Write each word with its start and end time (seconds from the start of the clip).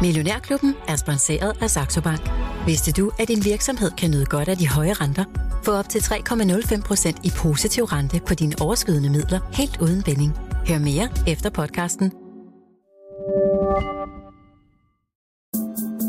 Millionærklubben 0.00 0.74
er 0.88 0.96
sponsoreret 0.96 1.62
af 1.62 1.70
Saxo 1.70 2.00
Bank. 2.00 2.30
Vidste 2.66 2.92
du, 2.92 3.10
at 3.18 3.28
din 3.28 3.44
virksomhed 3.44 3.90
kan 3.90 4.10
nyde 4.10 4.26
godt 4.26 4.48
af 4.48 4.56
de 4.56 4.68
høje 4.68 4.92
renter? 4.92 5.24
Få 5.64 5.72
op 5.72 5.88
til 5.88 5.98
3,05% 5.98 7.20
i 7.24 7.30
positiv 7.36 7.84
rente 7.84 8.20
på 8.26 8.34
dine 8.34 8.54
overskydende 8.60 9.10
midler 9.10 9.40
helt 9.52 9.76
uden 9.80 10.02
binding. 10.02 10.32
Hør 10.68 10.78
mere 10.78 11.08
efter 11.26 11.50
podcasten. 11.50 12.12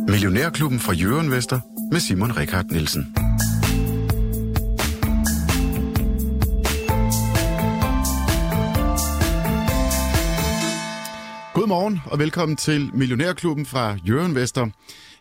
Millionærklubben 0.07 0.79
fra 0.79 0.93
Jørgen 0.93 1.31
Vester 1.31 1.59
med 1.91 1.99
Simon 1.99 2.37
Rikard 2.37 2.65
Nielsen. 2.65 3.15
Godmorgen 11.69 11.99
og 12.05 12.19
velkommen 12.19 12.55
til 12.57 12.89
Millionærklubben 12.93 13.65
fra 13.65 13.97
Jørgen 14.07 14.35
Vester. 14.35 14.67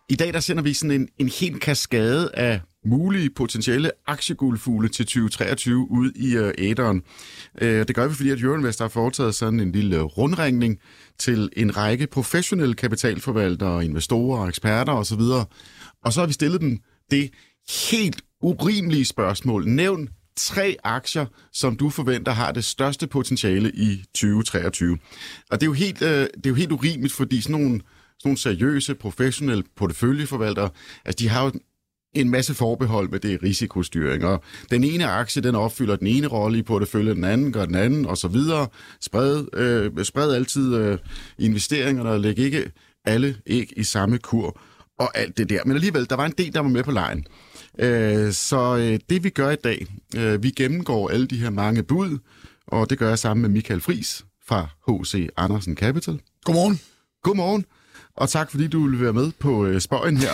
I 0.09 0.15
dag 0.15 0.33
der 0.33 0.41
sender 0.41 0.63
vi 0.63 0.73
sådan 0.73 1.01
en, 1.01 1.09
en 1.19 1.29
helt 1.29 1.61
kaskade 1.61 2.31
af 2.35 2.61
mulige 2.87 3.31
potentielle 3.31 3.91
aktieguldfugle 4.07 4.89
til 4.89 5.07
2023 5.07 5.91
ud 5.91 6.13
i 6.17 6.37
øh, 6.37 6.55
æderen. 6.59 7.03
Øh, 7.61 7.89
det 7.89 7.95
gør 7.95 8.09
vi, 8.09 8.15
fordi 8.15 8.31
at 8.31 8.43
Jørgen 8.43 8.65
Vester 8.65 8.85
har 8.85 8.89
foretaget 8.89 9.35
sådan 9.35 9.61
en 9.61 9.73
lille 9.73 9.97
øh, 9.97 10.03
rundringning 10.03 10.79
til 11.19 11.51
en 11.57 11.77
række 11.77 12.07
professionelle 12.07 12.75
kapitalforvaltere, 12.75 13.85
investorer, 13.85 14.49
eksperter 14.49 14.93
osv. 14.93 15.21
Og 16.05 16.13
så 16.13 16.21
har 16.21 16.27
vi 16.27 16.33
stillet 16.33 16.61
dem 16.61 16.79
det 17.11 17.31
helt 17.91 18.23
urimelige 18.43 19.05
spørgsmål. 19.05 19.69
Nævn 19.69 20.09
tre 20.39 20.77
aktier, 20.85 21.27
som 21.53 21.77
du 21.77 21.91
forventer 21.91 22.33
har 22.33 22.53
det 22.53 22.65
største 22.65 23.07
potentiale 23.07 23.73
i 23.75 24.05
2023. 24.15 24.99
Og 25.51 25.61
det 25.61 25.63
er 25.63 25.67
jo 25.67 25.73
helt, 25.73 26.03
øh, 26.03 26.09
det 26.09 26.47
er 26.47 26.51
jo 26.51 26.55
helt 26.55 26.73
urimeligt, 26.73 27.15
fordi 27.15 27.41
sådan 27.41 27.61
nogle, 27.61 27.71
sådan 27.71 27.85
nogle 28.25 28.39
seriøse, 28.39 28.95
professionelle 28.95 29.65
porteføljeforvaltere, 29.77 30.71
altså 31.05 31.17
de 31.19 31.29
har 31.29 31.45
jo 31.45 31.53
en 32.15 32.31
masse 32.31 32.55
forbehold 32.55 33.09
med 33.09 33.21
det 33.21 33.43
risikostyring, 33.43 34.25
og 34.25 34.43
den 34.71 34.85
ene 34.85 35.07
aktie, 35.07 35.43
den 35.43 35.55
opfylder 35.55 35.97
den 35.97 36.07
ene 36.07 36.27
rolle 36.27 36.59
i 36.59 36.63
porteføljen, 36.63 37.17
den 37.17 37.25
anden 37.25 37.53
gør 37.53 37.65
den 37.65 37.75
anden, 37.75 38.07
og 38.07 38.19
så 38.19 38.29
videre. 38.29 38.69
Spred, 39.01 39.47
øh, 39.55 40.05
spred 40.05 40.35
altid 40.35 40.75
øh, 40.75 40.99
investeringerne, 41.39 42.11
og 42.11 42.21
læg 42.21 42.39
ikke 42.39 42.71
alle 43.05 43.37
æg 43.47 43.73
i 43.77 43.83
samme 43.83 44.19
kur, 44.19 44.61
og 44.99 45.19
alt 45.19 45.39
det 45.39 45.51
der. 45.51 45.61
Men 45.65 45.75
alligevel, 45.75 46.11
der 46.11 46.17
var 46.17 46.27
en 46.27 46.35
del, 46.39 46.55
der 46.55 46.61
var 46.61 46.69
med 46.69 46.83
på 46.83 46.91
lejen. 46.91 47.27
Øh, 47.79 48.33
så 48.33 48.77
øh, 48.77 48.99
det 49.11 49.25
vi 49.25 49.31
gør 49.31 49.51
i 49.51 49.57
dag, 49.57 49.87
øh, 50.17 50.43
vi 50.43 50.51
gennemgår 50.51 51.09
alle 51.11 51.27
de 51.27 51.37
her 51.37 51.51
mange 51.51 51.83
bud, 51.83 52.19
og 52.67 52.91
det 52.91 52.99
gør 52.99 53.09
jeg 53.09 53.19
sammen 53.19 53.43
med 53.43 53.51
Michael 53.51 53.81
Fris 53.81 54.25
fra 54.47 54.69
H.C. 54.89 55.29
Andersen 55.37 55.77
Capital. 55.77 56.21
Godmorgen. 56.45 56.81
Godmorgen. 57.23 57.65
Og 58.19 58.29
tak, 58.29 58.51
fordi 58.51 58.67
du 58.67 58.89
vil 58.89 59.01
være 59.01 59.13
med 59.13 59.31
på 59.39 59.67
øh, 59.67 59.81
spøjen 59.81 60.17
her. 60.17 60.31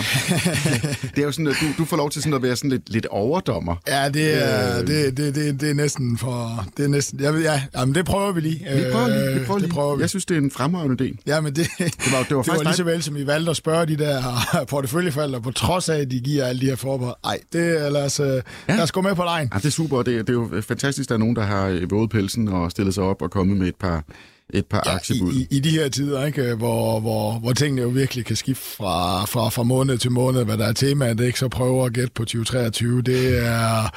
det 1.15 1.19
er 1.19 1.23
jo 1.23 1.33
sådan, 1.33 1.47
at 1.47 1.57
du, 1.61 1.67
du 1.79 1.85
får 1.85 1.97
lov 1.97 2.11
til 2.11 2.23
sådan 2.23 2.35
at 2.35 2.43
være 2.43 2.57
sådan 2.57 2.71
lidt, 2.71 2.91
lidt 2.91 3.07
overdommer. 3.07 3.77
Ja, 3.89 4.09
det 4.09 4.45
er, 4.45 4.81
øh, 4.81 4.87
det, 4.87 5.17
det, 5.17 5.35
det, 5.35 5.61
det 5.61 5.71
er 5.71 5.75
næsten 5.75 6.19
for... 6.19 6.67
Det 6.77 6.85
er 6.85 6.89
næsten, 6.89 7.21
ja, 7.21 7.33
ja, 7.33 7.63
jamen, 7.77 7.95
det 7.95 8.05
prøver 8.05 8.33
vi 8.33 8.41
lige. 8.41 8.59
Vi 8.59 8.85
prøver 8.93 9.09
lige. 9.09 9.41
Vi 9.41 9.47
prøver 9.47 9.59
lige. 9.59 9.67
Det 9.67 9.75
prøver 9.75 9.97
vi. 9.97 10.01
Jeg 10.01 10.11
synes, 10.11 10.27
det 10.27 10.37
er 10.37 10.41
en 10.41 10.51
fremragende 10.51 11.05
idé. 11.05 11.23
Ja, 11.27 11.41
men 11.41 11.57
det, 11.57 11.67
det 11.79 12.13
var, 12.13 12.23
det 12.23 12.37
var, 12.37 12.43
det 12.43 12.53
var 12.57 12.63
lige 12.63 12.75
så 12.75 12.85
vel, 12.85 13.03
som 13.03 13.17
I 13.17 13.27
valgte 13.27 13.51
at 13.51 13.57
spørge 13.57 13.87
de 13.87 13.97
der 13.97 14.23
porteføljeforældre, 14.71 15.41
på 15.41 15.51
trods 15.51 15.89
af, 15.89 15.99
at 15.99 16.11
de 16.11 16.21
giver 16.21 16.45
alle 16.45 16.61
de 16.61 16.67
her 16.67 16.77
forbehold. 16.77 17.17
Ej, 17.25 17.39
det, 17.53 17.93
lad, 17.93 18.05
os, 18.05 18.21
ja. 18.21 18.41
lad 18.69 18.83
os 18.83 18.93
gå 18.93 19.01
med 19.01 19.15
på 19.15 19.23
lejen. 19.23 19.51
Ja, 19.53 19.59
det 19.59 19.67
er 19.67 19.71
super. 19.71 19.97
Det, 19.97 20.07
det 20.07 20.29
er 20.29 20.33
jo 20.33 20.63
fantastisk, 20.69 21.07
at 21.07 21.09
der 21.09 21.15
er 21.15 21.19
nogen, 21.19 21.37
der 21.37 21.43
har 21.43 21.87
våget 21.91 22.11
pelsen 22.11 22.49
og 22.49 22.71
stillet 22.71 22.95
sig 22.95 23.05
op 23.05 23.23
og 23.23 23.31
kommet 23.31 23.57
med 23.57 23.69
et 23.69 23.77
par 23.77 24.05
et 24.53 24.67
par 24.67 24.83
ja, 24.87 24.95
aktiebud. 24.95 25.33
I, 25.33 25.47
i, 25.51 25.57
I 25.57 25.61
de 25.61 25.71
her 25.71 25.89
tider, 25.89 26.25
ikke, 26.25 26.55
hvor, 26.55 27.01
hvor, 27.01 27.33
hvor 27.39 27.53
tingene 27.53 27.83
jo 27.83 27.89
virkelig 27.89 28.25
kan 28.25 28.37
skifte 28.37 28.65
fra, 28.65 29.25
fra, 29.25 29.49
fra 29.49 29.63
måned 29.63 29.99
til 29.99 30.11
måned, 30.11 30.45
hvad 30.45 30.59
der 30.59 30.67
er 30.67 30.73
temaet, 30.73 31.21
ikke, 31.21 31.39
så 31.39 31.49
prøver 31.49 31.87
at 31.87 31.93
gætte 31.93 32.13
på 32.15 32.25
2023. 32.25 33.03
Det 33.03 33.47
er, 33.47 33.95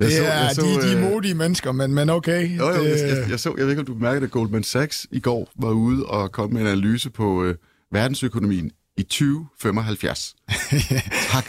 det 0.00 0.12
så, 0.12 0.24
er 0.24 0.52
så, 0.52 0.62
de, 0.62 0.86
de 0.86 0.92
er 0.92 1.04
øh, 1.04 1.10
modige 1.10 1.34
mennesker, 1.34 1.72
men, 1.72 1.94
men 1.94 2.10
okay. 2.10 2.58
Jo, 2.58 2.68
jo, 2.68 2.84
det... 2.84 2.90
jeg, 2.90 3.08
jeg, 3.08 3.30
jeg, 3.30 3.40
så, 3.40 3.54
jeg 3.56 3.64
ved 3.64 3.70
ikke, 3.70 3.80
om 3.80 3.86
du 3.86 3.94
bemærkede, 3.94 4.24
at 4.24 4.30
Goldman 4.30 4.62
Sachs 4.62 5.06
i 5.10 5.20
går 5.20 5.50
var 5.56 5.70
ude 5.70 6.06
og 6.06 6.32
kom 6.32 6.52
med 6.52 6.60
en 6.60 6.66
analyse 6.66 7.10
på 7.10 7.44
øh, 7.44 7.54
verdensøkonomien 7.92 8.70
i 8.98 9.02
2075. 9.02 10.36
tak. 11.32 11.44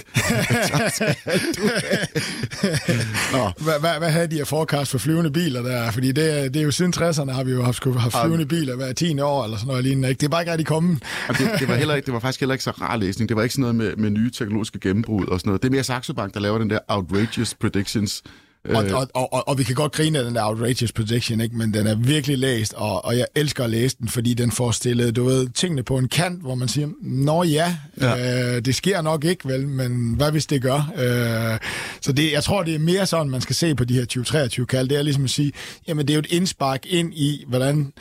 tak 0.64 1.18
hvad, 3.58 3.80
hvad, 3.80 3.98
hvad 3.98 4.10
havde 4.10 4.28
de 4.28 4.40
af 4.40 4.48
forecast 4.48 4.92
for 4.92 4.98
flyvende 4.98 5.32
biler 5.32 5.62
der? 5.62 5.92
Fordi 5.92 6.08
det, 6.08 6.54
det 6.54 6.60
er 6.60 6.64
jo 6.64 6.72
siden 6.72 6.94
60'erne 6.98 7.32
har 7.32 7.44
vi 7.44 7.52
jo 7.52 7.64
haft, 7.64 7.86
haft 7.86 8.16
flyvende 8.24 8.46
biler 8.46 8.76
hver 8.76 8.94
10 8.94 9.20
år 9.20 9.44
eller 9.44 9.58
sådan 9.58 9.68
noget 9.68 9.84
lignende. 9.84 10.10
Ikke? 10.10 10.20
Det 10.20 10.26
er 10.26 10.30
bare 10.30 10.42
ikke 10.42 10.52
rigtig 10.52 10.68
kommet. 10.68 11.04
det, 11.28 11.52
det, 11.60 11.68
var 11.68 11.76
heller 11.76 11.96
ikke, 11.96 12.06
det 12.06 12.14
var 12.14 12.20
faktisk 12.20 12.40
heller 12.40 12.54
ikke 12.54 12.64
så 12.64 12.72
rar 12.72 12.96
læsning. 12.96 13.30
Det 13.30 13.38
var 13.38 13.44
ikke 13.44 13.56
sådan 13.56 13.62
noget 13.62 13.76
med, 13.76 13.96
med 13.96 14.10
nye 14.10 14.31
teknologiske 14.31 14.80
gennembrud 14.80 15.26
og 15.26 15.40
sådan 15.40 15.50
noget. 15.50 15.62
Det 15.62 15.68
er 15.68 15.72
mere 15.72 15.84
Saxo 15.84 16.14
Bank, 16.14 16.34
der 16.34 16.40
laver 16.40 16.58
den 16.58 16.70
der 16.70 16.80
outrageous 16.88 17.54
predictions 17.54 18.24
og, 18.66 18.86
øh. 18.86 18.96
og, 18.96 19.08
og, 19.14 19.34
og, 19.34 19.47
og 19.47 19.58
vi 19.58 19.64
kan 19.64 19.75
godt 19.75 19.92
grine 19.92 20.20
af 20.20 20.25
den 20.25 20.36
der 20.36 20.44
outrageous 20.44 20.92
prediction, 20.92 21.42
ikke? 21.42 21.58
men 21.58 21.74
den 21.74 21.88
er 21.88 21.96
virkelig 21.96 22.38
læst, 22.38 22.74
og, 22.74 23.06
og 23.06 23.18
jeg 23.18 23.25
elsker 23.36 23.64
at 23.64 23.70
læse 23.70 23.97
den, 24.00 24.08
fordi 24.08 24.34
den 24.34 24.52
får 24.52 24.72
stillet, 24.72 25.16
du 25.16 25.24
ved, 25.24 25.50
tingene 25.50 25.84
på 25.84 25.97
en 25.97 26.08
kant, 26.08 26.42
hvor 26.42 26.56
man 26.56 26.68
siger, 26.68 26.88
nå 27.02 27.44
ja, 27.44 27.75
ja. 28.02 28.56
Øh, 28.56 28.66
det 28.66 28.75
sker 28.75 29.02
nok 29.02 29.25
ikke, 29.25 29.48
vel, 29.48 29.68
men 29.68 30.14
hvad 30.14 30.31
hvis 30.31 30.46
det 30.46 30.62
gør? 30.62 30.92
Øh, 30.98 31.59
så 32.02 32.12
det, 32.12 32.31
jeg 32.31 32.44
tror, 32.44 32.64
det 32.64 32.75
er 32.75 32.80
mere 32.80 33.06
sådan, 33.06 33.30
man 33.30 33.42
skal 33.42 33.56
se 33.56 33.75
på 33.75 33.84
de 33.84 33.94
her 33.94 34.06
2023-kald. 34.14 34.90
Det 34.90 34.98
er 34.98 35.03
ligesom 35.03 35.24
at 35.24 35.30
sige, 35.30 35.52
jamen 35.88 36.08
det 36.08 36.14
er 36.14 36.16
jo 36.16 36.19
et 36.19 36.31
indspark 36.31 36.86
ind 36.86 37.14
i, 37.14 37.46
hvordan 37.48 37.94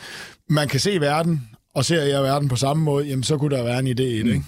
man 0.48 0.68
kan 0.68 0.80
se 0.80 1.00
verden, 1.00 1.48
og 1.74 1.84
ser 1.84 2.02
jeg 2.02 2.22
verden 2.22 2.48
på 2.48 2.56
samme 2.56 2.82
måde, 2.82 3.06
jamen 3.06 3.22
så 3.22 3.38
kunne 3.38 3.56
der 3.56 3.62
være 3.62 3.78
en 3.78 3.86
idé 3.86 4.02
i 4.02 4.22
det, 4.22 4.36
mm. 4.36 4.44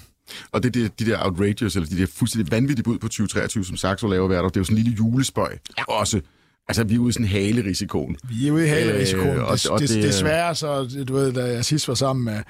Og 0.53 0.63
det 0.63 0.77
er 0.77 0.83
de, 0.83 1.05
de 1.05 1.11
der 1.11 1.25
outrageous, 1.25 1.77
eller 1.77 1.89
de 1.89 1.99
der 1.99 2.07
fuldstændig 2.15 2.53
vanvittige 2.53 2.85
bud 2.85 2.99
på 2.99 3.09
2023, 3.09 3.65
som 3.65 3.77
Saxo 3.77 4.07
laver 4.07 4.27
hvert 4.27 4.45
år. 4.45 4.49
Det 4.49 4.57
er 4.57 4.61
jo 4.61 4.65
sådan 4.65 4.79
en 4.79 4.83
lille 4.83 4.97
julespøj 4.97 5.57
ja. 5.79 5.85
også. 5.85 6.21
Altså, 6.69 6.85
vi 6.85 6.95
er 6.95 6.99
ude 6.99 7.09
i 7.09 7.13
sådan 7.13 7.27
hale-risikoen. 7.27 8.17
Vi 8.29 8.49
er 8.49 8.53
ude 8.53 8.65
i 8.65 8.69
hale-risikoen. 8.69 9.29
Øh, 9.29 9.43
og, 9.43 9.59
og 9.71 9.81
det, 9.81 9.89
det, 9.89 10.03
desværre, 10.03 10.55
så, 10.55 10.89
du 11.09 11.15
ved, 11.15 11.33
da 11.33 11.45
jeg 11.45 11.65
sidst 11.65 11.89
var 11.89 11.95
sammen 11.95 12.25
med, 12.25 12.43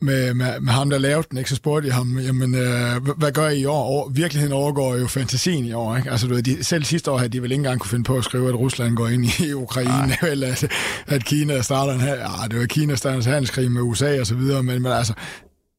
med, 0.00 0.34
med, 0.34 0.60
med 0.60 0.72
ham, 0.72 0.90
der 0.90 0.98
lavede 0.98 1.26
den, 1.30 1.38
ikke, 1.38 1.50
så 1.50 1.56
spurgte 1.56 1.88
jeg 1.88 1.94
ham, 1.94 2.18
jamen, 2.18 2.54
øh, 2.54 3.08
hvad 3.18 3.32
gør 3.32 3.48
I 3.48 3.60
i 3.60 3.64
år? 3.64 3.82
Over, 3.82 4.10
virkeligheden 4.10 4.52
overgår 4.52 4.96
jo 4.96 5.06
fantasien 5.06 5.64
i 5.64 5.72
år. 5.72 5.96
Ikke? 5.96 6.10
Altså, 6.10 6.26
du 6.26 6.34
ved, 6.34 6.42
de, 6.42 6.64
selv 6.64 6.84
sidste 6.84 7.10
år 7.10 7.18
havde 7.18 7.28
de 7.28 7.42
vel 7.42 7.52
ikke 7.52 7.60
engang 7.60 7.80
kunne 7.80 7.90
finde 7.90 8.04
på 8.04 8.16
at 8.16 8.24
skrive, 8.24 8.48
at 8.48 8.54
Rusland 8.54 8.96
går 8.96 9.08
ind 9.08 9.24
i 9.24 9.52
Ukraine, 9.66 10.16
Ej. 10.22 10.28
eller 10.28 10.48
at, 10.48 10.72
at 11.06 11.24
Kina 11.24 11.62
starter 11.62 11.92
en, 11.92 12.00
ja, 12.00 12.48
det 12.50 12.60
var 12.60 12.66
Kina 12.66 12.94
starter 12.94 13.18
en 13.18 13.24
handelskrig 13.24 13.70
med 13.70 13.82
USA 13.82 14.20
og 14.20 14.26
så 14.26 14.34
videre, 14.34 14.62
men, 14.62 14.82
men 14.82 14.92
altså, 14.92 15.12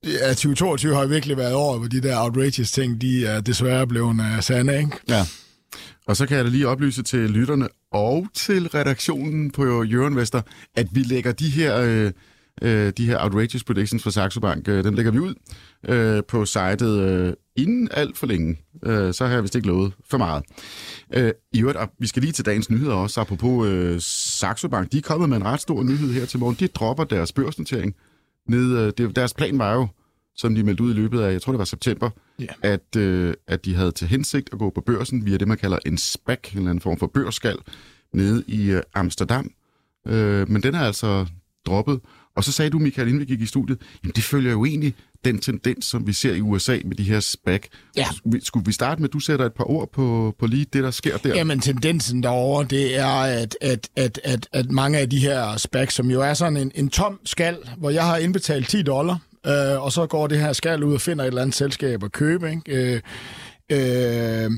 Ja, 0.06 0.30
2022 0.30 0.96
har 0.96 1.06
virkelig 1.06 1.38
været 1.38 1.54
året, 1.54 1.80
hvor 1.80 1.88
de 1.88 2.02
der 2.02 2.20
outrageous 2.20 2.72
ting, 2.72 3.02
de 3.02 3.26
er 3.26 3.42
desværre 3.42 3.88
blevet 3.88 4.20
uh, 4.20 4.42
sande, 4.42 4.78
ikke? 4.78 4.92
Ja. 5.10 5.26
Og 6.08 6.18
så 6.18 6.26
kan 6.26 6.38
jeg 6.38 6.46
da 6.46 6.50
lige 6.50 6.68
oplyse 6.68 7.04
til 7.04 7.20
lytterne 7.20 7.68
og 7.92 8.28
til 8.34 8.68
redaktionen 8.68 9.52
på 9.52 9.84
Jørgen 9.84 10.16
Vester, 10.16 10.42
at 10.76 10.88
vi 10.92 11.00
lægger 11.00 11.32
de 11.32 11.50
her, 11.50 11.78
øh, 11.78 12.12
øh, 12.62 12.94
de 12.98 13.06
her 13.06 13.24
outrageous 13.24 13.64
predictions 13.64 14.04
fra 14.04 14.12
Saxo 14.12 14.40
Bank, 14.40 14.68
øh, 14.68 14.84
dem 14.84 14.94
lægger 14.94 15.12
vi 15.12 15.20
ud 15.20 15.34
øh, 15.88 16.24
på 16.28 16.46
sitet 16.46 17.00
øh, 17.00 17.34
inden 17.56 17.90
alt 17.92 18.18
for 18.18 18.28
længe. 18.28 18.58
Øh, 18.86 19.14
så 19.14 19.26
har 19.26 19.34
jeg 19.34 19.44
vist 19.44 19.56
ikke 19.56 19.68
lovet 19.68 19.94
for 20.10 20.18
meget. 20.18 20.44
Øh, 21.14 21.32
I 21.54 21.62
øvrigt, 21.62 21.80
vi 22.00 22.08
skal 22.08 22.22
lige 22.22 22.34
til 22.34 22.46
dagens 22.46 22.70
nyheder 22.70 22.94
også, 22.94 23.22
apropos 23.22 23.68
øh, 23.68 24.02
Saxo 24.02 24.68
Bank. 24.68 24.92
De 24.92 24.98
er 24.98 25.02
kommet 25.02 25.30
med 25.30 25.38
en 25.38 25.46
ret 25.46 25.62
stor 25.62 25.84
nyhed 25.84 26.14
her 26.14 26.26
til 26.26 26.40
morgen. 26.40 26.58
De 26.60 26.68
dropper 26.68 27.04
deres 27.04 27.32
børsnotering 27.32 27.96
ned, 28.50 28.78
øh, 28.78 28.94
det, 28.98 29.16
deres 29.16 29.34
plan 29.34 29.60
var 29.60 29.74
jo, 29.74 29.88
som 30.36 30.56
de 30.56 30.64
meldte 30.64 30.84
ud 30.84 30.92
i 30.92 30.98
løbet 30.98 31.22
af, 31.22 31.32
jeg 31.32 31.42
tror 31.42 31.54
det 31.54 31.60
var 31.60 31.66
september, 31.66 32.10
yeah. 32.42 32.54
at, 32.62 32.96
øh, 32.98 33.34
at 33.48 33.66
de 33.66 33.76
havde 33.76 33.92
til 33.92 34.08
hensigt 34.08 34.50
at 34.52 34.60
gå 34.60 34.70
på 34.70 34.82
børsen 34.82 35.26
via 35.26 35.38
det, 35.38 35.48
man 35.48 35.58
kalder 35.58 35.78
en 35.86 35.98
SPAC, 35.98 36.52
en 36.52 36.58
eller 36.58 36.70
anden 36.70 36.82
form 36.82 36.98
for 36.98 37.08
børsskal, 37.08 37.58
nede 38.14 38.44
i 38.48 38.72
øh, 38.72 38.82
Amsterdam. 38.94 39.52
Øh, 40.08 40.50
men 40.50 40.64
den 40.64 40.76
er 40.76 40.80
altså 40.80 41.26
droppet. 41.66 42.00
Og 42.40 42.44
så 42.44 42.52
sagde 42.52 42.72
du, 42.72 42.80
Michael, 42.80 43.08
inden 43.08 43.20
vi 43.20 43.26
gik 43.26 43.42
i 43.42 43.46
studiet, 43.46 43.78
jamen 44.04 44.14
det 44.16 44.24
følger 44.24 44.52
jo 44.52 44.66
egentlig 44.66 44.94
den 45.26 45.40
tendens, 45.40 45.86
som 45.86 46.08
vi 46.08 46.14
ser 46.14 46.34
i 46.34 46.42
USA 46.42 46.78
med 46.86 46.96
de 46.96 47.04
her 47.04 47.20
SPAC. 47.20 47.62
Ja. 47.98 48.06
Skulle 48.44 48.66
vi 48.66 48.72
starte 48.72 49.02
med, 49.02 49.10
at 49.10 49.14
du 49.14 49.20
sætter 49.20 49.46
et 49.46 49.54
par 49.54 49.70
ord 49.70 49.92
på, 49.92 50.36
på 50.40 50.48
lige 50.48 50.66
det, 50.74 50.84
der 50.84 50.92
sker 50.92 51.18
der? 51.18 51.36
Jamen, 51.36 51.60
tendensen 51.60 52.24
derovre, 52.24 52.66
det 52.70 52.98
er, 52.98 53.08
at, 53.08 53.58
at, 53.62 53.90
at, 53.96 54.20
at, 54.24 54.48
at 54.54 54.72
mange 54.72 54.98
af 54.98 55.10
de 55.10 55.20
her 55.20 55.58
SPAC, 55.58 55.94
som 55.94 56.12
jo 56.12 56.22
er 56.22 56.34
sådan 56.34 56.58
en, 56.58 56.72
en 56.76 56.90
tom 56.90 57.20
skal, 57.26 57.58
hvor 57.78 57.90
jeg 57.90 58.06
har 58.06 58.18
indbetalt 58.18 58.70
10 58.70 58.82
dollar, 58.82 59.20
øh, 59.46 59.84
og 59.84 59.92
så 59.92 60.08
går 60.08 60.28
det 60.28 60.40
her 60.40 60.54
skal 60.54 60.84
ud 60.84 60.94
og 60.94 61.02
finder 61.02 61.24
et 61.24 61.28
eller 61.28 61.42
andet 61.42 61.56
selskab 61.56 62.04
at 62.04 62.12
købe, 62.12 62.50
ikke? 62.50 63.02
Øh, 63.70 64.46
øh, 64.46 64.52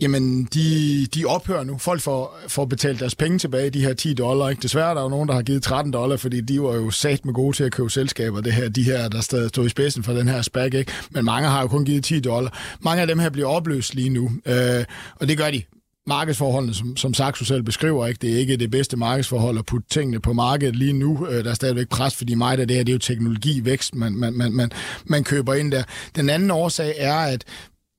Jamen, 0.00 0.44
de, 0.44 1.06
de 1.14 1.24
ophører 1.24 1.64
nu. 1.64 1.78
Folk 1.78 2.00
får, 2.00 2.38
får 2.48 2.64
betalt 2.64 3.00
deres 3.00 3.14
penge 3.14 3.38
tilbage, 3.38 3.70
de 3.70 3.80
her 3.80 3.94
10 3.94 4.14
dollar. 4.14 4.48
Ikke? 4.48 4.62
Desværre 4.62 4.90
er 4.90 4.94
der 4.94 5.02
jo 5.02 5.08
nogen, 5.08 5.28
der 5.28 5.34
har 5.34 5.42
givet 5.42 5.62
13 5.62 5.92
dollar, 5.92 6.16
fordi 6.16 6.40
de 6.40 6.62
var 6.62 6.74
jo 6.74 6.90
sat 6.90 7.24
med 7.24 7.34
gode 7.34 7.56
til 7.56 7.64
at 7.64 7.72
købe 7.72 7.90
selskaber, 7.90 8.40
det 8.40 8.52
her, 8.52 8.68
de 8.68 8.82
her, 8.82 9.08
der 9.08 9.20
stadig 9.20 9.48
stod 9.48 9.66
i 9.66 9.68
spidsen 9.68 10.02
for 10.02 10.12
den 10.12 10.28
her 10.28 10.42
spag. 10.42 10.74
Ikke? 10.74 10.92
Men 11.10 11.24
mange 11.24 11.48
har 11.48 11.60
jo 11.60 11.68
kun 11.68 11.84
givet 11.84 12.04
10 12.04 12.20
dollar. 12.20 12.76
Mange 12.80 13.00
af 13.00 13.06
dem 13.06 13.18
her 13.18 13.30
bliver 13.30 13.48
opløst 13.48 13.94
lige 13.94 14.10
nu, 14.10 14.30
øh, 14.46 14.84
og 15.16 15.28
det 15.28 15.38
gør 15.38 15.50
de 15.50 15.62
markedsforholdene, 16.06 16.74
som, 16.74 16.96
som 16.96 17.14
Saxo 17.14 17.44
selv 17.44 17.62
beskriver, 17.62 18.06
ikke? 18.06 18.18
det 18.22 18.34
er 18.34 18.38
ikke 18.38 18.56
det 18.56 18.70
bedste 18.70 18.96
markedsforhold 18.96 19.58
at 19.58 19.66
putte 19.66 19.88
tingene 19.88 20.20
på 20.20 20.32
markedet 20.32 20.76
lige 20.76 20.92
nu. 20.92 21.26
Øh, 21.30 21.44
der 21.44 21.50
er 21.50 21.54
stadigvæk 21.54 21.88
pres, 21.88 22.14
fordi 22.14 22.34
meget 22.34 22.60
af 22.60 22.68
det 22.68 22.76
her, 22.76 22.84
det 22.84 22.92
er 22.92 22.94
jo 22.94 22.98
teknologivækst, 22.98 23.94
man, 23.94 24.12
man, 24.12 24.32
man, 24.32 24.52
man, 24.52 24.70
man 25.04 25.24
køber 25.24 25.54
ind 25.54 25.72
der. 25.72 25.82
Den 26.16 26.30
anden 26.30 26.50
årsag 26.50 26.94
er, 26.96 27.16
at 27.16 27.44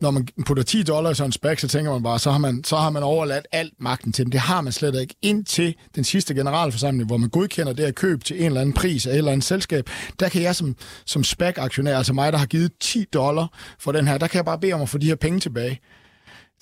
når 0.01 0.11
man 0.11 0.27
putter 0.45 0.63
10 0.63 0.83
dollars 0.83 1.19
i 1.19 1.23
en 1.23 1.31
spæk, 1.31 1.59
så 1.59 1.67
tænker 1.67 1.91
man 1.91 2.03
bare, 2.03 2.19
så 2.19 2.31
har 2.31 2.37
man, 2.37 2.63
så 2.63 2.75
har 2.75 2.89
man 2.89 3.03
overladt 3.03 3.47
alt 3.51 3.73
magten 3.79 4.13
til 4.13 4.25
dem. 4.25 4.31
Det 4.31 4.39
har 4.39 4.61
man 4.61 4.73
slet 4.73 5.01
ikke. 5.01 5.15
Indtil 5.21 5.75
den 5.95 6.03
sidste 6.03 6.35
generalforsamling, 6.35 7.07
hvor 7.07 7.17
man 7.17 7.29
godkender 7.29 7.73
det 7.73 7.85
her 7.85 7.91
køb 7.91 8.23
til 8.23 8.39
en 8.39 8.45
eller 8.45 8.61
anden 8.61 8.73
pris 8.73 9.05
af 9.05 9.11
et 9.11 9.17
eller 9.17 9.31
andet 9.31 9.45
selskab, 9.45 9.89
der 10.19 10.29
kan 10.29 10.41
jeg 10.41 10.55
som, 10.55 10.75
som 11.05 11.23
spæk-aktionær, 11.23 11.97
altså 11.97 12.13
mig, 12.13 12.33
der 12.33 12.39
har 12.39 12.45
givet 12.45 12.71
10 12.79 13.05
dollar 13.13 13.47
for 13.79 13.91
den 13.91 14.07
her, 14.07 14.17
der 14.17 14.27
kan 14.27 14.37
jeg 14.37 14.45
bare 14.45 14.59
bede 14.59 14.73
om 14.73 14.81
at 14.81 14.89
få 14.89 14.97
de 14.97 15.05
her 15.05 15.15
penge 15.15 15.39
tilbage 15.39 15.79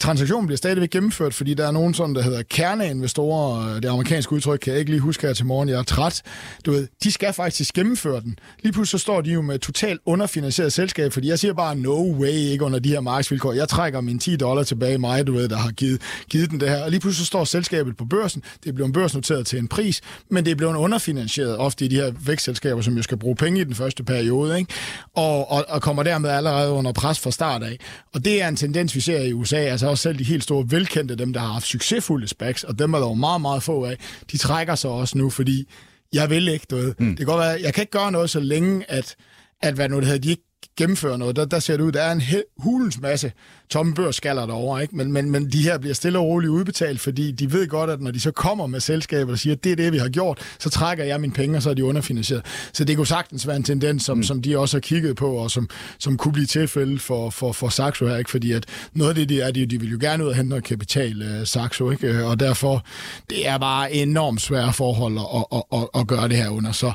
transaktionen 0.04 0.48
bliver 0.48 0.58
stadigvæk 0.58 0.90
gennemført, 0.90 1.34
fordi 1.34 1.54
der 1.54 1.68
er 1.68 1.72
nogen 1.72 1.94
sådan, 1.94 2.16
der 2.16 2.22
hedder 2.22 2.44
kerneinvestorer, 2.50 3.80
det 3.80 3.90
amerikanske 3.90 4.34
udtryk 4.34 4.60
kan 4.60 4.72
jeg 4.72 4.80
ikke 4.80 4.92
lige 4.92 5.02
huske 5.02 5.28
her 5.28 5.34
til 5.34 5.46
morgen, 5.46 5.70
jeg 5.70 5.80
er 5.80 5.84
træt. 5.84 6.22
Du 6.66 6.72
ved, 6.72 6.88
de 7.04 7.12
skal 7.12 7.34
faktisk 7.34 7.74
gennemføre 7.74 8.22
den. 8.22 8.40
Lige 8.64 8.74
pludselig 8.74 9.00
så 9.00 9.04
står 9.04 9.22
de 9.22 9.32
jo 9.32 9.42
med 9.42 9.60
totalt 9.60 10.02
underfinansieret 10.06 10.74
selskab, 10.74 11.14
fordi 11.14 11.28
jeg 11.28 11.40
siger 11.40 11.54
bare, 11.54 11.76
no 11.76 12.16
way, 12.20 12.32
ikke 12.32 12.66
under 12.66 12.80
de 12.80 12.90
her 12.90 13.00
markedsvilkår. 13.00 13.54
Jeg 13.54 13.70
trækker 13.70 14.02
mine 14.02 14.20
10 14.20 14.36
dollar 14.36 14.64
tilbage, 14.64 14.98
mig, 14.98 15.28
du 15.28 15.34
ved, 15.34 15.50
der 15.50 15.58
har 15.58 15.72
givet, 15.72 16.02
givet 16.30 16.52
den 16.52 16.60
det 16.60 16.70
her. 16.70 16.84
Og 16.84 16.92
lige 16.92 17.00
pludselig 17.00 17.26
så 17.26 17.28
står 17.28 17.44
selskabet 17.44 17.98
på 17.98 18.06
børsen. 18.06 18.44
Det 18.64 18.70
er 18.70 18.74
blevet 18.74 18.94
børsnoteret 18.94 19.48
til 19.48 19.60
en 19.60 19.68
pris, 19.68 20.02
men 20.30 20.46
det 20.46 20.52
er 20.52 20.56
blevet 20.56 20.76
underfinansieret 20.76 21.58
ofte 21.58 21.86
i 21.86 21.88
de 21.88 21.96
her 21.96 22.12
vækstselskaber, 22.26 22.82
som 22.82 22.96
jo 22.96 23.04
skal 23.04 23.18
bruge 23.18 23.36
penge 23.36 23.62
i 23.62 23.64
den 23.64 23.76
første 23.76 24.04
periode, 24.04 24.60
ikke? 24.60 24.74
Og, 25.16 25.52
og, 25.52 25.66
og 25.68 25.82
kommer 25.82 26.04
dermed 26.04 26.30
allerede 26.30 26.72
under 26.72 26.92
pres 26.92 27.20
fra 27.20 27.32
start 27.32 27.64
af. 27.64 27.78
Og 28.14 28.26
det 28.26 28.42
er 28.42 28.48
en 28.48 28.56
tendens, 28.56 28.96
vi 28.96 29.00
ser 29.00 29.20
i 29.22 29.34
USA, 29.34 29.58
altså 29.58 29.93
også 29.94 30.02
selv 30.02 30.20
de 30.20 30.24
helt 30.24 30.44
store 30.44 30.66
velkendte, 30.70 31.16
dem 31.16 31.34
der 31.34 31.40
har 31.40 31.54
haft 31.54 31.66
succesfulde 31.66 32.28
SPACs, 32.28 32.64
og 32.64 32.80
dem 32.80 32.94
er 32.94 33.00
der 33.00 33.08
jo 33.08 33.14
meget, 33.14 33.42
meget 33.42 33.64
få 33.64 33.86
af, 33.86 33.98
de 34.32 34.38
trækker 34.38 34.76
sig 34.76 34.90
også 34.90 35.18
nu, 35.18 35.30
fordi 35.30 35.70
jeg 36.14 36.30
vil 36.30 36.48
ikke, 36.48 36.66
ved. 36.70 36.94
Mm. 37.00 37.08
Det 37.08 37.18
kan 37.18 37.26
godt 37.26 37.40
være, 37.40 37.60
jeg 37.64 37.74
kan 37.74 37.82
ikke 37.82 37.92
gøre 37.92 38.12
noget 38.12 38.30
så 38.30 38.40
længe, 38.40 38.92
at, 38.92 39.16
at 39.62 39.74
hvad 39.74 39.90
nu 39.90 39.98
det 39.98 40.06
hedder, 40.06 40.22
de 40.22 40.30
ikke 40.30 40.53
gennemføre 40.78 41.18
noget, 41.18 41.36
der, 41.36 41.46
der 41.46 41.60
ser 41.60 41.78
det 41.78 41.84
ud, 41.84 41.92
der 41.92 42.02
er 42.02 42.12
en 42.12 42.22
hulens 42.58 43.02
masse 43.02 43.32
tomme 43.70 43.94
børsskaller 43.94 44.46
derovre, 44.46 44.82
ikke? 44.82 44.96
Men, 44.96 45.12
men, 45.12 45.32
men 45.32 45.52
de 45.52 45.64
her 45.64 45.78
bliver 45.78 45.94
stille 45.94 46.20
og 46.20 46.26
roligt 46.26 46.50
udbetalt, 46.50 47.00
fordi 47.00 47.32
de 47.32 47.52
ved 47.52 47.68
godt, 47.68 47.90
at 47.90 48.02
når 48.02 48.12
de 48.12 48.20
så 48.20 48.32
kommer 48.32 48.68
med 48.68 48.80
selskaber 48.80 49.32
og 49.32 49.40
siger, 49.40 49.56
at 49.56 49.64
det 49.64 49.72
er 49.72 49.76
det, 49.76 49.94
vi 49.94 49.98
har 49.98 50.10
gjort, 50.10 50.56
så 50.60 50.70
trækker 50.70 51.04
jeg 51.04 51.22
mine 51.22 51.34
penge, 51.34 51.58
og 51.58 51.64
så 51.64 51.70
er 51.70 51.74
de 51.74 51.86
underfinansieret. 51.86 52.46
Så 52.74 52.84
det 52.84 52.96
kunne 52.98 53.08
sagtens 53.08 53.48
være 53.48 53.56
en 53.56 53.64
tendens, 53.64 54.04
som, 54.04 54.18
mm. 54.18 54.24
som 54.24 54.42
de 54.42 54.58
også 54.58 54.78
har 54.78 54.82
kigget 54.82 55.16
på, 55.16 55.32
og 55.32 55.52
som, 55.52 55.70
som 56.00 56.18
kunne 56.18 56.32
blive 56.32 56.46
tilfælde 56.46 57.00
for, 57.00 57.30
for, 57.30 57.52
for 57.52 57.70
Saxo 57.70 58.08
her, 58.08 58.18
ikke? 58.18 58.32
Fordi 58.32 58.52
at 58.52 58.66
noget 58.94 59.10
af 59.10 59.16
det, 59.16 59.30
de 59.30 59.42
er, 59.42 59.52
de, 59.52 59.66
de 59.66 59.80
vil 59.80 59.90
jo 59.90 59.98
gerne 60.02 60.24
ud 60.24 60.30
og 60.30 60.36
hente 60.36 60.50
noget 60.50 60.64
kapital, 60.64 61.40
uh, 61.40 61.48
Saxo, 61.48 61.92
ikke? 61.92 62.26
Og 62.26 62.40
derfor, 62.40 62.86
det 63.30 63.48
er 63.48 63.58
bare 63.58 63.94
enormt 63.94 64.42
svære 64.42 64.74
forhold 64.74 65.18
at, 65.18 65.46
at, 65.54 65.64
at, 65.74 66.02
at 66.02 66.08
gøre 66.08 66.28
det 66.28 66.38
her 66.38 66.50
under. 66.50 66.72
Så 66.72 66.94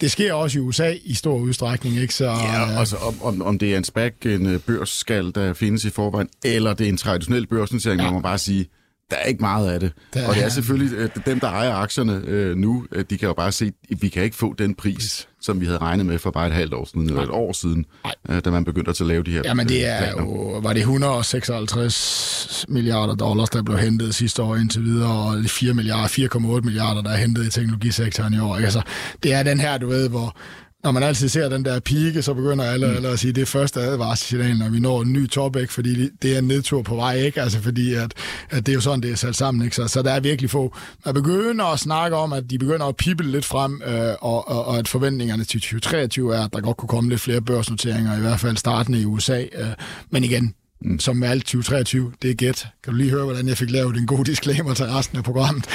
det 0.00 0.10
sker 0.10 0.32
også 0.32 0.58
i 0.58 0.62
USA 0.62 0.94
i 1.04 1.14
stor 1.14 1.38
udstrækning, 1.38 1.96
ikke? 1.96 2.14
Så, 2.14 2.24
ja, 2.24 2.78
altså 2.78 2.96
om, 2.96 3.22
om, 3.22 3.42
om 3.42 3.58
det 3.58 3.72
er 3.72 3.78
en 3.78 3.84
SPAC, 3.84 4.12
en 4.24 4.46
øh, 4.46 4.60
børsskal, 4.60 5.34
der 5.34 5.52
findes 5.52 5.84
i 5.84 5.90
forvejen, 5.90 6.28
eller 6.44 6.74
det 6.74 6.84
er 6.84 6.88
en 6.88 6.96
traditionel 6.96 7.46
børsnotering, 7.46 8.00
ja. 8.00 8.06
må 8.06 8.12
man 8.12 8.22
bare 8.22 8.38
sige, 8.38 8.68
der 9.10 9.16
er 9.16 9.24
ikke 9.24 9.40
meget 9.40 9.70
af 9.70 9.80
det. 9.80 9.92
Der, 10.14 10.28
og 10.28 10.34
det 10.34 10.44
er 10.44 10.48
selvfølgelig 10.48 10.98
øh, 10.98 11.08
dem, 11.26 11.40
der 11.40 11.48
ejer 11.48 11.72
aktierne 11.74 12.22
øh, 12.26 12.56
nu, 12.56 12.86
øh, 12.92 13.04
de 13.10 13.18
kan 13.18 13.28
jo 13.28 13.34
bare 13.34 13.52
se, 13.52 13.72
at 13.90 14.02
vi 14.02 14.08
kan 14.08 14.22
ikke 14.22 14.36
få 14.36 14.54
den 14.58 14.74
pris, 14.74 15.28
som 15.40 15.60
vi 15.60 15.66
havde 15.66 15.78
regnet 15.78 16.06
med 16.06 16.18
for 16.18 16.30
bare 16.30 16.46
et 16.46 16.52
halvt 16.52 16.74
år 16.74 16.84
siden, 16.84 17.08
eller 17.08 17.22
et 17.22 17.30
år 17.30 17.52
siden, 17.52 17.84
øh, 18.28 18.40
da 18.44 18.50
man 18.50 18.64
begyndte 18.64 18.90
at 18.90 19.00
lave 19.00 19.22
de 19.22 19.30
her 19.30 19.42
Jamen 19.44 19.68
det 19.68 19.86
er 19.86 19.98
planer. 19.98 20.22
jo, 20.22 20.58
var 20.62 20.72
det 20.72 20.80
156 20.80 22.66
milliarder 22.68 23.14
dollars, 23.14 23.50
der 23.50 23.62
blev 23.62 23.78
hentet 23.78 24.14
sidste 24.14 24.42
år 24.42 24.56
indtil 24.56 24.84
videre, 24.84 25.12
og 25.12 25.44
4 25.46 25.74
milliarder, 25.74 26.08
4,8 26.08 26.60
milliarder, 26.64 27.02
der 27.02 27.10
er 27.10 27.16
hentet 27.16 27.46
i 27.46 27.50
teknologisektoren 27.50 28.34
i 28.34 28.38
år. 28.38 28.56
Altså, 28.56 28.82
det 29.22 29.32
er 29.32 29.42
den 29.42 29.60
her, 29.60 29.78
du 29.78 29.88
ved, 29.88 30.08
hvor 30.08 30.36
når 30.84 30.90
man 30.90 31.02
altid 31.02 31.28
ser 31.28 31.48
den 31.48 31.64
der 31.64 31.80
pike, 31.80 32.22
så 32.22 32.34
begynder 32.34 32.64
alle, 32.64 32.86
mm. 32.86 32.96
alle 32.96 33.08
at 33.08 33.18
sige, 33.18 33.28
at 33.28 33.34
det 33.34 33.42
er 33.42 33.46
første 33.46 33.80
advarselsignal, 33.80 34.56
når 34.56 34.68
vi 34.68 34.80
når 34.80 35.02
en 35.02 35.12
ny 35.12 35.28
top, 35.28 35.56
ikke? 35.56 35.72
fordi 35.72 36.08
det 36.22 36.34
er 36.34 36.38
en 36.38 36.44
nedtur 36.44 36.82
på 36.82 36.96
vej, 36.96 37.16
ikke? 37.16 37.42
Altså, 37.42 37.60
fordi 37.60 37.94
at, 37.94 38.14
at 38.50 38.66
det 38.66 38.68
er 38.68 38.74
jo 38.74 38.80
sådan, 38.80 39.00
det 39.00 39.10
er 39.10 39.14
sat 39.14 39.36
sammen. 39.36 39.64
Ikke? 39.64 39.76
Så, 39.76 39.88
så 39.88 40.02
der 40.02 40.12
er 40.12 40.20
virkelig 40.20 40.50
få. 40.50 40.76
Man 41.04 41.14
begynder 41.14 41.64
at 41.64 41.78
snakke 41.78 42.16
om, 42.16 42.32
at 42.32 42.50
de 42.50 42.58
begynder 42.58 42.86
at 42.86 42.96
pippe 42.96 43.24
lidt 43.24 43.44
frem, 43.44 43.82
øh, 43.86 44.14
og, 44.20 44.48
og, 44.48 44.64
og, 44.64 44.78
at 44.78 44.88
forventningerne 44.88 45.44
til 45.44 45.60
2023 45.60 46.36
er, 46.36 46.44
at 46.44 46.52
der 46.52 46.60
godt 46.60 46.76
kunne 46.76 46.88
komme 46.88 47.10
lidt 47.10 47.20
flere 47.20 47.40
børsnoteringer, 47.40 48.18
i 48.18 48.20
hvert 48.20 48.40
fald 48.40 48.56
starten 48.56 48.94
i 48.94 49.04
USA. 49.04 49.42
Øh, 49.42 49.66
men 50.10 50.24
igen, 50.24 50.54
Mm. 50.80 50.98
som 50.98 51.16
med 51.16 51.28
alt 51.28 51.42
2023, 51.42 52.12
det 52.22 52.30
er 52.30 52.34
gæt. 52.34 52.66
Kan 52.82 52.92
du 52.92 52.96
lige 52.96 53.10
høre, 53.10 53.24
hvordan 53.24 53.48
jeg 53.48 53.58
fik 53.58 53.70
lavet 53.70 53.96
en 53.96 54.06
god 54.06 54.24
disclaimer 54.24 54.74
til 54.74 54.84
resten 54.84 55.18
af 55.18 55.24
programmet? 55.24 55.66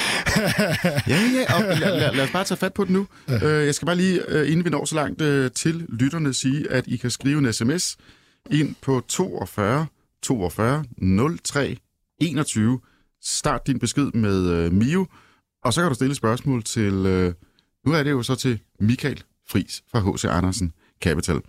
ja, 1.07 1.19
ja, 1.36 1.56
og 1.56 1.77
lad, 1.80 2.00
lad, 2.00 2.15
lad 2.15 2.24
os 2.24 2.31
bare 2.31 2.44
tage 2.44 2.57
fat 2.57 2.74
på 2.74 2.83
det 2.83 2.92
nu. 2.92 3.07
Ja. 3.27 3.48
Øh, 3.48 3.65
jeg 3.65 3.75
skal 3.75 3.86
bare 3.86 3.95
lige, 3.95 4.21
øh, 4.27 4.51
inden 4.51 4.65
vi 4.65 4.69
når 4.69 4.86
så 4.86 4.95
langt 4.95 5.21
øh, 5.21 5.51
til 5.51 5.86
lytterne, 5.89 6.33
sige, 6.33 6.71
at 6.71 6.88
I 6.88 6.98
kan 6.98 7.12
skrive 7.12 7.38
en 7.38 7.53
sms 7.53 7.98
ind 8.51 8.75
på 8.81 9.03
42 9.07 9.86
42 10.21 10.86
03 11.44 11.77
21. 12.19 12.80
Start 13.24 13.68
din 13.68 13.80
besked 13.80 14.12
med 14.12 14.69
Mio, 14.69 15.06
og 15.63 15.74
så 15.74 15.81
kan 15.81 15.89
du 15.89 15.95
stille 15.95 16.15
spørgsmål 16.15 16.63
til, 16.63 16.94
nu 17.86 17.92
er 17.94 18.03
det 18.03 18.12
jo 18.12 18.24
så 18.24 18.36
til 18.36 18.59
Michael 18.80 19.24
Fris 19.50 19.83
fra 19.92 20.00
H.C. 20.00 20.25
Andersen 20.25 20.74
Capital. 21.01 21.39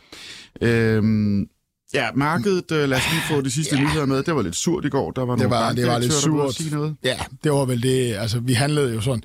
Øhm, 0.61 1.49
Ja, 1.95 2.09
markedet, 2.15 2.73
øh, 2.73 2.89
lad 2.89 2.99
os 2.99 3.05
lige 3.11 3.23
få 3.29 3.41
de 3.41 3.51
sidste 3.51 3.77
ja. 3.77 3.83
nyheder 3.83 4.07
med. 4.07 4.23
Det 4.23 4.35
var 4.35 4.43
lidt 4.43 4.57
surt 4.57 4.85
i 4.85 4.89
går. 4.89 5.11
Der 5.11 5.25
var 5.25 5.37
det 5.37 5.51
var, 5.51 5.73
det 5.73 5.87
var 5.87 5.99
lidt 5.99 6.13
surt. 6.13 6.73
Noget. 6.73 6.97
Ja, 7.05 7.17
det 7.45 7.53
var 7.53 7.65
vel 7.65 7.83
det. 7.83 8.15
Altså, 8.15 8.41
vi 8.41 8.53
handlede 8.53 8.95
jo 8.95 9.01
sådan 9.01 9.23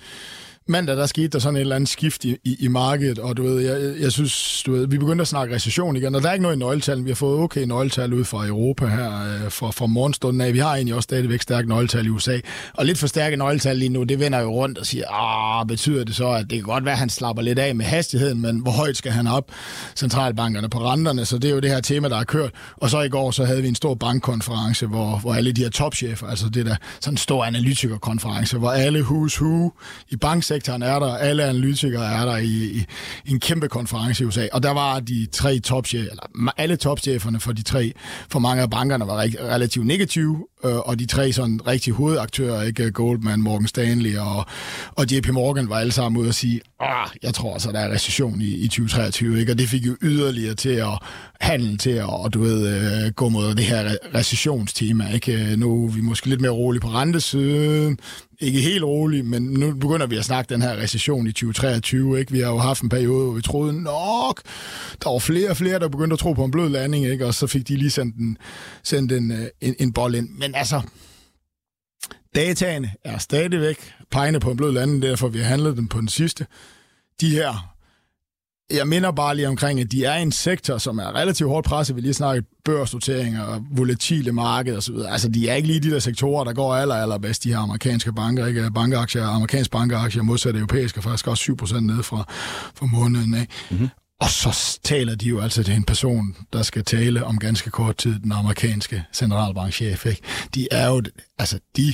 mandag, 0.69 0.98
der 0.98 1.06
skete 1.06 1.28
der 1.28 1.40
sådan 1.40 1.56
et 1.56 1.62
eller 1.62 1.75
andet 1.75 1.90
skift 1.90 2.25
i, 2.25 2.38
i, 2.44 2.56
i 2.60 2.68
markedet, 2.68 3.19
og 3.19 3.38
du 3.38 3.44
ved, 3.44 3.62
jeg, 3.62 4.02
jeg 4.02 4.12
synes, 4.12 4.64
du 4.64 4.72
ved, 4.72 4.88
vi 4.88 4.98
begyndte 4.98 5.22
at 5.22 5.28
snakke 5.28 5.56
recession 5.56 5.96
igen, 5.96 6.16
og 6.16 6.22
der 6.22 6.30
er 6.30 6.34
ikke 6.34 6.44
noget 6.44 6.56
i 6.56 6.60
nøgletal. 6.60 7.04
Vi 7.04 7.10
har 7.10 7.16
fået 7.16 7.40
okay 7.40 7.64
nøgletal 7.64 8.14
ud 8.14 8.24
fra 8.24 8.48
Europa 8.48 8.86
her 8.86 9.12
øh, 9.12 9.52
fra, 9.52 9.72
fra 9.72 9.86
morgenstunden 9.86 10.42
af. 10.42 10.54
Vi 10.54 10.60
har 10.60 10.74
egentlig 10.75 10.96
også 10.96 11.04
stadigvæk 11.04 11.42
stærke 11.42 11.69
nøgletal 11.69 12.06
i 12.06 12.10
USA, 12.10 12.40
og 12.74 12.86
lidt 12.86 12.98
for 12.98 13.08
stærke 13.08 13.36
nøgletal 13.36 13.78
lige 13.78 13.90
nu, 13.90 14.04
det 14.04 14.19
vender 14.19 14.40
jo 14.40 14.50
rundt 14.50 14.78
og 14.78 14.86
siger, 14.86 15.04
ah, 15.10 15.68
betyder 15.68 16.04
det 16.04 16.16
så, 16.16 16.30
at 16.30 16.50
det 16.50 16.58
kan 16.58 16.64
godt 16.64 16.86
være, 16.86 16.94
at 16.94 17.00
han 17.00 17.10
slapper 17.10 17.44
lidt 17.44 17.60
af 17.60 17.75
med 17.75 17.86
hastigheden, 17.86 18.42
men 18.42 18.60
hvor 18.60 18.72
højt 18.72 18.98
skal 18.98 19.12
han 19.12 19.28
op 19.28 19.52
centralbankerne 19.96 20.69
på 20.69 20.80
renterne, 20.80 21.25
så 21.25 21.38
det 21.38 21.50
er 21.50 21.54
jo 21.54 21.60
det 21.60 21.69
her 21.69 21.81
tema, 21.81 22.10
der 22.10 22.16
har 22.16 22.24
kørt. 22.24 22.52
Og 22.78 22.90
så 22.90 23.02
i 23.02 23.10
går, 23.10 23.31
så 23.31 23.46
havde 23.46 23.62
vi 23.62 23.68
en 23.68 23.75
stor 23.75 23.96
bankkonference, 23.96 24.88
hvor, 24.88 25.18
hvor 25.18 25.34
alle 25.34 25.52
de 25.52 25.62
her 25.62 25.69
topchefer, 25.69 26.28
altså 26.28 26.50
det 26.50 26.66
der 26.66 26.75
sådan 27.00 27.14
en 27.14 27.18
stor 27.18 27.46
analytikerkonference, 27.46 28.58
hvor 28.58 28.72
alle 28.72 29.00
who's 29.00 29.42
who 29.42 29.72
i 30.10 30.16
banksektoren 30.16 30.56
sektoren 30.57 30.81
er 30.81 31.00
der, 31.00 31.15
alle 31.15 31.44
analytikere 31.44 32.06
er 32.06 32.25
der 32.25 32.38
i, 32.38 32.45
i, 32.45 32.86
i 33.25 33.31
en 33.31 33.39
kæmpe 33.39 33.68
konference 33.68 34.24
i 34.24 34.27
USA, 34.27 34.48
og 34.54 34.63
der 34.63 34.71
var 34.71 35.00
de 35.00 35.27
tre 35.31 35.59
topchefer, 35.59 36.09
eller 36.09 36.51
alle 36.57 36.76
topcheferne 36.76 37.40
for 37.40 37.52
de 37.52 37.64
tre, 37.64 37.94
for 38.31 38.40
mange 38.40 38.61
af 38.61 38.69
bankerne 38.69 39.07
var 39.07 39.18
relativt 39.54 39.85
negative, 39.85 40.45
øh, 40.64 40.76
og 40.76 40.99
de 40.99 41.06
tre 41.06 41.33
sådan 41.33 41.68
rigtig 41.68 41.94
hovedaktører, 41.94 42.64
ikke 42.64 42.92
Goldman, 42.92 43.42
Morgan 43.42 43.68
Stanley 43.68 44.18
og, 44.18 44.45
og 44.95 45.11
JP 45.11 45.30
Morgan 45.30 45.69
var 45.69 45.80
alle 45.80 45.92
sammen 45.92 46.21
ude 46.21 46.28
og 46.28 46.33
sige, 46.33 46.61
ah, 46.80 47.09
jeg 47.23 47.33
tror 47.33 47.54
altså, 47.54 47.71
der 47.71 47.80
er 47.80 47.94
recession 47.94 48.42
i, 48.42 48.56
i 48.56 48.68
2023, 48.68 49.40
ikke? 49.40 49.52
og 49.52 49.59
det 49.59 49.69
fik 49.69 49.85
jo 49.85 49.97
yderligere 50.02 50.56
til 50.56 50.69
at 50.69 50.99
handle 51.42 51.78
til 51.78 51.90
at 51.90 52.06
og, 52.06 52.33
du 52.33 52.40
ved, 52.40 52.68
øh, 53.06 53.11
gå 53.11 53.30
mod 53.30 53.56
det 53.56 53.66
her 53.66 53.95
recessionstema. 54.16 55.09
Ikke? 55.14 55.33
Øh, 55.33 55.57
nu 55.57 55.85
er 55.85 55.92
vi 55.92 56.02
måske 56.02 56.28
lidt 56.28 56.42
mere 56.42 56.52
rolige 56.52 56.81
på 56.81 56.87
rentesiden, 56.87 57.99
ikke 58.40 58.61
helt 58.61 58.83
rolig, 58.83 59.26
men 59.26 59.44
nu 59.44 59.73
begynder 59.73 60.07
vi 60.07 60.18
at 60.18 60.26
snakke 60.26 60.54
den 60.54 60.61
her 60.61 60.78
recession 60.78 61.28
i 61.28 61.31
2023. 61.31 62.19
Ikke? 62.19 62.31
Vi 62.31 62.40
har 62.40 62.52
jo 62.52 62.57
haft 62.57 62.81
en 62.81 62.90
periode, 62.90 63.26
hvor 63.26 63.33
vi 63.33 63.42
troede 63.42 63.83
nok, 63.83 64.42
der 65.04 65.09
var 65.11 65.19
flere 65.19 65.49
og 65.49 65.57
flere, 65.57 65.80
der 65.80 65.87
begyndte 65.87 66.14
at 66.14 66.19
tro 66.19 66.33
på 66.33 66.45
en 66.45 66.52
blød 66.52 66.69
landing, 66.69 67.06
ikke? 67.06 67.26
og 67.26 67.33
så 67.33 67.47
fik 67.47 67.68
de 67.68 67.76
lige 67.76 67.90
sendt 67.90 68.16
en, 68.16 68.37
sendt 68.83 69.11
en, 69.11 69.31
øh, 69.31 69.47
en, 69.61 69.76
en 69.80 69.94
bold 69.94 70.16
ind. 70.16 70.30
Men 70.40 70.46
altså, 70.56 70.81
dataene 72.35 72.92
er 73.04 73.18
stadigvæk 73.18 73.94
pegende 74.11 74.39
på 74.39 74.51
en 74.51 74.57
blød 74.57 74.71
landing, 74.71 75.01
derfor 75.01 75.27
vi 75.27 75.39
har 75.39 75.45
handlet 75.45 75.77
dem 75.77 75.87
på 75.87 75.99
den 75.99 76.07
sidste. 76.07 76.45
De 77.21 77.30
her 77.30 77.77
jeg 78.69 78.87
minder 78.87 79.11
bare 79.11 79.35
lige 79.35 79.47
omkring, 79.47 79.80
at 79.80 79.92
de 79.92 80.06
er 80.06 80.13
en 80.13 80.31
sektor, 80.31 80.77
som 80.77 80.97
er 80.97 81.16
relativt 81.16 81.49
hårdt 81.49 81.68
presset. 81.68 81.95
Vi 81.95 82.01
lige 82.01 82.13
snakket 82.13 82.45
børsnoteringer 82.66 83.44
og 83.44 83.66
volatile 83.71 84.31
marked 84.31 84.77
osv. 84.77 84.95
Altså, 85.07 85.30
de 85.30 85.49
er 85.49 85.54
ikke 85.54 85.68
lige 85.68 85.80
de 85.80 85.92
der 85.92 85.99
sektorer, 85.99 86.44
der 86.44 86.54
går 86.54 86.75
aller, 86.75 86.95
aller 86.95 87.18
bedst, 87.18 87.44
de 87.44 87.49
her 87.49 87.59
amerikanske 87.59 88.13
banker. 88.13 88.45
Ikke? 88.45 88.71
Bankaktier, 88.71 89.25
amerikanske 89.25 89.71
bankaktier 89.71 90.23
modsat 90.23 90.56
europæiske, 90.56 91.01
faktisk 91.01 91.27
også 91.27 91.56
7% 91.61 91.80
ned 91.80 92.04
fra, 92.04 92.25
fra 92.75 92.85
måneden. 92.85 93.33
Ikke? 93.42 93.54
Mm-hmm. 93.71 93.89
Og 94.21 94.30
så 94.30 94.80
taler 94.83 95.16
de 95.16 95.26
jo 95.26 95.42
altså 95.42 95.64
til 95.64 95.74
en 95.74 95.83
person, 95.83 96.36
der 96.54 96.64
skal 96.64 96.83
tale 96.83 97.26
om 97.26 97.38
ganske 97.38 97.69
kort 97.69 97.97
tid, 97.97 98.19
den 98.19 98.31
amerikanske 98.31 99.04
centralbankchef. 99.14 100.06
Ikke? 100.06 100.21
De 100.56 100.68
er 100.71 100.88
jo, 100.88 101.02
altså 101.40 101.59
de 101.78 101.94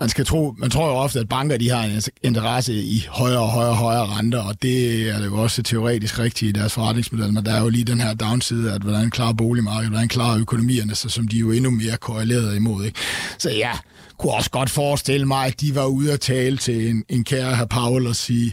man 0.00 0.08
skal 0.08 0.26
tro, 0.26 0.54
man 0.58 0.70
tror 0.70 0.86
jo 0.86 0.94
ofte, 0.94 1.20
at 1.20 1.28
banker 1.28 1.56
de 1.56 1.70
har 1.70 1.84
en 1.84 2.02
interesse 2.22 2.74
i 2.74 3.06
højere 3.08 3.40
og 3.40 3.48
højere 3.48 3.70
og 3.70 3.76
højere 3.76 4.06
renter, 4.06 4.42
og 4.42 4.62
det 4.62 5.08
er 5.08 5.18
det 5.18 5.26
jo 5.26 5.42
også 5.42 5.62
teoretisk 5.62 6.18
rigtigt 6.18 6.48
i 6.48 6.60
deres 6.60 6.72
forretningsmodel, 6.72 7.32
men 7.32 7.44
der 7.44 7.52
er 7.52 7.60
jo 7.60 7.68
lige 7.68 7.84
den 7.84 8.00
her 8.00 8.14
downside, 8.14 8.72
at 8.72 8.82
hvordan 8.82 9.10
klarer 9.10 9.32
boligmarkedet, 9.32 9.90
hvordan 9.90 10.08
klarer 10.08 10.40
økonomierne 10.40 10.94
sig, 10.94 11.10
som 11.10 11.28
de 11.28 11.36
er 11.36 11.40
jo 11.40 11.50
endnu 11.50 11.70
mere 11.70 11.96
korreleret 11.96 12.56
imod. 12.56 12.84
Ikke? 12.84 12.98
Så 13.38 13.50
ja, 13.50 13.72
kunne 14.18 14.32
også 14.32 14.50
godt 14.50 14.70
forestille 14.70 15.26
mig, 15.26 15.46
at 15.46 15.60
de 15.60 15.74
var 15.74 15.84
ude 15.84 16.12
at 16.12 16.20
tale 16.20 16.56
til 16.56 16.90
en, 16.90 17.04
en 17.08 17.24
kære 17.24 17.56
herr 17.56 17.66
Paul 17.66 18.06
og 18.06 18.16
sige, 18.16 18.52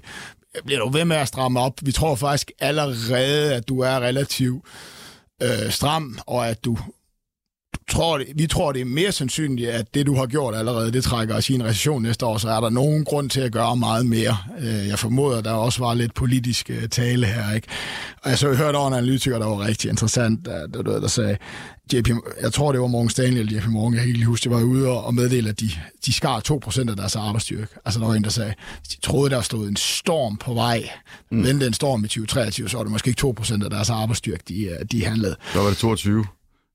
bliver 0.65 0.79
du 0.79 0.89
ved 0.89 1.05
med 1.05 1.17
at 1.17 1.27
stramme 1.27 1.59
op? 1.59 1.73
Vi 1.81 1.91
tror 1.91 2.15
faktisk 2.15 2.51
allerede, 2.59 3.55
at 3.55 3.67
du 3.67 3.79
er 3.79 3.99
relativt 3.99 4.65
øh, 5.43 5.71
stram, 5.71 6.19
og 6.25 6.47
at 6.47 6.65
du 6.65 6.77
tror, 7.91 8.21
vi 8.35 8.47
tror, 8.47 8.71
det 8.71 8.81
er 8.81 8.85
mere 8.85 9.11
sandsynligt, 9.11 9.69
at 9.69 9.93
det, 9.93 10.05
du 10.05 10.15
har 10.15 10.25
gjort 10.25 10.55
allerede, 10.55 10.91
det 10.91 11.03
trækker 11.03 11.35
os 11.35 11.49
i 11.49 11.53
en 11.53 11.63
recession 11.63 12.01
næste 12.01 12.25
år, 12.25 12.37
så 12.37 12.49
er 12.49 12.59
der 12.59 12.69
nogen 12.69 13.05
grund 13.05 13.29
til 13.29 13.41
at 13.41 13.51
gøre 13.51 13.75
meget 13.75 14.05
mere. 14.05 14.37
Øh, 14.59 14.87
jeg 14.87 14.99
formoder, 14.99 15.41
der 15.41 15.51
også 15.51 15.79
var 15.79 15.93
lidt 15.93 16.13
politisk 16.13 16.69
øh, 16.69 16.89
tale 16.89 17.25
her. 17.25 17.55
Ikke? 17.55 17.67
Og 18.23 18.29
jeg 18.29 18.37
så 18.37 18.53
hørte 18.53 18.75
over 18.75 18.87
en 18.87 18.93
analytiker, 18.93 19.39
der 19.39 19.45
var 19.45 19.67
rigtig 19.67 19.89
interessant, 19.89 20.45
der, 20.45 20.67
der, 20.67 20.99
der 20.99 21.07
sagde, 21.07 21.37
JP, 21.93 22.09
jeg 22.41 22.53
tror, 22.53 22.71
det 22.71 22.81
var 22.81 22.87
Morgan 22.87 23.09
Stanley 23.09 23.39
eller 23.39 23.57
JP 23.57 23.67
Morgan, 23.67 23.93
jeg 23.93 23.99
kan 23.99 24.07
ikke 24.07 24.19
lige 24.19 24.27
huske, 24.27 24.43
det 24.43 24.51
var 24.51 24.63
ude 24.63 24.89
og 24.89 25.13
meddele, 25.13 25.49
at 25.49 25.59
de, 25.59 25.69
de 26.05 26.13
skar 26.13 26.41
2% 26.51 26.89
af 26.89 26.95
deres 26.95 27.15
arbejdsstyrke. 27.15 27.67
Altså, 27.85 27.99
der 27.99 28.07
var 28.07 28.13
en, 28.13 28.23
der 28.23 28.29
sagde, 28.29 28.53
de 28.91 29.01
troede, 29.01 29.29
der 29.29 29.41
stod 29.41 29.67
en 29.67 29.75
storm 29.75 30.37
på 30.37 30.53
vej. 30.53 30.89
Mm. 31.31 31.37
Men 31.37 31.61
den 31.61 31.73
storm 31.73 32.05
i 32.05 32.07
2023, 32.07 32.69
så 32.69 32.77
var 32.77 32.83
det 32.83 32.91
måske 32.91 33.07
ikke 33.07 33.33
2% 33.39 33.63
af 33.63 33.69
deres 33.69 33.89
arbejdsstyrke, 33.89 34.43
de, 34.47 34.77
de 34.91 35.05
handlede. 35.05 35.35
Så 35.53 35.59
var 35.61 35.69
det 35.69 35.77
22. 35.77 36.25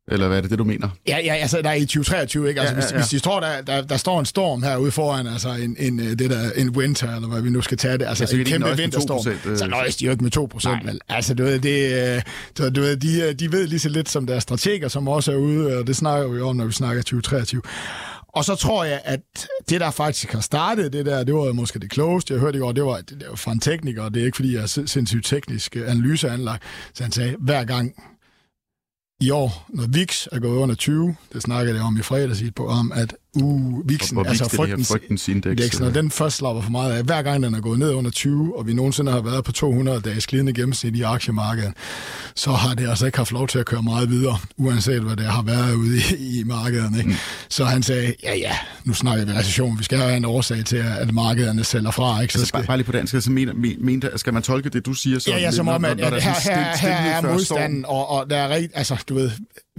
Eller 0.08 0.28
hvad 0.28 0.36
er 0.36 0.40
det, 0.40 0.50
det 0.50 0.58
du 0.58 0.64
mener? 0.64 0.88
Ja, 1.08 1.18
ja 1.24 1.34
altså 1.34 1.62
der 1.62 1.70
er 1.70 1.74
i 1.74 1.80
2023, 1.80 2.48
ikke? 2.48 2.60
Altså, 2.60 2.74
ja, 2.74 2.80
ja, 2.80 2.86
ja. 2.86 2.92
Hvis, 2.92 3.00
hvis 3.00 3.10
de 3.10 3.18
står 3.18 3.40
der, 3.40 3.60
der, 3.62 3.82
der 3.82 3.96
står 3.96 4.20
en 4.20 4.26
storm 4.26 4.62
herude 4.62 4.90
foran, 4.90 5.26
altså 5.26 5.48
en, 5.48 5.76
en, 5.78 6.00
øh, 6.00 6.06
det 6.06 6.30
der, 6.30 6.50
en 6.56 6.70
winter, 6.70 7.16
eller 7.16 7.28
hvad 7.28 7.42
vi 7.42 7.50
nu 7.50 7.60
skal 7.60 7.78
tage 7.78 7.98
det, 7.98 8.04
altså 8.04 8.28
ja, 8.32 8.38
en 8.38 8.44
kæmpe 8.44 8.76
vinterstorm, 8.76 9.50
øh... 9.50 9.58
så 9.58 9.66
nøjes 9.66 9.96
de 9.96 10.04
jo 10.04 10.10
ikke 10.10 10.22
med 10.22 10.30
2 10.30 10.46
procent, 10.46 10.86
vel? 10.86 11.00
Altså, 11.08 11.34
du 11.34 11.42
ved, 11.42 11.58
det, 11.58 12.22
du, 12.58 12.68
du 12.68 12.80
ved, 12.80 12.96
de, 12.96 13.32
de 13.32 13.52
ved 13.52 13.66
lige 13.66 13.78
så 13.78 13.88
lidt 13.88 14.08
som 14.08 14.26
deres 14.26 14.42
strateger, 14.42 14.88
som 14.88 15.08
også 15.08 15.32
er 15.32 15.36
ude, 15.36 15.78
og 15.78 15.86
det 15.86 15.96
snakker 15.96 16.28
vi 16.28 16.40
om, 16.40 16.56
når 16.56 16.64
vi 16.64 16.72
snakker 16.72 17.02
2023. 17.02 17.62
Og 18.32 18.44
så 18.44 18.54
tror 18.54 18.84
jeg, 18.84 19.00
at 19.04 19.20
det, 19.68 19.80
der 19.80 19.90
faktisk 19.90 20.32
har 20.32 20.40
startet 20.40 20.92
det 20.92 21.06
der, 21.06 21.24
det 21.24 21.34
var 21.34 21.52
måske 21.52 21.78
det 21.78 21.90
klogeste. 21.90 22.34
Jeg 22.34 22.40
hørte 22.40 22.58
i 22.58 22.60
går, 22.60 22.72
det 22.72 22.84
var, 22.84 22.96
det 22.96 23.24
var 23.30 23.36
fra 23.36 23.52
en 23.52 23.60
tekniker, 23.60 24.02
og 24.02 24.14
det 24.14 24.20
er 24.20 24.26
ikke, 24.26 24.36
fordi 24.36 24.54
jeg 24.54 24.62
er 24.62 24.66
sindssygt 24.86 25.26
teknisk 25.26 25.76
analyseanlagt. 25.76 26.62
Så 26.94 27.02
han 27.02 27.12
sagde, 27.12 27.36
hver 27.38 27.64
gang 27.64 27.92
i 29.20 29.30
år, 29.30 29.66
når 29.68 29.86
VIX 29.86 30.26
er 30.32 30.38
gået 30.38 30.56
under 30.56 30.74
20, 30.74 31.16
det 31.32 31.42
snakkede 31.42 31.76
jeg 31.76 31.84
om 31.84 31.96
i 31.96 32.02
fredags 32.02 32.40
i 32.40 32.46
et 32.46 32.54
program, 32.54 32.92
at 32.94 33.14
uh, 33.34 33.88
VIXen, 33.88 34.14
hvor, 34.14 34.22
hvor 34.22 34.30
altså 34.30 34.48
frygtens, 34.48 34.88
frygtens 34.88 35.28
index, 35.28 35.80
når 35.80 35.90
den 35.90 36.10
først 36.10 36.36
slapper 36.36 36.62
for 36.62 36.70
meget 36.70 36.92
af, 36.92 37.02
hver 37.02 37.22
gang 37.22 37.42
den 37.42 37.54
er 37.54 37.60
gået 37.60 37.78
ned 37.78 37.92
under 37.94 38.10
20, 38.10 38.58
og 38.58 38.66
vi 38.66 38.74
nogensinde 38.74 39.12
har 39.12 39.20
været 39.20 39.44
på 39.44 39.52
200 39.52 40.00
dages 40.00 40.26
glidende 40.26 40.52
gennemsnit 40.52 40.96
i 40.96 41.02
aktiemarkedet, 41.02 41.72
så 42.34 42.50
har 42.50 42.74
det 42.74 42.88
altså 42.88 43.06
ikke 43.06 43.18
haft 43.18 43.32
lov 43.32 43.48
til 43.48 43.58
at 43.58 43.66
køre 43.66 43.82
meget 43.82 44.10
videre, 44.10 44.38
uanset 44.56 45.00
hvad 45.00 45.16
det 45.16 45.26
har 45.26 45.42
været 45.42 45.74
ude 45.74 45.96
i, 45.96 46.40
i 46.40 46.44
markedet. 46.44 46.96
Ikke? 46.98 47.08
Mm. 47.08 47.14
Så 47.48 47.64
han 47.64 47.82
sagde, 47.82 48.14
ja 48.22 48.34
ja, 48.34 48.56
nu 48.84 48.92
snakker 48.94 49.24
vi 49.24 49.32
recession, 49.32 49.78
vi 49.78 49.84
skal 49.84 49.98
have 49.98 50.16
en 50.16 50.24
årsag 50.24 50.64
til, 50.64 50.76
at 50.76 51.14
markederne 51.14 51.64
sælger 51.64 51.90
fra. 51.90 52.20
Ikke? 52.20 52.32
Så 52.32 52.38
altså, 52.38 52.46
skal... 52.46 52.66
bare 52.66 52.76
lige 52.76 52.86
på 52.86 52.92
dansk, 52.92 53.14
altså, 53.14 53.30
mener, 53.30 53.52
mener, 53.80 54.16
skal 54.16 54.34
man 54.34 54.42
tolke 54.42 54.68
det, 54.68 54.86
du 54.86 54.92
siger? 54.92 55.18
Så, 55.18 55.30
ja, 55.30 55.38
ja, 55.38 55.50
som 55.50 55.68
om, 55.68 55.84
at, 55.84 56.00
at 56.00 56.22
her, 56.22 56.50
her, 56.50 56.76
her 56.76 57.16
er 57.16 57.22
modstanden, 57.32 57.84
og, 57.84 58.10
og 58.10 58.30
der 58.30 58.36
er 58.36 58.48
rigtig, 58.48 58.70
altså 58.74 59.04
du 59.08 59.14
ved, 59.14 59.30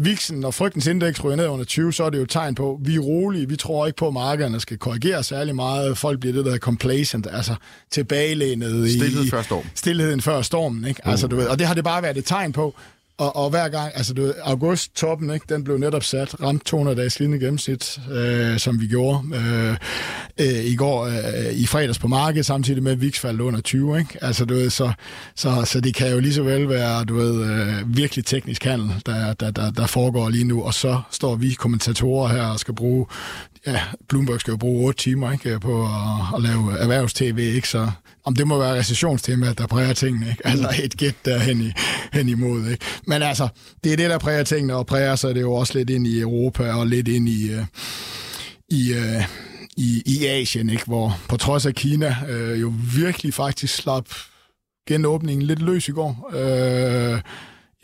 Vixen, 0.03 0.39
når 0.39 0.51
frygtens 0.51 0.87
indeks 0.87 1.23
ryger 1.23 1.35
ned 1.35 1.47
under 1.47 1.65
20, 1.65 1.93
så 1.93 2.03
er 2.03 2.09
det 2.09 2.17
jo 2.17 2.23
et 2.23 2.29
tegn 2.29 2.55
på, 2.55 2.73
at 2.81 2.87
vi 2.87 2.95
er 2.95 2.99
rolige, 2.99 3.49
vi 3.49 3.55
tror 3.55 3.85
ikke 3.85 3.97
på, 3.97 4.07
at 4.07 4.13
markederne 4.13 4.59
skal 4.59 4.77
korrigere 4.77 5.23
særlig 5.23 5.55
meget. 5.55 5.97
Folk 5.97 6.19
bliver 6.19 6.33
det, 6.33 6.45
der 6.45 6.53
er 6.53 6.57
complacent, 6.57 7.27
altså 7.31 7.55
tilbagelænet 7.91 8.87
i... 8.87 8.97
Stilhed 8.97 9.29
før 9.29 9.41
storm. 9.41 9.63
Stilheden 9.75 10.21
før 10.21 10.41
stormen, 10.41 10.85
ikke? 10.85 11.07
Altså, 11.07 11.27
du 11.27 11.35
ved, 11.35 11.47
og 11.47 11.59
det 11.59 11.67
har 11.67 11.73
det 11.73 11.83
bare 11.83 12.03
været 12.03 12.17
et 12.17 12.25
tegn 12.25 12.51
på, 12.51 12.75
og, 13.17 13.35
og 13.35 13.49
hver 13.49 13.69
gang, 13.69 13.91
altså 13.95 14.13
du 14.13 14.21
ved, 14.21 14.33
august-toppen, 14.43 15.33
ikke, 15.33 15.45
den 15.49 15.63
blev 15.63 15.77
netop 15.77 16.03
sat, 16.03 16.41
ramt 16.41 16.65
200 16.65 16.97
dages 16.97 17.19
lignende 17.19 17.45
gennemsnit, 17.45 17.99
øh, 18.11 18.59
som 18.59 18.81
vi 18.81 18.87
gjorde 18.87 19.23
øh, 19.35 19.77
øh, 20.39 20.65
i 20.65 20.75
går 20.75 21.05
øh, 21.05 21.53
i 21.53 21.65
fredags 21.65 21.99
på 21.99 22.07
markedet, 22.07 22.45
samtidig 22.45 22.83
med, 22.83 22.91
at 22.91 23.01
VIX 23.01 23.19
faldt 23.19 23.41
under 23.41 23.61
20. 23.61 23.99
Ikke? 23.99 24.17
Altså, 24.21 24.45
du 24.45 24.53
ved, 24.53 24.69
så, 24.69 24.91
så, 25.35 25.63
så 25.65 25.81
det 25.81 25.95
kan 25.95 26.11
jo 26.11 26.19
lige 26.19 26.33
så 26.33 26.43
vel 26.43 26.69
være 26.69 27.03
du 27.03 27.15
ved, 27.15 27.51
øh, 27.51 27.97
virkelig 27.97 28.25
teknisk 28.25 28.63
handel, 28.63 28.91
der, 29.05 29.33
der, 29.33 29.51
der, 29.51 29.71
der 29.71 29.85
foregår 29.87 30.29
lige 30.29 30.43
nu, 30.43 30.63
og 30.63 30.73
så 30.73 31.01
står 31.11 31.35
vi 31.35 31.49
kommentatorer 31.53 32.27
her 32.27 32.43
og 32.43 32.59
skal 32.59 32.75
bruge 32.75 33.05
ja, 33.67 33.81
Bloomberg 34.09 34.39
skal 34.39 34.51
jo 34.51 34.57
bruge 34.57 34.87
8 34.87 34.99
timer 34.99 35.31
ikke, 35.31 35.59
på 35.59 35.83
at, 35.83 36.35
at 36.35 36.41
lave 36.41 36.79
erhvervstv, 36.79 37.37
ikke? 37.37 37.67
så 37.67 37.91
om 38.23 38.35
det 38.35 38.47
må 38.47 38.57
være 38.57 38.79
recessionstemaet, 38.79 39.57
der 39.57 39.67
præger 39.67 39.93
tingene. 39.93 40.29
Ikke? 40.29 40.47
Altså 40.47 40.69
et 40.83 40.97
gæt 40.97 41.15
der 41.25 41.39
hen, 41.39 41.61
i, 41.61 41.71
hen 42.13 42.29
imod. 42.29 42.69
Ikke? 42.69 42.85
Men 43.07 43.21
altså, 43.21 43.47
det 43.83 43.93
er 43.93 43.97
det, 43.97 44.09
der 44.09 44.17
præger 44.17 44.43
tingene, 44.43 44.75
og 44.75 44.85
præger 44.85 45.15
sig 45.15 45.35
det 45.35 45.41
jo 45.41 45.53
også 45.53 45.77
lidt 45.77 45.89
ind 45.89 46.07
i 46.07 46.19
Europa 46.19 46.71
og 46.73 46.87
lidt 46.87 47.07
ind 47.07 47.29
i, 47.29 47.55
uh, 47.55 47.65
i, 48.69 48.93
uh, 48.93 49.23
i, 49.77 50.03
i 50.05 50.25
Asien, 50.25 50.69
ikke? 50.69 50.85
hvor 50.85 51.19
på 51.29 51.37
trods 51.37 51.65
af 51.65 51.75
Kina 51.75 52.15
uh, 52.29 52.61
jo 52.61 52.73
virkelig 52.95 53.33
faktisk 53.33 53.75
slap 53.75 54.05
genåbningen 54.87 55.47
lidt 55.47 55.61
løs 55.61 55.87
i 55.87 55.91
går. 55.91 56.29
Uh, 56.33 57.19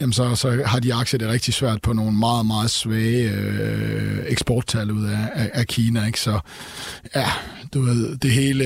jamen 0.01 0.13
så, 0.13 0.35
så 0.35 0.63
har 0.65 0.79
de 0.79 0.93
aktier 0.93 1.17
det 1.17 1.27
rigtig 1.27 1.53
svært 1.53 1.81
på 1.81 1.93
nogle 1.93 2.11
meget, 2.11 2.45
meget 2.45 2.71
svage 2.71 3.31
øh, 3.31 4.23
eksporttal 4.27 4.91
ud 4.91 5.05
af, 5.05 5.29
af, 5.33 5.51
af 5.53 5.67
Kina. 5.67 6.05
Ikke? 6.05 6.19
Så 6.19 6.39
ja, 7.15 7.27
du 7.73 7.81
ved, 7.81 8.17
det 8.17 8.31
hele, 8.31 8.65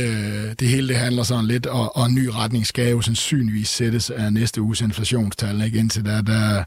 det 0.54 0.68
hele 0.68 0.88
det 0.88 0.96
handler 0.96 1.24
sådan 1.24 1.46
lidt, 1.46 1.66
og, 1.66 1.98
og 1.98 2.06
en 2.06 2.16
ny 2.16 2.26
retning 2.26 2.68
skal 2.68 2.92
jo 2.92 3.02
sandsynligvis 3.02 3.70
sættes 3.70 4.10
af 4.10 4.34
næste 4.34 4.62
uges 4.62 4.82
inflationstal. 4.82 5.62
Ikke? 5.62 5.80
Indtil 5.80 6.06
der, 6.06 6.22
der 6.22 6.64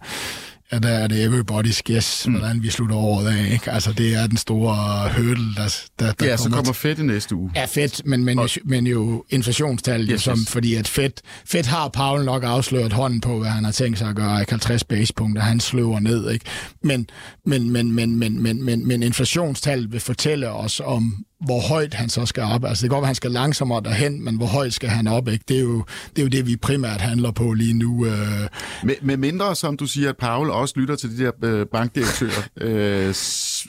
Ja, 0.75 0.78
der 0.78 0.88
er 0.88 1.07
det 1.07 1.28
everybody's 1.28 1.81
guess, 1.85 2.26
mm. 2.26 2.35
hvordan 2.35 2.62
vi 2.62 2.71
slutter 2.71 2.97
året 2.97 3.26
af. 3.37 3.52
Ikke? 3.52 3.71
Altså, 3.71 3.93
det 3.93 4.14
er 4.14 4.26
den 4.26 4.37
store 4.37 5.09
hurdle, 5.16 5.54
der, 5.57 5.83
der, 5.99 6.12
der 6.12 6.26
Ja, 6.26 6.37
så 6.37 6.50
kommer 6.50 6.73
Fed 6.73 6.99
i 6.99 7.02
næste 7.02 7.35
uge. 7.35 7.50
Ja, 7.57 7.64
Fed, 7.64 8.04
men, 8.04 8.25
men, 8.25 8.38
og... 8.38 8.49
men 8.64 8.87
jo 8.87 9.25
inflationstal, 9.31 10.11
yes, 10.11 10.23
som, 10.23 10.38
yes. 10.38 10.50
fordi 10.50 10.75
at 10.75 10.88
Fed, 10.88 11.11
Fed 11.47 11.64
har 11.64 11.88
Paul 11.88 12.25
nok 12.25 12.45
afsløret 12.45 12.93
hånden 12.93 13.21
på, 13.21 13.38
hvad 13.38 13.49
han 13.49 13.64
har 13.64 13.73
tænkt 13.73 13.99
sig 13.99 14.09
at 14.09 14.16
gøre, 14.16 14.40
ikke 14.40 14.52
50 14.52 14.85
basepunkter, 14.85 15.43
han 15.43 15.61
sløver 15.61 16.00
ned. 16.00 16.31
Ikke? 16.31 16.45
Men, 16.83 17.07
men, 17.47 17.71
men, 17.71 17.93
men, 17.93 18.19
men, 18.19 18.43
men, 18.43 18.64
men, 18.64 18.88
men 18.88 19.02
inflationstal 19.02 19.93
vil 19.93 20.00
fortælle 20.00 20.50
os 20.50 20.81
om, 20.85 21.25
hvor 21.45 21.61
højt 21.61 21.95
han 21.95 22.09
så 22.09 22.27
skal 22.27 22.43
op. 22.43 22.65
Altså 22.65 22.83
det 22.83 22.91
kan 22.91 22.95
godt 22.95 23.03
være, 23.03 23.07
han 23.07 23.15
skal 23.15 23.31
langsommere 23.31 23.83
derhen, 23.83 24.25
men 24.25 24.37
hvor 24.37 24.47
højt 24.47 24.75
skal 24.75 24.89
han 24.89 25.07
op? 25.07 25.29
Ikke? 25.29 25.45
Det, 25.49 25.57
er 25.57 25.61
jo, 25.61 25.85
det 26.11 26.19
er 26.19 26.23
jo 26.23 26.29
det, 26.29 26.47
vi 26.47 26.57
primært 26.57 27.01
handler 27.01 27.31
på 27.31 27.53
lige 27.53 27.75
nu. 27.75 28.07
Øh. 28.07 28.49
Med, 28.85 28.95
med 29.03 29.17
mindre, 29.17 29.57
som 29.57 29.77
du 29.77 29.87
siger, 29.87 30.09
at 30.09 30.17
Paul 30.17 30.51
også 30.51 30.75
lytter 30.77 30.97
til 30.97 31.19
de 31.19 31.25
der 31.25 31.33
øh, 31.43 31.67
bankdirektører, 31.67 32.43
øh, 32.61 33.07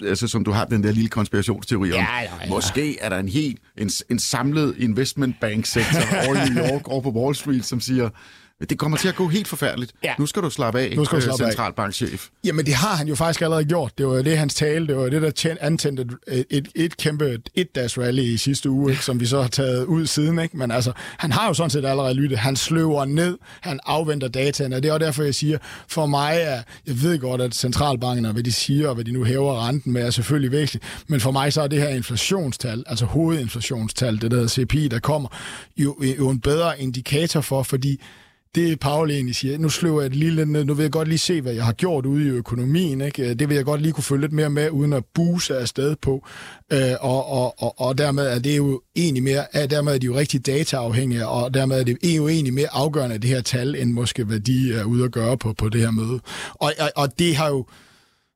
altså 0.09 0.27
som 0.27 0.43
du 0.43 0.51
har 0.51 0.65
den 0.65 0.83
der 0.83 0.91
lille 0.91 1.09
konspirationsteori 1.09 1.91
om. 1.91 1.97
Ja, 1.97 2.19
ja, 2.21 2.29
ja. 2.43 2.49
Måske 2.49 2.99
er 3.01 3.09
der 3.09 3.17
en 3.17 3.29
helt 3.29 3.59
en, 3.77 3.89
en 4.09 4.19
samlet 4.19 4.75
investment 4.77 5.35
bank 5.41 5.65
sektor 5.65 6.27
over 6.27 6.35
i 6.35 6.49
New 6.49 6.65
York 6.65 6.87
over 6.87 7.01
på 7.01 7.11
Wall 7.11 7.35
Street, 7.35 7.65
som 7.65 7.79
siger, 7.79 8.09
det 8.69 8.79
kommer 8.79 8.97
til 8.97 9.07
at 9.07 9.15
gå 9.15 9.27
helt 9.27 9.47
forfærdeligt. 9.47 9.91
Ja. 10.03 10.13
Nu 10.19 10.25
skal 10.25 10.41
du 10.41 10.49
slappe 10.49 10.79
af, 10.79 10.93
nu 10.95 11.05
skal 11.05 11.15
du 11.15 11.21
slappe 11.23 11.45
centralbankchef. 11.45 12.13
Af. 12.13 12.29
Jamen, 12.43 12.65
det 12.65 12.73
har 12.73 12.95
han 12.95 13.07
jo 13.07 13.15
faktisk 13.15 13.41
allerede 13.41 13.65
gjort. 13.65 13.97
Det 13.97 14.07
var 14.07 14.21
det, 14.21 14.37
hans 14.37 14.55
tale, 14.55 14.87
det 14.87 14.95
var 14.97 15.09
det, 15.09 15.21
der 15.21 15.31
tjent, 15.31 15.59
antændte 15.61 16.07
et, 16.27 16.45
et, 16.49 16.67
et 16.75 16.97
kæmpe 16.97 17.41
et-dags 17.55 17.97
rally 17.97 18.21
i 18.21 18.37
sidste 18.37 18.69
uge, 18.69 18.91
ikke, 18.91 19.03
som 19.03 19.19
vi 19.19 19.25
så 19.25 19.41
har 19.41 19.47
taget 19.47 19.85
ud 19.85 20.05
siden. 20.05 20.39
Ikke? 20.39 20.57
Men 20.57 20.71
altså, 20.71 20.91
han 20.97 21.31
har 21.31 21.47
jo 21.47 21.53
sådan 21.53 21.69
set 21.69 21.85
allerede 21.85 22.13
lyttet. 22.13 22.39
Han 22.39 22.55
sløver 22.55 23.05
ned, 23.05 23.37
han 23.61 23.79
afventer 23.85 24.27
dataene, 24.27 24.75
og 24.75 24.83
det 24.83 24.89
er 24.89 24.93
også 24.93 25.05
derfor, 25.05 25.23
jeg 25.23 25.35
siger, 25.35 25.57
for 25.87 26.05
mig 26.05 26.37
er, 26.41 26.61
jeg 26.87 27.01
ved 27.01 27.19
godt, 27.19 27.41
at 27.41 27.55
centralbanken 27.55 28.25
og 28.25 28.33
hvad 28.33 28.43
de 28.43 28.51
siger, 28.51 28.89
og 28.89 28.95
hvad 28.95 29.05
de 29.05 29.11
nu 29.11 29.23
hæver 29.23 29.67
renten 29.67 29.93
med, 29.93 30.01
er 30.01 30.09
selvfølgelig 30.09 30.51
væsentligt, 30.51 31.03
men 31.07 31.19
for 31.19 31.31
mig 31.31 31.53
så 31.53 31.61
er 31.61 31.67
det 31.67 31.81
her 31.81 31.89
inflationstal, 31.89 32.83
altså 32.87 33.05
hovedinflationstal, 33.05 34.21
det 34.21 34.31
der 34.31 34.37
hedder 34.37 34.65
CPI, 34.65 34.87
der 34.87 34.99
kommer, 34.99 35.29
jo, 35.77 36.03
jo 36.19 36.29
en 36.29 36.39
bedre 36.39 36.81
indikator 36.81 37.41
for, 37.41 37.63
fordi 37.63 38.01
det 38.55 38.79
Paul 38.79 39.11
egentlig 39.11 39.35
siger, 39.35 39.57
nu 39.57 39.69
sløver 39.69 40.01
jeg 40.01 40.07
et 40.07 40.15
lille 40.15 40.45
ned, 40.45 40.65
nu 40.65 40.73
vil 40.73 40.83
jeg 40.83 40.91
godt 40.91 41.07
lige 41.07 41.17
se, 41.17 41.41
hvad 41.41 41.53
jeg 41.53 41.65
har 41.65 41.73
gjort 41.73 42.05
ude 42.05 42.25
i 42.25 42.27
økonomien, 42.27 43.01
ikke? 43.01 43.29
Øh, 43.29 43.39
det 43.39 43.49
vil 43.49 43.55
jeg 43.55 43.65
godt 43.65 43.81
lige 43.81 43.93
kunne 43.93 44.03
følge 44.03 44.21
lidt 44.21 44.33
mere 44.33 44.49
med, 44.49 44.69
uden 44.69 44.93
at 44.93 45.03
buse 45.13 45.57
afsted 45.57 45.95
på, 45.95 46.27
øh, 46.73 46.79
og, 47.01 47.31
og, 47.31 47.63
og, 47.63 47.79
og 47.79 47.97
dermed 47.97 48.27
er 48.27 48.39
det 48.39 48.57
jo 48.57 48.81
egentlig 48.95 49.23
mere, 49.23 49.55
er, 49.55 49.67
dermed 49.67 49.93
er 49.93 49.97
de 49.97 50.05
jo 50.05 50.15
rigtig 50.15 50.45
dataafhængige, 50.45 51.27
og 51.27 51.53
dermed 51.53 51.79
er 51.79 51.83
det 51.83 51.97
jo 52.03 52.27
egentlig 52.27 52.53
mere 52.53 52.67
afgørende, 52.71 53.17
det 53.17 53.29
her 53.29 53.41
tal, 53.41 53.75
end 53.75 53.91
måske 53.91 54.23
hvad 54.23 54.39
de 54.39 54.73
er 54.73 54.83
ude 54.83 55.03
at 55.03 55.11
gøre 55.11 55.37
på, 55.37 55.53
på 55.53 55.69
det 55.69 55.81
her 55.81 55.91
møde. 55.91 56.19
Og, 56.53 56.73
og, 56.79 56.91
og 56.95 57.19
det 57.19 57.35
har 57.35 57.49
jo, 57.49 57.65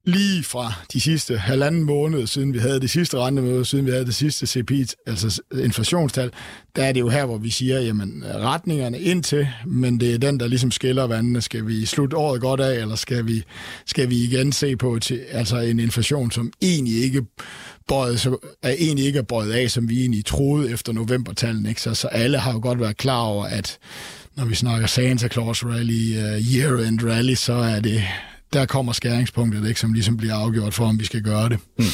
lige 0.05 0.43
fra 0.43 0.73
de 0.93 1.01
sidste 1.01 1.37
halvanden 1.37 1.83
måned, 1.83 2.27
siden 2.27 2.53
vi 2.53 2.59
havde 2.59 2.79
det 2.79 2.89
sidste 2.89 3.17
rentemøde, 3.17 3.65
siden 3.65 3.85
vi 3.85 3.91
havde 3.91 4.05
det 4.05 4.15
sidste 4.15 4.47
CPI, 4.47 4.85
altså 5.07 5.41
inflationstal, 5.53 6.31
der 6.75 6.83
er 6.83 6.91
det 6.91 6.99
jo 6.99 7.09
her, 7.09 7.25
hvor 7.25 7.37
vi 7.37 7.49
siger, 7.49 7.79
jamen 7.79 8.23
retningerne 8.35 8.99
indtil, 8.99 9.47
men 9.65 9.99
det 9.99 10.13
er 10.13 10.17
den, 10.17 10.39
der 10.39 10.47
ligesom 10.47 10.71
skiller 10.71 11.07
vandene. 11.07 11.41
Skal 11.41 11.67
vi 11.67 11.85
slutte 11.85 12.17
året 12.17 12.41
godt 12.41 12.59
af, 12.59 12.81
eller 12.81 12.95
skal 12.95 13.27
vi, 13.27 13.43
skal 13.85 14.09
vi 14.09 14.23
igen 14.23 14.51
se 14.51 14.75
på 14.75 14.99
til, 14.99 15.21
altså 15.31 15.57
en 15.57 15.79
inflation, 15.79 16.31
som 16.31 16.53
egentlig 16.61 17.03
ikke 17.03 17.21
bøjet, 17.87 18.19
så 18.19 18.37
er 18.63 18.75
egentlig 18.79 19.05
ikke 19.05 19.23
bøjet 19.23 19.51
af, 19.51 19.71
som 19.71 19.89
vi 19.89 19.99
egentlig 19.99 20.25
troede 20.25 20.71
efter 20.71 20.93
novembertallene. 20.93 21.69
Ikke? 21.69 21.81
Så, 21.81 21.93
så 21.93 22.07
alle 22.07 22.37
har 22.37 22.53
jo 22.53 22.59
godt 22.61 22.79
været 22.79 22.97
klar 22.97 23.21
over, 23.21 23.45
at 23.45 23.77
når 24.35 24.45
vi 24.45 24.55
snakker 24.55 24.87
Santa 24.87 25.27
Claus 25.27 25.65
Rally, 25.65 26.17
uh, 26.17 26.53
Year-End 26.53 27.09
Rally, 27.09 27.33
så 27.33 27.53
er 27.53 27.79
det 27.79 28.03
der 28.53 28.65
kommer 28.65 28.91
skæringspunktet, 28.91 29.67
ikke, 29.67 29.79
som 29.79 29.93
ligesom 29.93 30.17
bliver 30.17 30.35
afgjort 30.35 30.73
for, 30.73 30.85
om 30.85 30.99
vi 30.99 31.05
skal 31.05 31.23
gøre 31.23 31.49
det. 31.49 31.59
Hmm. 31.77 31.87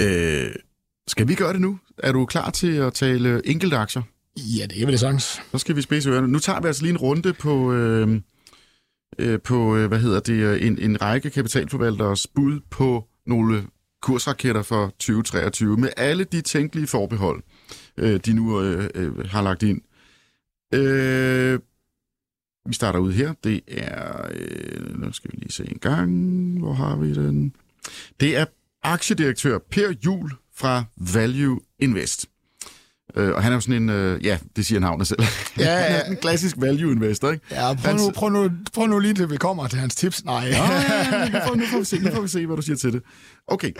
Øh, 0.00 0.50
skal 1.06 1.28
vi 1.28 1.34
gøre 1.34 1.52
det 1.52 1.60
nu? 1.60 1.78
Er 1.98 2.12
du 2.12 2.26
klar 2.26 2.50
til 2.50 2.72
at 2.72 2.94
tale 2.94 3.46
enkelte 3.46 3.76
aktier? 3.76 4.02
Ja, 4.36 4.66
det 4.66 4.82
er 4.82 4.84
vel 4.84 4.92
det 4.92 5.00
sagtens. 5.00 5.40
Så 5.52 5.58
skal 5.58 5.76
vi 5.76 5.82
spidse 5.82 6.10
ørerne. 6.10 6.28
Nu 6.28 6.38
tager 6.38 6.60
vi 6.60 6.66
altså 6.66 6.82
lige 6.82 6.90
en 6.90 6.98
runde 6.98 7.32
på, 7.32 7.72
øh, 7.72 8.20
øh, 9.18 9.40
på 9.40 9.76
øh, 9.76 9.88
hvad 9.88 9.98
hedder 9.98 10.20
det, 10.20 10.32
øh, 10.32 10.66
en, 10.66 10.78
en 10.78 11.02
række 11.02 11.30
kapitalforvalteres 11.30 12.26
bud 12.26 12.60
på 12.70 13.04
nogle 13.26 13.66
kursraketter 14.02 14.62
for 14.62 14.86
2023, 14.86 15.76
med 15.76 15.88
alle 15.96 16.24
de 16.24 16.40
tænkelige 16.40 16.86
forbehold, 16.86 17.42
øh, 17.96 18.20
de 18.20 18.32
nu 18.32 18.62
øh, 18.62 18.90
øh, 18.94 19.28
har 19.28 19.42
lagt 19.42 19.62
ind. 19.62 19.80
Øh, 20.74 21.58
vi 22.68 22.74
starter 22.74 22.98
ud 22.98 23.12
her. 23.12 23.32
Det 23.44 23.60
er... 23.68 24.26
Øh, 24.30 25.00
nu 25.00 25.12
skal 25.12 25.30
vi 25.32 25.36
lige 25.36 25.52
se 25.52 25.64
en 25.70 25.78
gang. 25.78 26.58
Hvor 26.58 26.72
har 26.72 26.96
vi 26.96 27.14
den? 27.14 27.52
Det 28.20 28.36
er 28.36 28.44
aktiedirektør 28.82 29.58
Per 29.70 29.94
Jul 30.04 30.30
fra 30.54 30.84
Value 30.96 31.60
Invest. 31.78 32.26
Øh, 33.16 33.34
og 33.34 33.42
han 33.42 33.52
er 33.52 33.56
jo 33.56 33.60
sådan 33.60 33.82
en, 33.82 33.88
øh, 33.88 34.24
ja, 34.24 34.38
det 34.56 34.66
siger 34.66 34.80
navnet 34.80 35.06
selv. 35.06 35.22
Ja, 35.58 35.64
ja. 35.64 35.76
han 35.82 35.92
er 35.92 36.10
en 36.10 36.16
klassisk 36.16 36.56
value 36.58 36.92
investor, 36.92 37.30
ikke? 37.30 37.44
Ja, 37.50 37.74
prøv 37.74 37.96
nu, 37.96 38.10
prøv 38.10 38.30
nu, 38.30 38.50
prøv 38.74 38.86
nu 38.86 38.98
lige 38.98 39.14
til 39.14 39.30
vi 39.30 39.36
kommer 39.36 39.68
til 39.68 39.78
hans 39.78 39.94
tips. 39.94 40.24
Nej. 40.24 40.34
ja, 40.34 40.72
ja, 40.72 41.28
nu, 41.28 41.38
får, 41.46 41.54
nu, 41.54 41.64
får 41.66 41.78
vi 41.78 41.84
se, 41.84 41.98
nu 41.98 42.10
får 42.10 42.22
vi 42.22 42.28
se, 42.28 42.46
hvad 42.46 42.56
du 42.56 42.62
siger 42.62 42.76
til 42.76 42.92
det. 42.92 43.02
Okay. 43.46 43.72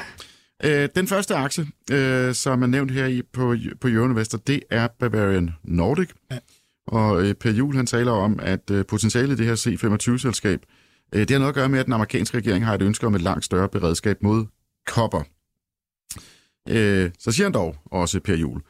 Øh, 0.64 0.88
den 0.94 1.08
første 1.08 1.34
aktie, 1.34 1.66
øh, 1.90 2.34
som 2.34 2.62
er 2.62 2.66
nævnt 2.66 2.90
her 2.90 3.06
i, 3.06 3.22
på, 3.32 3.56
på 3.80 3.88
Euroinvestor, 3.88 4.38
det 4.38 4.62
er 4.70 4.88
Bavarian 5.00 5.50
Nordic. 5.64 6.08
Ja. 6.30 6.38
Og 6.88 7.22
øh, 7.22 7.34
Per 7.34 7.50
Juhl, 7.50 7.76
han 7.76 7.86
taler 7.86 8.12
om, 8.12 8.38
at 8.42 8.70
øh, 8.70 8.86
potentialet 8.86 9.40
i 9.40 9.44
det 9.44 9.46
her 9.46 9.54
C25-selskab, 9.54 10.60
øh, 11.14 11.20
det 11.20 11.30
har 11.30 11.38
noget 11.38 11.48
at 11.48 11.54
gøre 11.54 11.68
med, 11.68 11.78
at 11.78 11.86
den 11.86 11.92
amerikanske 11.92 12.36
regering 12.36 12.66
har 12.66 12.74
et 12.74 12.82
ønske 12.82 13.06
om 13.06 13.14
et 13.14 13.22
langt 13.22 13.44
større 13.44 13.68
beredskab 13.68 14.22
mod 14.22 14.46
kopper. 14.86 15.22
Øh, 16.68 17.10
så 17.18 17.32
siger 17.32 17.44
han 17.44 17.54
dog 17.54 17.76
også, 17.84 18.20
Per 18.20 18.36
Juhl, 18.36 18.62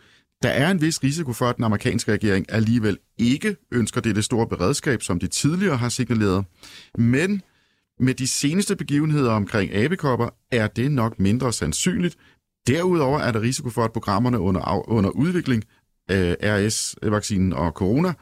der 0.43 0.49
er 0.49 0.71
en 0.71 0.81
vis 0.81 1.05
risiko 1.05 1.33
for, 1.33 1.47
at 1.47 1.57
den 1.57 1.65
amerikanske 1.65 2.13
regering 2.13 2.47
alligevel 2.49 2.99
ikke 3.19 3.57
ønsker 3.73 4.01
det, 4.01 4.17
det 4.17 4.25
store 4.25 4.47
beredskab, 4.47 5.03
som 5.03 5.19
de 5.19 5.27
tidligere 5.27 5.77
har 5.77 5.89
signaleret. 5.89 6.45
Men 6.99 7.43
med 8.01 8.15
de 8.15 8.27
seneste 8.27 8.77
begivenheder 8.77 9.33
omkring 9.33 9.75
abekopper 9.75 10.29
er 10.53 10.67
det 10.67 10.93
nok 10.93 11.21
mindre 11.21 11.53
sandsynligt. 11.53 12.17
Derudover 12.67 13.19
er 13.19 13.33
der 13.33 13.41
risiko 13.41 13.71
for, 13.71 13.85
at 13.85 13.93
programmerne 13.93 14.39
under, 14.39 14.89
under 14.91 15.11
udvikling 15.11 15.65
øh, 16.11 16.35
RS-vaccinen 16.43 17.53
og 17.53 17.73
corona, 17.73 18.13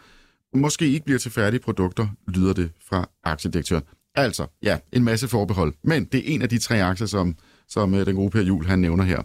måske 0.55 0.88
ikke 0.88 1.05
bliver 1.05 1.19
til 1.19 1.31
færdige 1.31 1.61
produkter, 1.61 2.09
lyder 2.28 2.52
det 2.52 2.71
fra 2.88 3.09
aktiedirektøren. 3.25 3.83
Altså, 4.14 4.47
ja, 4.62 4.78
en 4.93 5.05
masse 5.05 5.28
forbehold. 5.28 5.75
Men 5.85 6.05
det 6.05 6.21
er 6.21 6.35
en 6.35 6.43
af 6.43 6.49
de 6.49 6.59
tre 6.59 6.83
aktier, 6.83 7.07
som, 7.07 7.37
som 7.69 7.95
øh, 7.95 8.07
den 8.07 8.16
gode 8.16 8.31
Per 8.31 8.43
Jul, 8.43 8.66
han 8.66 8.78
nævner 8.78 9.05
her. 9.05 9.23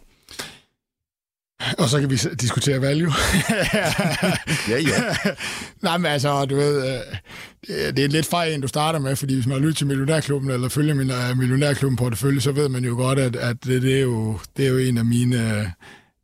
Og 1.78 1.90
så 1.90 2.00
kan 2.00 2.10
vi 2.10 2.16
diskutere 2.16 2.82
value. 2.82 3.12
ja, 4.72 4.78
ja. 4.80 5.16
Nej, 5.88 5.98
men 5.98 6.12
altså, 6.12 6.46
du 6.46 6.56
ved, 6.56 6.84
øh, 6.84 7.96
det 7.96 8.00
er 8.00 8.08
lidt 8.08 8.26
fejl, 8.26 8.62
du 8.62 8.68
starter 8.68 9.00
med, 9.00 9.16
fordi 9.16 9.34
hvis 9.34 9.48
man 9.48 9.54
har 9.54 9.62
lyttet 9.62 9.78
til 9.78 9.88
Millionærklubben, 9.88 10.52
eller 10.52 10.70
følger 10.70 10.94
min 10.94 11.12
uh, 11.12 11.38
Millionærklubben 11.38 11.98
portefølje, 11.98 12.42
så 12.42 12.52
ved 12.52 12.70
man 12.70 12.86
jo 12.86 12.96
godt, 12.96 13.20
at, 13.20 13.36
at 13.36 13.58
det, 13.66 13.82
det, 13.82 13.98
er 13.98 14.02
jo, 14.02 14.40
det 14.58 14.66
er 14.66 14.70
jo 14.70 14.78
en 14.78 14.98
af 14.98 15.06
mine, 15.06 15.72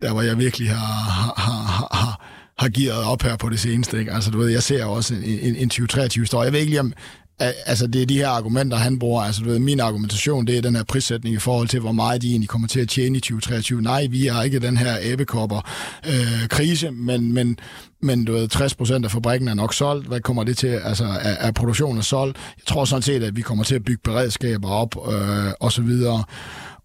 der 0.02 0.14
hvor 0.14 0.22
jeg 0.22 0.38
virkelig 0.38 0.70
har, 0.70 1.34
har, 1.36 1.64
har, 1.64 1.88
har 1.92 2.28
har 2.58 2.70
gearet 2.70 3.04
op 3.04 3.22
her 3.22 3.38
på 3.38 3.50
det 3.50 3.60
seneste. 3.60 4.00
Ikke? 4.00 4.14
Altså, 4.14 4.32
du 4.32 4.38
ved, 4.38 4.50
jeg 4.50 4.64
ser 4.64 4.86
også 4.86 5.14
en, 5.14 5.24
en, 5.24 5.56
en 5.56 5.70
2023 5.70 6.26
står. 6.26 6.44
Jeg 6.44 6.54
ved 6.54 6.60
ikke 6.60 6.70
lige 6.70 6.80
om, 6.80 6.94
altså 7.40 7.88
det 7.88 8.02
er 8.02 8.06
de 8.06 8.18
her 8.18 8.28
argumenter, 8.28 8.78
han 8.78 9.00
bruger. 9.00 9.22
Altså 9.22 9.42
du 9.42 9.50
ved, 9.50 9.60
min 9.60 9.80
argumentation, 9.80 10.48
det 10.48 10.58
er 10.58 10.62
den 10.62 10.76
her 10.76 10.84
prissætning 10.84 11.36
i 11.36 11.40
forhold 11.40 11.68
til, 11.68 11.80
hvor 11.80 11.92
meget 11.92 12.22
de 12.22 12.30
egentlig 12.30 12.50
kommer 12.50 12.68
til 12.68 12.80
at 12.80 12.90
tjene 12.90 13.18
i 13.18 13.22
2023. 13.22 13.82
Nej, 13.82 14.08
vi 14.10 14.26
har 14.26 14.44
ikke 14.44 14.60
den 14.60 14.78
her 14.78 14.98
æbekopper 15.02 15.70
øh, 16.08 16.48
krise, 16.50 16.92
men, 16.92 17.34
men, 17.34 17.60
men 18.02 18.26
du 18.26 18.34
ved, 18.34 18.48
60 18.48 18.76
procent 18.76 19.06
af 19.06 19.12
fabrikken 19.12 19.48
er 19.48 19.54
nok 19.54 19.74
solgt. 19.74 20.08
Hvad 20.08 20.20
kommer 20.20 20.44
det 20.44 20.58
til? 20.58 20.68
Altså 20.68 21.06
er, 21.06 21.36
er 21.40 21.52
produktionen 21.52 22.04
solgt? 22.04 22.38
Jeg 22.58 22.66
tror 22.66 22.86
sådan 22.86 23.02
set, 23.02 23.24
at 23.24 23.36
vi 23.36 23.42
kommer 23.42 23.64
til 23.64 23.76
at 23.76 23.84
bygge 23.84 24.02
beredskaber 24.04 24.70
op 24.70 24.96
øh, 25.14 25.52
og 25.60 25.72
så 25.72 25.82
videre. 25.82 26.24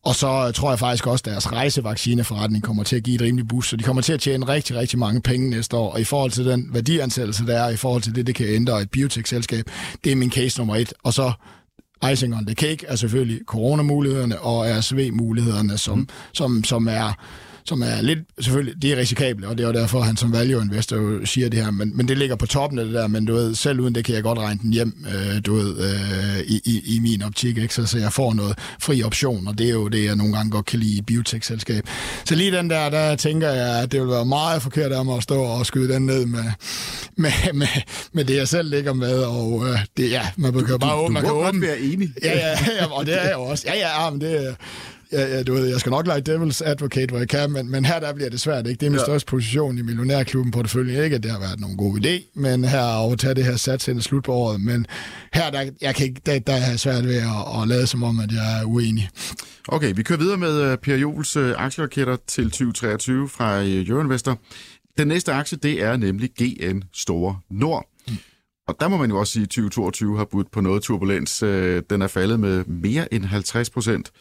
Og 0.05 0.15
så 0.15 0.53
tror 0.53 0.71
jeg 0.71 0.79
faktisk 0.79 1.07
også, 1.07 1.23
at 1.27 1.33
deres 1.33 1.53
rejsevaccineforretning 1.53 2.65
kommer 2.65 2.83
til 2.83 2.97
at 2.97 3.03
give 3.03 3.15
et 3.15 3.23
rimeligt 3.23 3.49
boost, 3.49 3.69
så 3.69 3.77
de 3.77 3.85
kommer 3.85 4.03
til 4.03 4.12
at 4.12 4.21
tjene 4.21 4.49
rigtig, 4.49 4.77
rigtig 4.77 4.99
mange 4.99 5.23
penge 5.23 5.51
næste 5.51 5.77
år. 5.77 5.93
Og 5.93 6.01
i 6.01 6.05
forhold 6.05 6.31
til 6.31 6.45
den 6.45 6.69
værdiansættelse, 6.73 7.47
der 7.47 7.57
er, 7.62 7.69
i 7.69 7.77
forhold 7.77 8.03
til 8.03 8.15
det, 8.15 8.27
det 8.27 8.35
kan 8.35 8.47
ændre 8.47 8.83
et 8.83 8.91
biotech-selskab, 8.91 9.65
det 10.05 10.12
er 10.12 10.17
min 10.17 10.31
case 10.31 10.59
nummer 10.59 10.77
et. 10.77 10.93
Og 11.03 11.15
så 11.15 11.33
icing 12.12 12.37
on 12.37 12.47
the 12.47 12.55
cake 12.55 12.87
er 12.87 12.97
selvfølgelig 12.97 13.41
coronamulighederne 13.47 14.41
og 14.41 14.67
RSV-mulighederne, 14.67 15.79
som, 15.79 15.99
mm. 15.99 16.09
som, 16.33 16.65
som 16.65 16.88
er 16.88 17.12
som 17.64 17.83
er 17.83 18.03
lidt, 18.03 18.18
selvfølgelig, 18.40 18.83
det 18.83 18.92
er 18.92 18.96
risikabelt, 18.96 19.46
og 19.46 19.59
det 19.59 19.66
er 19.66 19.72
derfor, 19.72 20.01
han 20.01 20.16
som 20.16 20.33
value 20.33 20.62
investor 20.62 20.96
jo 20.96 21.27
siger 21.27 21.48
det 21.48 21.64
her, 21.64 21.70
men, 21.70 21.96
men 21.96 22.09
det 22.09 22.18
ligger 22.18 22.37
på 22.37 22.46
toppen 22.46 22.79
af 22.79 22.85
det 22.85 22.94
der, 22.94 23.07
men 23.07 23.25
du 23.25 23.35
ved, 23.35 23.55
selv 23.55 23.81
uden 23.81 23.94
det 23.94 24.05
kan 24.05 24.14
jeg 24.14 24.22
godt 24.22 24.38
regne 24.38 24.61
den 24.62 24.72
hjem, 24.72 25.05
øh, 25.14 25.40
du 25.46 25.55
ved, 25.55 25.79
øh, 25.79 26.40
i, 26.40 26.61
i, 26.64 26.96
i, 26.96 26.98
min 26.98 27.22
optik, 27.22 27.59
ikke? 27.59 27.75
Så, 27.75 27.87
så 27.87 27.98
jeg 27.98 28.12
får 28.12 28.35
noget 28.35 28.59
fri 28.81 29.03
option, 29.03 29.48
og 29.48 29.59
det 29.59 29.66
er 29.66 29.72
jo 29.72 29.88
det, 29.88 30.05
jeg 30.05 30.16
nogle 30.16 30.37
gange 30.37 30.51
godt 30.51 30.66
kan 30.66 30.79
lide 30.79 30.98
i 30.98 31.03
biotech-selskab. 31.03 31.85
Så 32.25 32.35
lige 32.35 32.53
den 32.53 32.70
der, 32.70 32.90
der 32.90 33.16
tænker 33.16 33.51
jeg, 33.51 33.83
at 33.83 33.92
det 33.92 34.01
vil 34.01 34.09
være 34.09 34.25
meget 34.25 34.62
forkert 34.62 34.92
af 34.92 35.05
mig 35.05 35.16
at 35.16 35.22
stå 35.22 35.42
og 35.42 35.66
skyde 35.66 35.94
den 35.94 36.07
ned 36.07 36.27
med, 36.27 36.44
med, 37.16 37.53
med, 37.55 37.66
med 38.12 38.25
det, 38.25 38.37
jeg 38.37 38.48
selv 38.48 38.70
ligger 38.70 38.92
med, 38.92 39.18
og 39.18 39.68
øh, 39.68 39.79
det, 39.96 40.11
ja, 40.11 40.22
man 40.37 40.53
kan 40.53 40.79
bare 40.79 40.94
åbne. 40.94 41.20
Du, 41.20 41.27
du 41.27 41.35
må 41.35 41.42
godt 41.42 41.61
være 41.61 41.81
enig. 41.81 42.09
Ja, 42.22 42.38
ja, 42.38 42.59
ja, 42.81 42.87
og 42.87 43.07
det 43.07 43.14
er 43.14 43.22
jeg 43.22 43.33
jo 43.33 43.42
også. 43.42 43.64
Ja, 43.66 43.75
ja, 43.75 44.11
men 44.11 44.20
det, 44.20 44.57
ja, 45.12 45.37
ja, 45.37 45.42
du 45.42 45.53
ved, 45.53 45.66
jeg 45.66 45.81
skal 45.81 45.90
nok 45.90 46.07
lege 46.07 46.22
devil's 46.29 46.64
advocate, 46.64 47.07
hvor 47.07 47.18
jeg 47.18 47.29
kan, 47.29 47.53
men, 47.53 47.70
men 47.70 47.85
her 47.85 48.01
der 48.01 48.14
bliver 48.14 48.31
det 48.31 48.40
svært. 48.40 48.66
Ikke? 48.66 48.81
Det 48.81 48.87
er 48.87 48.90
min 48.90 48.98
ja. 48.98 49.05
største 49.05 49.27
position 49.27 49.79
i 49.79 49.83
millionærklubben 49.83 50.53
på 50.53 50.62
det 50.62 50.70
følge. 50.70 51.05
Ikke, 51.05 51.16
at 51.16 51.22
det 51.22 51.31
har 51.31 51.38
været 51.38 51.61
nogen 51.61 51.77
god 51.77 51.98
idé, 51.98 52.40
men 52.40 52.64
her 52.64 53.12
at 53.12 53.18
tage 53.18 53.35
det 53.35 53.44
her 53.44 53.57
sats 53.57 53.88
ind 53.88 54.01
slut 54.01 54.25
på 54.25 54.33
året. 54.33 54.61
Men 54.61 54.87
her 55.33 55.51
der, 55.51 55.70
jeg 55.81 55.94
kan 55.94 56.07
ikke, 56.07 56.20
der, 56.27 56.38
der 56.38 56.53
er 56.53 56.77
svært 56.77 57.05
ved 57.05 57.16
at, 57.16 57.62
at 57.62 57.68
lade 57.68 57.87
som 57.87 58.03
om, 58.03 58.20
at 58.20 58.33
jeg 58.33 58.61
er 58.61 58.64
uenig. 58.64 59.09
Okay, 59.68 59.92
vi 59.96 60.03
kører 60.03 60.18
videre 60.18 60.37
med 60.37 60.72
uh, 60.72 60.79
Per 60.79 60.96
Jules 60.96 61.37
uh, 61.37 61.51
aktieraketter 61.57 62.16
til 62.27 62.44
2023 62.44 63.29
fra 63.29 63.61
uh, 63.61 63.66
Euroinvestor. 63.66 64.38
Den 64.98 65.09
næste 65.09 65.33
aktie, 65.33 65.59
det 65.62 65.83
er 65.83 65.96
nemlig 65.96 66.31
GN 66.31 66.83
Store 66.94 67.38
Nord. 67.51 67.87
Mm. 68.09 68.14
Og 68.68 68.77
der 68.81 68.88
må 68.88 68.96
man 68.96 69.11
jo 69.11 69.18
også 69.18 69.33
sige, 69.33 69.42
at 69.42 69.48
2022 69.48 70.18
har 70.18 70.25
budt 70.25 70.51
på 70.51 70.61
noget 70.61 70.83
turbulens. 70.83 71.38
Den 71.90 72.03
er 72.03 72.07
faldet 72.07 72.40
med 72.40 72.64
mere 72.64 73.14
end 73.14 73.25
50 73.25 73.70
procent. 73.70 74.12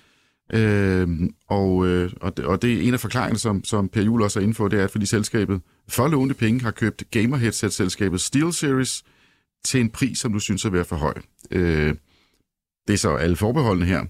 Øh, 0.53 1.07
og, 1.47 1.87
øh, 1.87 2.11
og, 2.21 2.37
det, 2.37 2.45
og 2.45 2.61
det 2.61 2.73
er 2.73 2.81
en 2.81 2.93
af 2.93 2.99
forklaringerne, 2.99 3.39
som, 3.39 3.63
som 3.63 3.89
Per 3.89 4.01
Juhl 4.01 4.21
også 4.21 4.39
er 4.39 4.43
inde 4.43 4.53
for, 4.53 4.67
det 4.67 4.79
er, 4.79 4.83
at 4.83 4.91
fordi 4.91 5.05
selskabet 5.05 5.61
for 5.87 6.07
lånte 6.07 6.35
penge 6.35 6.61
har 6.61 6.71
købt 6.71 7.03
gamer 7.11 7.37
headset-selskabet 7.37 8.21
SteelSeries 8.21 9.03
til 9.65 9.81
en 9.81 9.89
pris, 9.89 10.19
som 10.19 10.33
du 10.33 10.39
synes 10.39 10.65
er 10.65 10.69
ved 10.69 10.79
at 10.79 10.87
for 10.87 10.95
høj. 10.95 11.13
Øh, 11.51 11.95
det 12.87 12.93
er 12.93 12.97
så 12.97 13.15
alle 13.15 13.35
forbeholdene 13.35 13.85
her. 13.85 14.05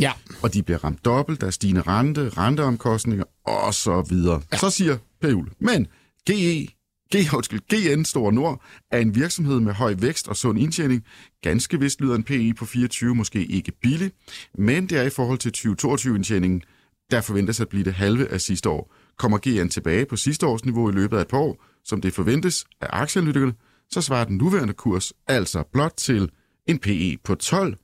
Ja. 0.00 0.12
Og 0.42 0.54
de 0.54 0.62
bliver 0.62 0.84
ramt 0.84 1.04
dobbelt, 1.04 1.40
der 1.40 1.46
er 1.46 1.50
stigende 1.50 1.80
rente, 1.82 2.28
renteomkostninger 2.28 3.24
og 3.46 3.74
så 3.74 4.02
videre. 4.08 4.42
Ja. 4.52 4.56
Så 4.56 4.70
siger 4.70 4.96
Per 5.20 5.30
Juhl, 5.30 5.50
men 5.58 5.86
GE 6.30 6.68
G, 7.14 7.34
undskyld, 7.34 7.60
GN 7.60 8.04
Store 8.04 8.32
Nord 8.32 8.62
er 8.90 8.98
en 8.98 9.14
virksomhed 9.14 9.60
med 9.60 9.72
høj 9.72 9.94
vækst 9.98 10.28
og 10.28 10.36
sund 10.36 10.58
indtjening. 10.58 11.04
Ganske 11.42 11.80
vist 11.80 12.00
lyder 12.00 12.14
en 12.14 12.22
PE 12.22 12.54
på 12.54 12.64
24 12.64 13.14
måske 13.14 13.44
ikke 13.46 13.72
billig, 13.82 14.12
men 14.58 14.86
det 14.86 14.98
er 14.98 15.02
i 15.02 15.10
forhold 15.10 15.38
til 15.38 15.52
2022-indtjeningen, 15.68 16.62
der 17.10 17.20
forventes 17.20 17.60
at 17.60 17.68
blive 17.68 17.84
det 17.84 17.94
halve 17.94 18.28
af 18.28 18.40
sidste 18.40 18.68
år. 18.68 18.94
Kommer 19.18 19.38
GN 19.38 19.68
tilbage 19.68 20.06
på 20.06 20.16
sidste 20.16 20.46
års 20.46 20.64
niveau 20.64 20.90
i 20.90 20.92
løbet 20.92 21.16
af 21.16 21.20
et 21.20 21.28
par 21.28 21.38
år, 21.38 21.64
som 21.84 22.00
det 22.00 22.12
forventes 22.12 22.64
af 22.80 22.86
aktieanalytikerne, 22.90 23.54
så 23.90 24.00
svarer 24.00 24.24
den 24.24 24.36
nuværende 24.36 24.74
kurs 24.74 25.12
altså 25.26 25.62
blot 25.72 25.92
til 25.96 26.30
en 26.66 26.78
PE 26.78 27.16
på 27.24 27.34
12. 27.34 27.76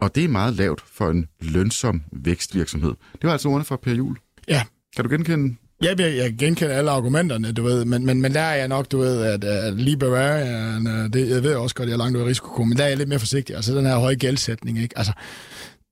Og 0.00 0.14
det 0.14 0.24
er 0.24 0.28
meget 0.28 0.54
lavt 0.54 0.80
for 0.80 1.10
en 1.10 1.26
lønsom 1.40 2.02
vækstvirksomhed. 2.12 2.94
Det 3.12 3.22
var 3.22 3.32
altså 3.32 3.48
ordene 3.48 3.64
fra 3.64 3.76
Per 3.76 3.94
Jul. 3.94 4.16
Ja. 4.48 4.62
Kan 4.96 5.04
du 5.04 5.10
genkende 5.10 5.56
jeg, 5.82 6.00
jeg 6.00 6.34
genkender 6.38 6.74
alle 6.74 6.90
argumenterne, 6.90 7.52
du 7.52 7.62
ved, 7.62 7.84
men, 7.84 8.06
men, 8.06 8.20
men 8.20 8.34
der 8.34 8.40
er 8.40 8.54
jeg 8.54 8.68
nok, 8.68 8.92
du 8.92 8.98
ved, 8.98 9.22
at, 9.22 9.44
at 9.44 9.74
lige 9.74 9.96
øh, 10.06 11.12
det, 11.12 11.30
jeg 11.30 11.42
ved 11.42 11.54
også 11.54 11.74
godt, 11.74 11.86
at 11.86 11.90
jeg 11.90 11.94
er 11.94 11.98
langt 11.98 12.16
ud 12.16 12.22
af 12.22 12.26
risiko, 12.26 12.64
men 12.64 12.78
der 12.78 12.84
er 12.84 12.88
jeg 12.88 12.96
lidt 12.96 13.08
mere 13.08 13.18
forsigtig. 13.18 13.56
Altså 13.56 13.74
den 13.74 13.86
her 13.86 13.96
høje 13.96 14.14
gældsætning, 14.14 14.82
ikke? 14.82 14.98
Altså, 14.98 15.12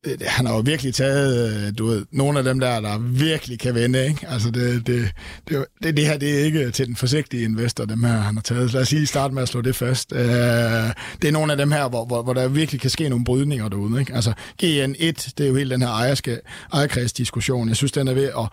øh, 0.06 0.18
han 0.26 0.46
har 0.46 0.54
jo 0.54 0.60
virkelig 0.60 0.94
taget, 0.94 1.66
øh, 1.66 1.72
du 1.78 1.86
ved, 1.86 2.04
nogle 2.12 2.38
af 2.38 2.44
dem 2.44 2.60
der, 2.60 2.80
der 2.80 2.98
virkelig 2.98 3.58
kan 3.58 3.74
vende, 3.74 4.06
ikke? 4.06 4.26
Altså, 4.28 4.50
det, 4.50 4.86
det, 4.86 5.10
det, 5.48 5.64
det, 5.82 5.96
det 5.96 6.06
her, 6.06 6.16
det 6.16 6.40
er 6.40 6.44
ikke 6.44 6.70
til 6.70 6.86
den 6.86 6.96
forsigtige 6.96 7.44
investor, 7.44 7.84
dem 7.84 8.04
her, 8.04 8.12
han 8.12 8.34
har 8.34 8.42
taget. 8.42 8.72
Lad 8.72 8.82
os 8.82 8.92
lige 8.92 9.06
starte 9.06 9.34
med 9.34 9.42
at 9.42 9.48
slå 9.48 9.60
det 9.60 9.76
fast. 9.76 10.12
Uh, 10.12 10.18
det 10.18 11.28
er 11.28 11.30
nogle 11.30 11.52
af 11.52 11.58
dem 11.58 11.72
her, 11.72 11.88
hvor, 11.88 12.04
hvor, 12.04 12.22
hvor 12.22 12.32
der 12.32 12.48
virkelig 12.48 12.80
kan 12.80 12.90
ske 12.90 13.08
nogle 13.08 13.24
brydninger 13.24 13.68
derude, 13.68 14.00
ikke? 14.00 14.14
Altså, 14.14 14.32
GN1, 14.62 15.32
det 15.38 15.40
er 15.40 15.46
jo 15.46 15.54
helt 15.54 15.70
den 15.70 15.82
her 15.82 15.88
ejerske, 15.88 16.38
ejerkredsdiskussion. 16.72 17.68
Jeg 17.68 17.76
synes, 17.76 17.92
den 17.92 18.08
er 18.08 18.14
ved 18.14 18.24
at 18.24 18.48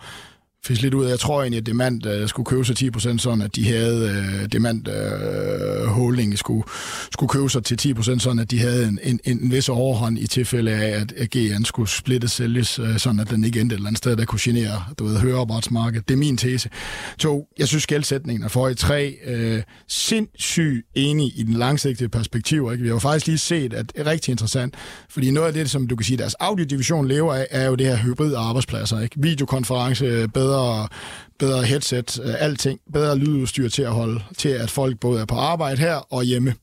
fisk 0.66 0.82
lidt 0.82 0.94
ud 0.94 1.04
af. 1.04 1.10
Jeg 1.10 1.18
tror 1.18 1.40
egentlig, 1.40 1.58
at 1.58 1.66
Demand 1.66 2.06
uh, 2.06 2.28
skulle 2.28 2.46
købe 2.46 2.64
sig 2.64 2.76
10%, 2.96 3.18
sådan 3.18 3.42
at 3.42 3.56
de 3.56 3.68
havde 3.68 4.24
uh, 4.42 4.46
Demand 4.52 4.88
uh, 4.88 5.86
Holding 5.86 6.38
skulle, 6.38 6.62
skulle 7.12 7.30
købe 7.30 7.50
sig 7.50 7.64
til 7.64 7.94
10%, 7.98 8.18
sådan 8.18 8.38
at 8.38 8.50
de 8.50 8.58
havde 8.58 8.88
en, 8.88 8.98
en, 9.02 9.20
en 9.24 9.50
vis 9.50 9.68
overhånd 9.68 10.18
i 10.18 10.26
tilfælde 10.26 10.70
af, 10.70 11.00
at, 11.00 11.12
at 11.12 11.30
GN 11.30 11.64
skulle 11.64 11.88
splitte 11.88 12.28
sælges, 12.28 12.78
uh, 12.78 12.96
sådan 12.96 13.20
at 13.20 13.30
den 13.30 13.44
ikke 13.44 13.60
endte 13.60 13.74
et 13.74 13.76
eller 13.76 13.88
andet 13.88 13.98
sted, 13.98 14.16
der 14.16 14.24
kunne 14.24 14.38
genere, 14.42 14.84
du 14.98 15.04
ved, 15.04 15.18
hørearbejdsmarkedet. 15.18 16.08
Det 16.08 16.14
er 16.14 16.18
min 16.18 16.36
tese. 16.36 16.70
To, 17.18 17.48
jeg 17.58 17.68
synes 17.68 17.86
gældsætningen 17.86 18.44
er 18.44 18.48
for 18.48 18.68
i 18.68 18.74
tre, 18.74 19.16
uh, 19.28 19.62
sindssygt 19.88 20.86
enig 20.94 21.32
i 21.38 21.42
den 21.42 21.54
langsigtede 21.54 22.08
perspektiv. 22.08 22.68
Ikke? 22.72 22.82
Vi 22.82 22.88
har 22.88 22.94
jo 22.94 22.98
faktisk 22.98 23.26
lige 23.26 23.38
set, 23.38 23.74
at 23.74 23.92
det 23.92 24.00
er 24.00 24.06
rigtig 24.06 24.30
interessant, 24.32 24.74
fordi 25.10 25.30
noget 25.30 25.46
af 25.46 25.52
det, 25.52 25.70
som 25.70 25.86
du 25.86 25.96
kan 25.96 26.04
sige, 26.04 26.16
deres 26.16 26.34
audiodivision 26.34 27.08
lever 27.08 27.34
af, 27.34 27.46
er 27.50 27.66
jo 27.66 27.74
det 27.74 27.86
her 27.86 27.96
hybrid 27.96 28.34
arbejdspladser. 28.34 29.00
Ikke? 29.00 29.16
Videokonference, 29.18 30.28
bedre 30.34 30.51
bedre, 30.52 30.88
bedre 31.38 31.62
headset, 31.62 32.20
øh, 32.24 32.34
alting, 32.38 32.80
bedre 32.92 33.18
lydudstyr 33.18 33.68
til 33.68 33.82
at 33.82 33.90
holde 33.90 34.22
til, 34.38 34.48
at 34.48 34.70
folk 34.70 35.00
både 35.00 35.20
er 35.20 35.24
på 35.24 35.34
arbejde 35.34 35.78
her 35.78 36.12
og 36.12 36.22
hjemme. 36.24 36.54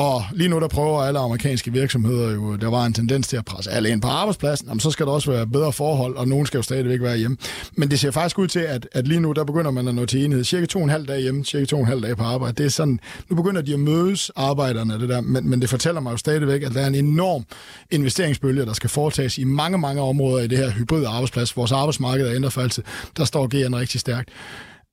Og 0.00 0.24
lige 0.32 0.48
nu, 0.48 0.60
der 0.60 0.68
prøver 0.68 1.02
alle 1.02 1.18
amerikanske 1.18 1.72
virksomheder 1.72 2.30
jo, 2.30 2.56
der 2.56 2.70
var 2.70 2.86
en 2.86 2.92
tendens 2.92 3.28
til 3.28 3.36
at 3.36 3.44
presse 3.44 3.70
alle 3.70 3.88
ind 3.88 4.02
på 4.02 4.08
arbejdspladsen, 4.08 4.68
jamen, 4.68 4.80
så 4.80 4.90
skal 4.90 5.06
der 5.06 5.12
også 5.12 5.30
være 5.30 5.46
bedre 5.46 5.72
forhold, 5.72 6.16
og 6.16 6.28
nogen 6.28 6.46
skal 6.46 6.58
jo 6.58 6.62
stadigvæk 6.62 7.02
være 7.02 7.16
hjemme. 7.16 7.36
Men 7.72 7.90
det 7.90 8.00
ser 8.00 8.10
faktisk 8.10 8.38
ud 8.38 8.48
til, 8.48 8.60
at, 8.60 8.88
at 8.92 9.08
lige 9.08 9.20
nu, 9.20 9.32
der 9.32 9.44
begynder 9.44 9.70
man 9.70 9.88
at 9.88 9.94
nå 9.94 10.06
til 10.06 10.24
enighed. 10.24 10.44
Cirka 10.44 10.66
to 10.66 10.78
og 10.78 10.84
en 10.84 10.90
halv 10.90 11.06
dag 11.06 11.20
hjemme, 11.20 11.44
cirka 11.44 11.64
to 11.64 11.76
og 11.76 11.80
en 11.80 11.88
halv 11.88 12.02
dag 12.02 12.16
på 12.16 12.22
arbejde. 12.22 12.54
Det 12.58 12.66
er 12.66 12.70
sådan, 12.70 13.00
nu 13.28 13.36
begynder 13.36 13.62
de 13.62 13.74
at 13.74 13.80
mødes, 13.80 14.30
arbejderne, 14.36 15.00
det 15.00 15.08
der, 15.08 15.20
men, 15.20 15.50
men 15.50 15.60
det 15.60 15.70
fortæller 15.70 16.00
mig 16.00 16.12
jo 16.12 16.16
stadigvæk, 16.16 16.62
at 16.62 16.74
der 16.74 16.80
er 16.80 16.86
en 16.86 16.94
enorm 16.94 17.44
investeringsbølge, 17.90 18.66
der 18.66 18.72
skal 18.72 18.90
foretages 18.90 19.38
i 19.38 19.44
mange, 19.44 19.78
mange 19.78 20.02
områder 20.02 20.44
i 20.44 20.46
det 20.46 20.58
her 20.58 20.70
hybride 20.70 21.08
arbejdsplads. 21.08 21.56
Vores 21.56 21.72
arbejdsmarked 21.72 22.26
er 22.26 22.34
ændret 22.34 22.52
for 22.52 22.60
altid. 22.60 22.82
Der 23.16 23.24
står 23.24 23.46
GN 23.46 23.74
rigtig 23.74 24.00
stærkt. 24.00 24.28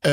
Øh, 0.05 0.11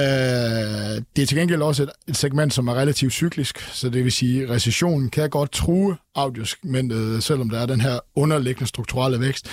det 1.17 1.23
er 1.23 1.27
til 1.27 1.39
gengæld 1.39 1.63
også 1.63 1.83
et, 1.83 1.91
et 2.09 2.17
segment, 2.17 2.55
som 2.55 2.69
er 2.69 2.75
relativt 2.75 3.13
cyklisk, 3.13 3.61
så 3.61 3.89
det 3.89 4.05
vil 4.05 4.13
sige, 4.13 4.43
at 4.43 4.51
recessionen 4.51 5.11
kan 5.11 5.31
godt 5.31 5.53
true 5.53 5.97
audiosegmentet, 6.15 7.25
selvom 7.25 7.51
der 7.51 7.61
er 7.61 7.67
den 7.67 7.81
her 7.81 7.99
underliggende 8.17 8.69
strukturelle 8.69 9.21
vækst. 9.21 9.47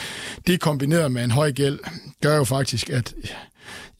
Det 0.47 0.59
kombineret 0.59 1.11
med 1.11 1.23
en 1.23 1.31
høj 1.31 1.51
gæld, 1.51 1.79
gør 2.21 2.35
jo 2.35 2.43
faktisk, 2.43 2.89
at 2.89 3.13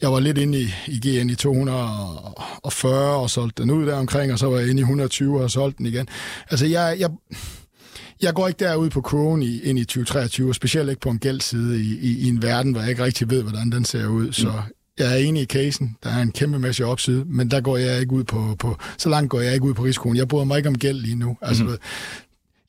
jeg 0.02 0.12
var 0.12 0.20
lidt 0.20 0.38
inde 0.38 0.60
i, 0.62 0.74
i 0.88 1.00
GN 1.00 1.30
i 1.30 1.36
240 1.36 3.15
og 3.15 3.30
solgte 3.30 3.63
den 3.63 3.72
ud 3.72 3.86
der 3.86 3.96
omkring, 3.96 4.32
og 4.34 4.39
så 4.39 4.50
var 4.50 4.60
jeg 4.60 4.70
inde 4.70 4.80
i 4.80 4.84
120 4.84 5.44
og 5.44 5.52
solgte 5.52 5.78
den 5.78 5.86
igen. 5.86 6.08
Altså, 6.50 6.65
jeg, 6.65 6.96
jeg, 7.00 7.10
jeg 8.22 8.34
går 8.34 8.48
ikke 8.48 8.65
derud 8.65 8.89
på 8.89 9.02
kurven 9.02 9.44
i, 9.44 9.62
ind 9.62 9.80
i 9.80 9.84
2023, 9.84 10.50
og 10.50 10.56
specielt 10.56 10.89
ikke 10.89 11.02
på 11.02 11.10
en 11.10 11.20
gældside 11.20 11.82
i, 11.82 11.98
i, 12.00 12.20
i 12.20 12.28
en 12.28 12.41
verden, 12.41 12.72
hvor 12.72 12.82
jeg 12.82 12.89
ikke 12.89 13.04
rigtig 13.04 13.30
ved, 13.30 13.41
hvordan 13.44 13.72
den 13.72 13.86
ser 13.86 14.08
ud. 14.08 14.32
Så 14.32 14.48
mm 14.48 14.81
jeg 15.00 15.12
er 15.12 15.16
enig 15.16 15.42
i 15.42 15.46
casen. 15.46 15.98
Der 16.04 16.10
er 16.10 16.22
en 16.22 16.32
kæmpe 16.32 16.60
masse 16.60 16.86
opside, 16.86 17.26
men 17.26 17.52
der 17.52 17.62
går 17.62 17.78
jeg 17.78 18.00
ikke 18.00 18.14
ud 18.14 18.24
på, 18.24 18.56
på 18.60 18.78
så 18.98 19.10
langt 19.10 19.30
går 19.30 19.40
jeg 19.42 19.54
ikke 19.54 19.66
ud 19.66 19.74
på 19.74 19.84
risikoen. 19.84 20.18
Jeg 20.18 20.28
bryder 20.28 20.46
mig 20.46 20.58
ikke 20.58 20.70
om 20.70 20.78
gæld 20.78 21.00
lige 21.00 21.16
nu. 21.16 21.38
Altså, 21.42 21.64
mm. 21.64 21.78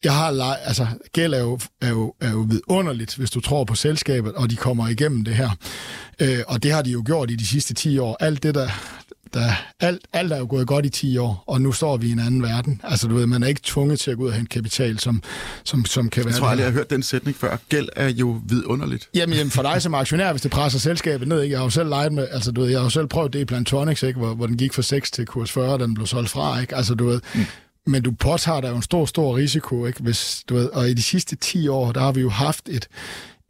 jeg 0.04 0.14
har 0.14 0.30
leg, 0.30 0.58
altså, 0.64 0.86
gæld 1.12 1.34
er 1.34 1.40
jo, 1.40 1.58
er, 1.80 1.88
jo, 1.88 2.14
er 2.20 2.30
jo 2.30 2.46
vidunderligt, 2.50 3.16
hvis 3.16 3.30
du 3.30 3.40
tror 3.40 3.64
på 3.64 3.74
selskabet, 3.74 4.32
og 4.32 4.50
de 4.50 4.56
kommer 4.56 4.88
igennem 4.88 5.24
det 5.24 5.34
her. 5.34 5.50
Øh, 6.20 6.38
og 6.46 6.62
det 6.62 6.72
har 6.72 6.82
de 6.82 6.90
jo 6.90 7.02
gjort 7.06 7.30
i 7.30 7.34
de 7.34 7.46
sidste 7.46 7.74
10 7.74 7.98
år. 7.98 8.16
Alt 8.20 8.42
det, 8.42 8.54
der, 8.54 8.68
der, 9.34 9.52
alt, 9.80 10.00
alt 10.12 10.32
er 10.32 10.38
jo 10.38 10.46
gået 10.50 10.66
godt 10.66 10.86
i 10.86 10.88
10 10.88 11.18
år, 11.18 11.44
og 11.46 11.60
nu 11.60 11.72
står 11.72 11.96
vi 11.96 12.08
i 12.08 12.12
en 12.12 12.18
anden 12.18 12.42
verden. 12.42 12.80
Altså, 12.84 13.08
du 13.08 13.14
ved, 13.14 13.26
man 13.26 13.42
er 13.42 13.46
ikke 13.46 13.60
tvunget 13.64 14.00
til 14.00 14.10
at 14.10 14.16
gå 14.16 14.22
ud 14.22 14.28
og 14.28 14.34
hente 14.34 14.48
kapital, 14.48 14.98
som, 14.98 15.22
som, 15.64 15.84
som 15.84 16.08
kan 16.08 16.24
være... 16.24 16.32
Jeg 16.32 16.40
tror 16.40 16.48
aldrig, 16.48 16.64
jeg 16.64 16.72
har 16.72 16.78
hørt 16.78 16.90
den 16.90 17.02
sætning 17.02 17.36
før. 17.36 17.56
Gæld 17.68 17.88
er 17.96 18.08
jo 18.08 18.40
vidunderligt. 18.48 19.08
Jamen, 19.14 19.36
jamen 19.36 19.50
for 19.50 19.62
dig 19.62 19.82
som 19.82 19.94
aktionær, 19.94 20.30
hvis 20.30 20.42
det 20.42 20.50
presser 20.50 20.78
selskabet 20.78 21.28
ned, 21.28 21.42
ikke? 21.42 21.52
jeg 21.52 21.60
har 21.60 21.64
jo 21.64 21.70
selv 21.70 21.88
leget 21.88 22.12
med, 22.12 22.28
altså, 22.30 22.52
du 22.52 22.60
ved, 22.60 22.70
jeg 22.70 22.78
har 22.78 22.84
jo 22.84 22.90
selv 22.90 23.06
prøvet 23.06 23.32
det 23.32 23.38
i 23.38 23.44
Plantronics, 23.44 24.02
ikke? 24.02 24.18
Hvor, 24.18 24.34
hvor 24.34 24.46
den 24.46 24.56
gik 24.56 24.72
fra 24.72 24.82
6 24.82 25.10
til 25.10 25.26
kurs 25.26 25.52
40, 25.52 25.72
og 25.72 25.78
den 25.78 25.94
blev 25.94 26.06
solgt 26.06 26.30
fra, 26.30 26.60
ikke? 26.60 26.76
Altså, 26.76 26.94
du 26.94 27.06
ved, 27.06 27.20
mm. 27.34 27.44
Men 27.86 28.02
du 28.02 28.12
påtager 28.12 28.60
dig 28.60 28.70
jo 28.70 28.76
en 28.76 28.82
stor, 28.82 29.06
stor 29.06 29.36
risiko, 29.36 29.86
ikke? 29.86 30.02
Hvis, 30.02 30.44
du 30.48 30.54
ved, 30.54 30.66
og 30.68 30.90
i 30.90 30.94
de 30.94 31.02
sidste 31.02 31.36
10 31.36 31.68
år, 31.68 31.92
der 31.92 32.00
har 32.00 32.12
vi 32.12 32.20
jo 32.20 32.30
haft 32.30 32.68
et, 32.68 32.88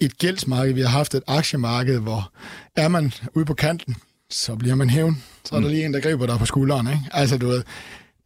et 0.01 0.19
gældsmarked, 0.19 0.75
vi 0.75 0.81
har 0.81 0.89
haft 0.89 1.15
et 1.15 1.23
aktiemarked, 1.27 1.99
hvor 1.99 2.33
er 2.77 2.89
man 2.89 3.13
ude 3.35 3.45
på 3.45 3.55
kanten, 3.55 3.97
så 4.31 4.57
bliver 4.57 4.75
man 4.75 4.91
hævn. 4.91 5.23
Så 5.45 5.57
er 5.57 5.61
der 5.61 5.69
lige 5.69 5.85
en, 5.85 5.95
der 5.95 6.01
griber 6.01 6.27
dig 6.27 6.39
på 6.39 6.47
skulderen. 6.47 6.87
Ikke? 6.87 7.01
Altså, 7.13 7.39
du 7.39 7.47
ved, 7.47 7.63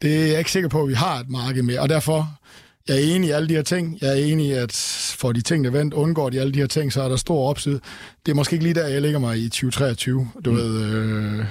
det 0.01 0.23
er 0.23 0.27
jeg 0.27 0.39
ikke 0.39 0.51
sikker 0.51 0.69
på, 0.69 0.81
at 0.81 0.89
vi 0.89 0.93
har 0.93 1.19
et 1.19 1.29
marked 1.29 1.63
med, 1.63 1.77
og 1.77 1.89
derfor 1.89 2.39
jeg 2.87 2.95
er 2.95 3.15
enig 3.15 3.29
i 3.29 3.31
alle 3.31 3.49
de 3.49 3.53
her 3.53 3.61
ting. 3.61 3.97
Jeg 4.01 4.09
er 4.09 4.25
enig 4.25 4.47
i, 4.47 4.51
at 4.51 4.71
for 5.17 5.31
de 5.31 5.41
ting, 5.41 5.63
der 5.65 5.71
vendt, 5.71 5.93
undgår 5.93 6.29
de 6.29 6.39
alle 6.39 6.53
de 6.53 6.59
her 6.59 6.67
ting, 6.67 6.93
så 6.93 7.01
er 7.01 7.09
der 7.09 7.15
stor 7.15 7.49
opside. 7.49 7.79
Det 8.25 8.31
er 8.31 8.35
måske 8.35 8.53
ikke 8.53 8.63
lige 8.63 8.73
der, 8.73 8.87
jeg 8.87 9.01
ligger 9.01 9.19
mig 9.19 9.37
i 9.37 9.49
2023. 9.49 10.29
Du 10.45 10.51
mm. 10.51 10.57
ved... 10.57 10.83
Øh... 10.85 11.45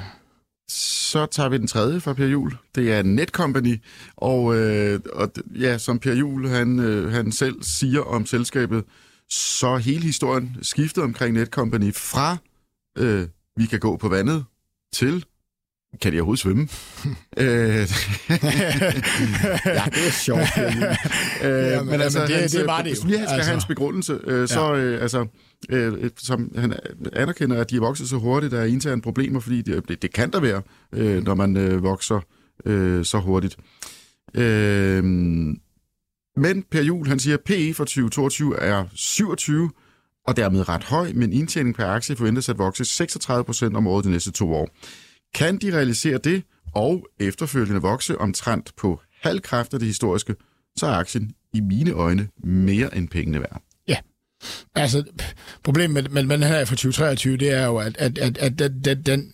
Så 0.68 1.26
tager 1.26 1.48
vi 1.48 1.58
den 1.58 1.66
tredje 1.66 2.00
fra 2.00 2.12
Per 2.12 2.26
Jul. 2.26 2.52
Det 2.74 2.92
er 2.92 3.02
Netcompany, 3.02 3.82
og, 4.16 4.56
øh, 4.56 5.00
og 5.12 5.32
ja, 5.60 5.78
som 5.78 5.98
Per 5.98 6.14
Jul 6.14 6.48
han, 6.48 6.78
øh, 6.78 7.12
han 7.12 7.32
selv 7.32 7.62
siger 7.62 8.00
om 8.00 8.26
selskabet, 8.26 8.84
så 9.30 9.76
hele 9.76 10.02
historien 10.02 10.56
skiftet 10.62 11.04
omkring 11.04 11.34
Netcompany 11.34 11.94
fra 11.94 12.36
øh, 12.98 13.28
vi 13.56 13.66
kan 13.66 13.80
gå 13.80 13.96
på 13.96 14.08
vandet 14.08 14.44
til 14.92 15.24
kan 16.00 16.12
de 16.12 16.16
overhovedet 16.16 16.40
svømme? 16.40 16.62
øh, 17.36 17.46
ja, 17.66 17.84
det 19.84 20.06
er 20.06 20.12
sjovt. 20.24 20.40
øh, 20.40 20.66
ja, 21.44 21.82
men, 21.82 21.90
men 21.90 22.00
altså, 22.00 22.26
det, 22.26 22.36
hans, 22.36 22.52
det 22.52 22.66
var 22.66 22.82
det 22.82 22.92
Hvis 22.92 23.06
vi 23.06 23.12
skal 23.12 23.20
altså. 23.20 23.34
have 23.34 23.44
hans 23.44 23.66
begrundelse, 23.66 24.18
øh, 24.24 24.48
så 24.48 24.74
ja. 24.74 24.80
øh, 24.80 25.02
altså, 25.02 25.26
øh, 25.70 26.10
som 26.18 26.52
han 26.56 26.74
anerkender, 27.12 27.60
at 27.60 27.70
de 27.70 27.76
er 27.76 27.80
vokset 27.80 28.08
så 28.08 28.16
hurtigt, 28.16 28.52
der 28.52 28.60
er 28.60 28.64
interne 28.64 29.02
problemer, 29.02 29.40
fordi 29.40 29.62
det, 29.62 29.88
det, 29.88 30.02
det 30.02 30.12
kan 30.12 30.30
der 30.30 30.40
være, 30.40 30.62
øh, 30.92 31.24
når 31.24 31.34
man 31.34 31.56
øh, 31.56 31.82
vokser 31.82 32.20
øh, 32.66 33.04
så 33.04 33.18
hurtigt. 33.18 33.56
Øh, 34.34 35.04
men 36.36 36.62
Per 36.70 36.82
Jul, 36.82 37.06
han 37.06 37.18
siger, 37.18 37.36
at 37.36 37.44
PE 37.44 37.74
for 37.74 37.84
2022 37.84 38.58
er 38.58 38.84
27, 38.94 39.70
og 40.26 40.36
dermed 40.36 40.68
ret 40.68 40.84
høj, 40.84 41.12
men 41.14 41.32
indtjening 41.32 41.76
per 41.76 41.86
aktie 41.86 42.16
forventes 42.16 42.48
at 42.48 42.58
vokse 42.58 42.84
36 42.84 43.44
procent 43.44 43.76
om 43.76 43.86
året 43.86 44.04
de 44.04 44.10
næste 44.10 44.30
to 44.30 44.54
år. 44.54 44.68
Kan 45.34 45.58
de 45.58 45.76
realisere 45.76 46.18
det, 46.18 46.42
og 46.74 47.06
efterfølgende 47.20 47.80
vokse 47.80 48.18
omtrent 48.18 48.72
på 48.76 49.00
halv 49.22 49.40
kraft 49.40 49.74
af 49.74 49.80
det 49.80 49.88
historiske, 49.88 50.34
så 50.76 50.86
er 50.86 50.90
aktien 50.90 51.30
i 51.52 51.60
mine 51.60 51.90
øjne 51.90 52.28
mere 52.44 52.96
end 52.96 53.08
pengene 53.08 53.40
værd. 53.40 53.62
Ja, 53.88 53.96
altså 54.74 55.04
problemet 55.64 55.94
med, 56.04 56.10
med, 56.10 56.22
med 56.22 56.38
den 56.38 56.46
her 56.46 56.64
fra 56.64 56.74
2023, 56.74 57.36
det 57.36 57.50
er 57.50 57.66
jo, 57.66 57.76
at, 57.76 57.96
at, 57.96 58.18
at, 58.18 58.38
at, 58.38 58.60
at, 58.60 58.86
at 58.86 59.06
den 59.06 59.32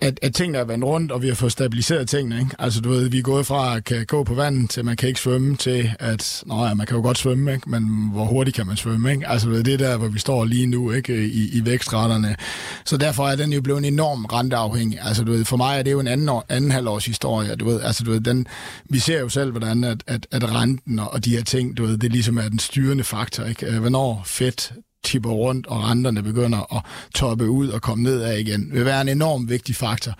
at, 0.00 0.18
at 0.22 0.34
tingene 0.34 0.58
er 0.58 0.64
vendt 0.64 0.84
rundt, 0.84 1.12
og 1.12 1.22
vi 1.22 1.28
har 1.28 1.34
fået 1.34 1.52
stabiliseret 1.52 2.08
tingene. 2.08 2.40
Ikke? 2.40 2.56
Altså, 2.58 2.80
du 2.80 2.88
ved, 2.88 3.08
vi 3.08 3.18
er 3.18 3.22
gået 3.22 3.46
fra 3.46 3.76
at 3.76 3.84
kan 3.84 4.06
gå 4.06 4.24
på 4.24 4.34
vandet, 4.34 4.70
til 4.70 4.84
man 4.84 4.96
kan 4.96 5.08
ikke 5.08 5.20
svømme, 5.20 5.56
til 5.56 5.90
at, 5.98 6.42
nå 6.46 6.64
ja, 6.64 6.74
man 6.74 6.86
kan 6.86 6.96
jo 6.96 7.02
godt 7.02 7.18
svømme, 7.18 7.54
ikke? 7.54 7.70
men 7.70 8.10
hvor 8.12 8.24
hurtigt 8.24 8.56
kan 8.56 8.66
man 8.66 8.76
svømme? 8.76 9.12
Ikke? 9.12 9.28
Altså, 9.28 9.50
det 9.50 9.68
er 9.68 9.78
der, 9.78 9.96
hvor 9.96 10.08
vi 10.08 10.18
står 10.18 10.44
lige 10.44 10.66
nu, 10.66 10.90
ikke? 10.92 11.26
I, 11.26 11.48
i 11.58 11.64
vækstretterne. 11.64 12.36
Så 12.84 12.96
derfor 12.96 13.28
er 13.28 13.36
den 13.36 13.52
jo 13.52 13.60
blevet 13.60 13.78
en 13.78 13.84
enorm 13.84 14.24
renteafhængig. 14.24 14.98
Altså, 15.02 15.24
du 15.24 15.32
ved, 15.32 15.44
for 15.44 15.56
mig 15.56 15.78
er 15.78 15.82
det 15.82 15.92
jo 15.92 16.00
en 16.00 16.08
anden, 16.08 16.28
år, 16.28 16.44
anden 16.48 16.70
halvårs 16.70 17.06
historie. 17.06 17.56
Du 17.56 17.64
ved, 17.64 17.80
altså, 17.80 18.04
du 18.04 18.10
ved, 18.10 18.20
den, 18.20 18.46
vi 18.90 18.98
ser 18.98 19.20
jo 19.20 19.28
selv, 19.28 19.50
hvordan 19.50 19.84
at, 19.84 20.02
at, 20.06 20.26
at 20.32 20.54
renten 20.54 20.98
og 20.98 21.24
de 21.24 21.30
her 21.30 21.42
ting, 21.42 21.76
du 21.76 21.84
ved, 21.86 21.98
det 21.98 22.12
ligesom 22.12 22.38
er 22.38 22.48
den 22.48 22.58
styrende 22.58 23.04
faktor. 23.04 23.44
Ikke? 23.44 23.66
Øh, 23.66 23.80
hvornår 23.80 24.22
fedt 24.26 24.72
tipper 25.04 25.30
rundt, 25.30 25.66
og 25.66 25.84
renterne 25.84 26.22
begynder 26.22 26.76
at 26.76 26.82
toppe 27.14 27.50
ud 27.50 27.68
og 27.68 27.82
komme 27.82 28.04
ned 28.04 28.22
af 28.22 28.38
igen, 28.38 28.68
vil 28.72 28.84
være 28.84 29.00
en 29.00 29.08
enorm 29.08 29.48
vigtig 29.48 29.76
faktor 29.76 30.12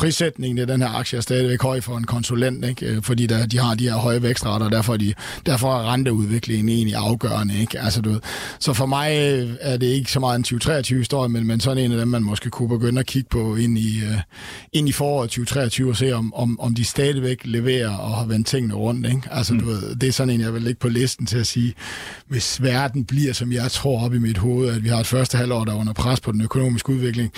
prissætningen 0.00 0.58
i 0.58 0.64
den 0.64 0.82
her 0.82 0.88
aktie 0.88 1.16
er 1.16 1.20
stadigvæk 1.20 1.62
høj 1.62 1.80
for 1.80 1.96
en 1.96 2.04
konsulent, 2.04 2.64
ikke? 2.64 2.86
Øh, 2.86 3.02
fordi 3.02 3.26
der, 3.26 3.46
de 3.46 3.58
har 3.58 3.74
de 3.74 3.84
her 3.88 3.96
høje 3.96 4.22
vækstrater, 4.22 4.66
og 4.66 4.72
derfor 4.72 4.92
er, 4.92 4.96
de, 4.96 5.14
derfor 5.46 5.74
er 5.74 5.92
renteudviklingen 5.92 6.68
egentlig 6.68 6.94
afgørende. 6.94 7.60
Ikke? 7.60 7.80
Altså, 7.80 8.00
du 8.00 8.10
ved. 8.10 8.20
Så 8.58 8.72
for 8.72 8.86
mig 8.86 9.10
øh, 9.10 9.50
er 9.60 9.76
det 9.76 9.86
ikke 9.86 10.12
så 10.12 10.20
meget 10.20 10.38
en 10.52 10.60
2023-historie, 10.62 11.28
men, 11.28 11.46
men 11.46 11.60
sådan 11.60 11.84
en 11.84 11.92
af 11.92 11.98
dem, 11.98 12.08
man 12.08 12.22
måske 12.22 12.50
kunne 12.50 12.68
begynde 12.68 13.00
at 13.00 13.06
kigge 13.06 13.28
på 13.30 13.56
ind 13.56 13.78
i, 13.78 14.02
uh, 14.02 14.20
ind 14.72 14.88
i 14.88 14.92
foråret 14.92 15.30
2023 15.30 15.90
og 15.90 15.96
se, 15.96 16.12
om, 16.12 16.34
om, 16.34 16.60
om 16.60 16.74
de 16.74 16.84
stadigvæk 16.84 17.40
leverer 17.44 17.96
og 17.96 18.16
har 18.16 18.24
vendt 18.24 18.46
tingene 18.46 18.74
rundt. 18.74 19.06
Ikke? 19.06 19.22
Altså, 19.30 19.54
mm. 19.54 19.60
du 19.60 19.66
ved, 19.66 19.96
det 19.96 20.08
er 20.08 20.12
sådan 20.12 20.34
en, 20.34 20.40
jeg 20.40 20.54
vil 20.54 20.62
lægge 20.62 20.78
på 20.78 20.88
listen 20.88 21.26
til 21.26 21.38
at 21.38 21.46
sige, 21.46 21.74
hvis 22.28 22.62
verden 22.62 23.04
bliver, 23.04 23.32
som 23.32 23.52
jeg 23.52 23.70
tror 23.70 24.04
op 24.04 24.14
i 24.14 24.18
mit 24.18 24.38
hoved, 24.38 24.68
at 24.68 24.84
vi 24.84 24.88
har 24.88 25.00
et 25.00 25.06
første 25.06 25.38
halvår, 25.38 25.64
der 25.64 25.72
er 25.72 25.76
under 25.76 25.92
pres 25.92 26.20
på 26.20 26.32
den 26.32 26.40
økonomiske 26.40 26.92
udvikling, 26.92 27.32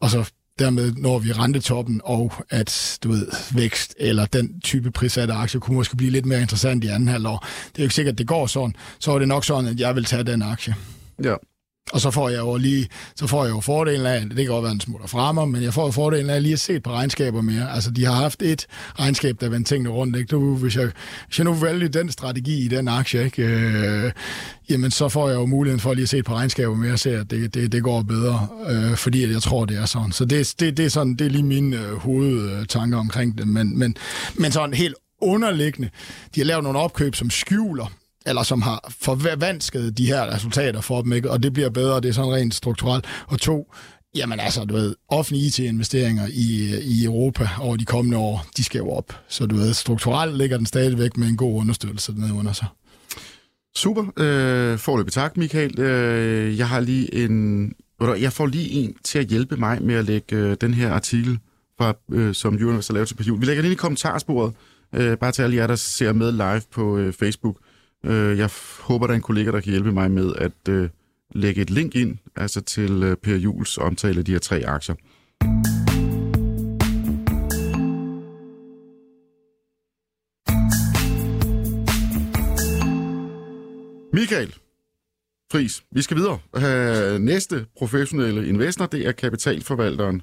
og 0.00 0.10
så 0.10 0.24
dermed 0.58 0.92
når 0.92 1.18
vi 1.18 1.32
rentetoppen, 1.32 2.00
og 2.04 2.32
at 2.50 2.98
du 3.04 3.10
ved, 3.10 3.26
vækst 3.54 3.94
eller 3.98 4.26
den 4.26 4.60
type 4.60 4.90
prissatte 4.90 5.34
aktie 5.34 5.60
kunne 5.60 5.76
måske 5.76 5.96
blive 5.96 6.10
lidt 6.10 6.26
mere 6.26 6.40
interessant 6.40 6.84
i 6.84 6.86
anden 6.86 7.08
halvår. 7.08 7.46
Det 7.66 7.78
er 7.78 7.82
jo 7.82 7.82
ikke 7.82 7.94
sikkert, 7.94 8.12
at 8.12 8.18
det 8.18 8.26
går 8.26 8.46
sådan. 8.46 8.74
Så 8.98 9.12
er 9.12 9.18
det 9.18 9.28
nok 9.28 9.44
sådan, 9.44 9.66
at 9.66 9.80
jeg 9.80 9.94
vil 9.94 10.04
tage 10.04 10.22
den 10.22 10.42
aktie. 10.42 10.74
Ja. 11.24 11.34
Og 11.92 12.00
så 12.00 12.10
får 12.10 12.28
jeg 12.28 12.38
jo 12.38 12.56
lige, 12.56 12.88
så 13.16 13.26
får 13.26 13.44
jeg 13.44 13.50
jo 13.50 13.60
fordelen 13.60 14.06
af, 14.06 14.22
det 14.22 14.36
kan 14.36 14.46
godt 14.46 14.62
være 14.62 14.72
en 14.72 14.80
smutter 14.80 15.06
fremmer, 15.06 15.44
men 15.44 15.62
jeg 15.62 15.74
får 15.74 15.84
jo 15.84 15.90
fordelen 15.90 16.30
af 16.30 16.42
lige 16.42 16.52
at 16.52 16.60
se 16.60 16.80
på 16.80 16.90
regnskaber 16.90 17.40
mere. 17.40 17.72
Altså, 17.74 17.90
de 17.90 18.04
har 18.04 18.14
haft 18.14 18.42
et 18.42 18.66
regnskab, 18.98 19.40
der 19.40 19.48
vendte 19.48 19.74
tingene 19.74 19.90
rundt, 19.90 20.16
ikke? 20.16 20.28
Du, 20.28 20.56
hvis, 20.56 20.76
jeg, 20.76 20.90
hvis 21.26 21.38
jeg 21.38 21.44
nu 21.44 21.52
vælger 21.52 21.88
den 21.88 22.12
strategi 22.12 22.64
i 22.64 22.68
den 22.68 22.88
aktie, 22.88 23.24
ikke? 23.24 23.42
Øh, 23.42 24.12
jamen, 24.70 24.90
så 24.90 25.08
får 25.08 25.28
jeg 25.28 25.36
jo 25.36 25.46
muligheden 25.46 25.80
for 25.80 25.94
lige 25.94 26.02
at 26.02 26.08
se 26.08 26.22
på 26.22 26.34
regnskaber 26.34 26.74
mere 26.74 26.92
og 26.92 26.98
se, 26.98 27.16
at 27.16 27.30
det, 27.30 27.54
det, 27.54 27.72
det 27.72 27.82
går 27.82 28.02
bedre, 28.02 28.48
øh, 28.68 28.96
fordi 28.96 29.24
at 29.24 29.30
jeg 29.30 29.42
tror, 29.42 29.64
det 29.64 29.78
er 29.78 29.86
sådan. 29.86 30.12
Så 30.12 30.24
det, 30.24 30.54
det, 30.60 30.76
det, 30.76 30.84
er, 30.84 30.90
sådan, 30.90 31.14
det 31.14 31.26
er 31.26 31.30
lige 31.30 31.42
mine 31.42 31.76
øh, 31.76 31.92
hovedtanker 31.96 32.98
omkring 32.98 33.38
det, 33.38 33.48
men, 33.48 33.78
men, 33.78 33.96
men 34.34 34.52
sådan 34.52 34.74
helt 34.74 34.94
underliggende, 35.22 35.90
de 36.34 36.40
har 36.40 36.44
lavet 36.44 36.64
nogle 36.64 36.78
opkøb, 36.78 37.14
som 37.14 37.30
skjuler 37.30 37.92
eller 38.26 38.42
som 38.42 38.62
har 38.62 38.92
forvansket 39.00 39.98
de 39.98 40.06
her 40.06 40.34
resultater 40.34 40.80
for 40.80 41.02
dem, 41.02 41.12
ikke? 41.12 41.30
og 41.30 41.42
det 41.42 41.52
bliver 41.52 41.70
bedre, 41.70 42.00
det 42.00 42.08
er 42.08 42.12
sådan 42.12 42.32
rent 42.32 42.54
strukturelt. 42.54 43.04
Og 43.26 43.40
to, 43.40 43.72
jamen 44.14 44.40
altså, 44.40 44.64
du 44.64 44.74
ved, 44.74 44.94
offentlige 45.08 45.46
IT-investeringer 45.46 46.26
i, 46.32 46.80
i 46.82 47.04
Europa 47.04 47.48
over 47.60 47.76
de 47.76 47.84
kommende 47.84 48.18
år, 48.18 48.46
de 48.56 48.64
skal 48.64 48.78
jo 48.78 48.90
op. 48.90 49.12
Så 49.28 49.46
du 49.46 49.56
ved, 49.56 49.74
strukturelt 49.74 50.36
ligger 50.36 50.56
den 50.56 50.66
stadigvæk 50.66 51.16
med 51.16 51.28
en 51.28 51.36
god 51.36 51.60
understøttelse 51.60 52.12
nede 52.12 52.32
under 52.32 52.52
sig. 52.52 52.66
Super. 53.76 54.04
Øh, 54.16 54.78
forløbig 54.78 55.12
tak, 55.12 55.36
Michael. 55.36 55.80
Øh, 55.80 56.58
jeg 56.58 56.68
har 56.68 56.80
lige 56.80 57.14
en... 57.14 57.72
Jeg 58.00 58.32
får 58.32 58.46
lige 58.46 58.70
en 58.70 58.94
til 59.04 59.18
at 59.18 59.26
hjælpe 59.26 59.56
mig 59.56 59.82
med 59.82 59.94
at 59.94 60.04
lægge 60.04 60.36
øh, 60.36 60.56
den 60.60 60.74
her 60.74 60.92
artikel, 60.92 61.38
fra, 61.78 61.94
øh, 62.12 62.34
som 62.34 62.54
Universe 62.54 62.90
har 62.90 62.94
lavet 62.94 63.08
til 63.08 63.14
på 63.14 63.22
Vi 63.22 63.46
lægger 63.46 63.62
den 63.62 63.64
ind 63.64 63.72
i 63.72 63.76
kommentarsporet, 63.76 64.52
øh, 64.94 65.18
bare 65.18 65.32
til 65.32 65.42
alle 65.42 65.56
jer, 65.56 65.66
der 65.66 65.76
ser 65.76 66.12
med 66.12 66.32
live 66.32 66.62
på 66.70 66.98
øh, 66.98 67.12
Facebook. 67.12 67.56
Øh, 68.04 68.38
jeg 68.38 68.50
håber, 68.80 69.06
der 69.06 69.14
er 69.14 69.16
en 69.16 69.22
kollega, 69.22 69.50
der 69.50 69.60
kan 69.60 69.70
hjælpe 69.70 69.92
mig 69.92 70.10
med 70.10 70.32
at 70.36 70.68
øh, 70.68 70.88
lægge 71.34 71.62
et 71.62 71.70
link 71.70 71.94
ind 71.94 72.18
altså 72.36 72.60
til 72.60 73.02
øh, 73.02 73.16
Per 73.16 73.36
Jules 73.36 73.78
omtale 73.78 74.18
af 74.18 74.24
de 74.24 74.32
her 74.32 74.38
tre 74.38 74.62
aktier. 74.66 74.94
Michael 84.12 84.54
Fris, 85.52 85.82
vi 85.90 86.02
skal 86.02 86.16
videre. 86.16 86.38
Øh, 86.56 87.20
næste 87.20 87.66
professionelle 87.76 88.48
investor, 88.48 88.86
det 88.86 89.06
er 89.06 89.12
kapitalforvalteren. 89.12 90.22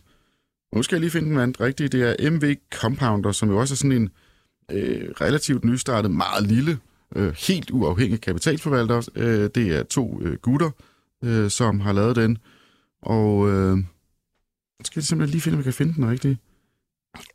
Nu 0.75 0.83
skal 0.83 0.95
jeg 0.95 0.99
lige 0.99 1.11
finde 1.11 1.29
den 1.29 1.37
vand 1.37 1.61
rigtigt. 1.61 1.91
Det 1.91 2.03
er 2.03 2.31
MV 2.31 2.55
Compounder, 2.73 3.31
som 3.31 3.49
jo 3.49 3.59
også 3.59 3.73
er 3.73 3.75
sådan 3.75 3.91
en 3.91 4.09
øh, 4.71 5.09
relativt 5.21 5.65
nystartet, 5.65 6.11
meget 6.11 6.47
lille 6.47 6.71
øh, 6.71 6.77
helt 7.47 7.71
uafhængige 7.71 8.17
kapitalforvaltere. 8.17 9.03
Øh, 9.15 9.49
det 9.55 9.75
er 9.75 9.83
to 9.83 10.21
øh, 10.21 10.37
gutter, 10.37 10.69
øh, 11.23 11.49
som 11.49 11.79
har 11.79 11.93
lavet 11.93 12.15
den. 12.15 12.37
Og 13.01 13.49
øh, 13.49 13.77
skal 14.83 14.99
jeg 14.99 15.03
simpelthen 15.03 15.31
lige 15.31 15.41
finde, 15.41 15.55
om 15.55 15.59
jeg 15.59 15.63
kan 15.63 15.73
finde 15.73 15.93
den 15.93 16.09
rigtigt. 16.09 16.39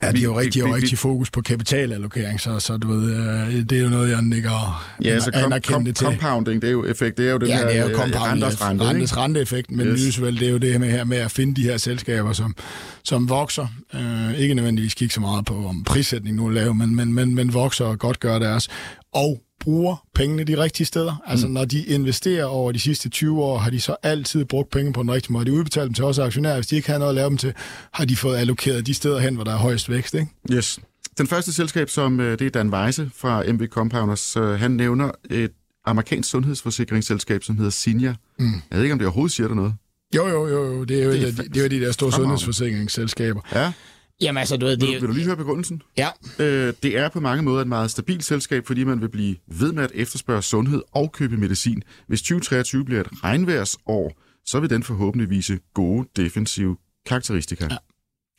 Ja, 0.03 0.13
de 0.13 0.19
er 0.19 0.23
jo 0.23 0.39
rigtig, 0.39 0.61
jo 0.61 0.75
rigtig 0.75 0.99
fokus 0.99 1.31
på 1.31 1.41
kapitalallokering, 1.43 2.41
så, 2.41 2.59
så 2.59 2.77
du 2.77 2.89
ved, 2.89 3.15
øh, 3.15 3.55
det 3.71 3.73
er 3.73 3.83
jo 3.83 3.89
noget, 3.89 4.11
jeg 4.11 4.23
nikker 4.23 4.85
ja, 5.05 5.11
altså 5.11 5.31
kom, 5.31 5.53
kom, 5.69 5.85
til. 5.85 6.07
compounding, 6.07 6.63
det 6.63 6.69
er 6.69 6.73
jo 6.73 6.85
effekt, 6.85 7.19
det 7.19 7.29
er 7.29 7.33
jo 7.33 7.39
den 7.39 7.49
ja, 7.49 7.57
her 7.57 7.67
det 7.67 7.77
er 7.77 7.83
jo 7.83 7.89
øh, 7.89 7.99
rentes 7.99 8.63
rente, 8.63 8.85
rentes 8.85 9.17
renteeffekt, 9.17 9.71
men 9.71 9.87
yes. 9.87 10.07
Nysvel, 10.07 10.41
det 10.41 10.49
er 10.49 10.53
jo 10.53 10.59
det 10.59 10.81
med 10.81 10.91
her 10.91 11.05
med 11.05 11.17
at 11.17 11.31
finde 11.31 11.55
de 11.55 11.63
her 11.63 11.77
selskaber, 11.77 12.33
som, 12.33 12.57
som 13.05 13.29
vokser. 13.29 13.67
Øh, 13.95 14.39
ikke 14.39 14.55
nødvendigvis 14.55 14.95
kigge 14.95 15.15
så 15.15 15.21
meget 15.21 15.45
på, 15.45 15.67
om 15.67 15.85
prissætning 15.85 16.37
nu 16.37 16.47
er 16.47 16.51
lav, 16.51 16.75
men, 16.75 16.97
men, 16.97 17.13
men, 17.13 17.35
men 17.35 17.55
vokser 17.55 17.85
og 17.85 17.99
godt 17.99 18.21
gør 18.21 18.39
deres. 18.39 18.69
Og 19.13 19.43
bruger 19.61 20.07
pengene 20.15 20.45
de 20.45 20.63
rigtige 20.63 20.87
steder. 20.87 21.23
Altså 21.27 21.47
mm. 21.47 21.53
når 21.53 21.65
de 21.65 21.85
investerer 21.85 22.45
over 22.45 22.73
de 22.73 22.81
sidste 22.81 23.09
20 23.09 23.43
år, 23.43 23.59
har 23.59 23.71
de 23.71 23.81
så 23.81 23.97
altid 24.03 24.45
brugt 24.45 24.71
penge 24.71 24.93
på 24.93 25.03
den 25.03 25.11
rigtige 25.13 25.33
måde. 25.33 25.45
De 25.45 25.53
udbetaler 25.53 25.85
dem 25.85 25.95
til 25.95 26.05
os 26.05 26.19
aktionærer. 26.19 26.55
Hvis 26.55 26.67
de 26.67 26.77
ikke 26.77 26.91
har 26.91 26.99
noget 26.99 27.11
at 27.11 27.15
lave 27.15 27.29
dem 27.29 27.39
til, 27.39 27.53
har 27.93 28.05
de 28.05 28.17
fået 28.17 28.37
allokeret 28.37 28.87
de 28.87 28.95
steder 28.95 29.19
hen, 29.19 29.35
hvor 29.35 29.45
der 29.45 29.53
er 29.53 29.57
højst 29.57 29.91
vækst. 29.91 30.15
Ikke? 30.15 30.27
Yes. 30.53 30.79
Den 31.19 31.27
første 31.27 31.53
selskab, 31.53 31.91
som 31.91 32.21
øh, 32.21 32.39
det 32.39 32.47
er 32.47 32.51
Dan 32.51 32.75
Weise 32.75 33.11
fra 33.17 33.53
MB 33.53 33.63
Compounders, 33.67 34.35
han 34.35 34.71
nævner 34.71 35.11
et 35.31 35.51
amerikansk 35.87 36.31
sundhedsforsikringsselskab, 36.31 37.45
som 37.45 37.57
hedder 37.57 37.71
Sinja. 37.71 38.15
Mm. 38.39 38.53
Jeg 38.71 38.77
ved 38.77 38.83
ikke, 38.83 38.93
om 38.93 38.99
det 38.99 39.07
overhovedet 39.07 39.33
siger 39.33 39.49
der 39.49 39.55
noget. 39.55 39.75
Jo, 40.17 40.29
jo, 40.29 40.49
jo, 40.49 40.65
jo. 40.65 40.85
Det 40.85 41.01
er 41.01 41.05
jo, 41.05 41.13
det 41.13 41.23
er, 41.23 41.43
de, 41.43 41.49
det 41.49 41.65
er 41.65 41.69
de 41.69 41.81
der 41.81 41.93
store 41.93 42.13
sundhedsforsikringsselskaber. 42.13 43.41
Ja. 43.55 43.73
Jamen 44.23 44.39
altså, 44.41 44.57
du 44.57 44.67
ved... 44.67 44.77
Det... 44.77 44.89
Vil, 44.89 45.01
vil 45.01 45.09
du 45.09 45.15
lige 45.15 45.27
høre 45.27 45.37
begrundelsen? 45.37 45.83
Ja. 45.97 46.09
Øh, 46.39 46.75
det 46.83 46.99
er 46.99 47.09
på 47.09 47.21
mange 47.21 47.43
måder 47.43 47.61
et 47.61 47.69
meget 47.69 47.91
stabilt 47.91 48.25
selskab, 48.25 48.67
fordi 48.67 48.85
man 48.85 49.01
vil 49.01 49.09
blive 49.09 49.37
ved 49.47 49.73
med 49.73 49.85
at 49.85 49.91
efterspørge 49.95 50.43
sundhed 50.43 50.83
og 50.93 51.13
købe 51.13 51.37
medicin. 51.37 51.83
Hvis 52.07 52.23
2023 52.23 52.85
bliver 52.85 53.01
et 53.01 53.09
regnværsår, 53.25 54.13
så 54.45 54.61
vil 54.61 54.71
den 54.71 54.83
forhåbentlig 54.83 55.31
vise 55.31 55.59
gode 55.75 56.09
defensive 56.17 56.77
karakteristika. 57.07 57.69
Ja. 57.71 57.77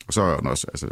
Og 0.06 0.12
så 0.12 0.22
er 0.22 0.36
den 0.36 0.46
også 0.46 0.66
altså, 0.68 0.88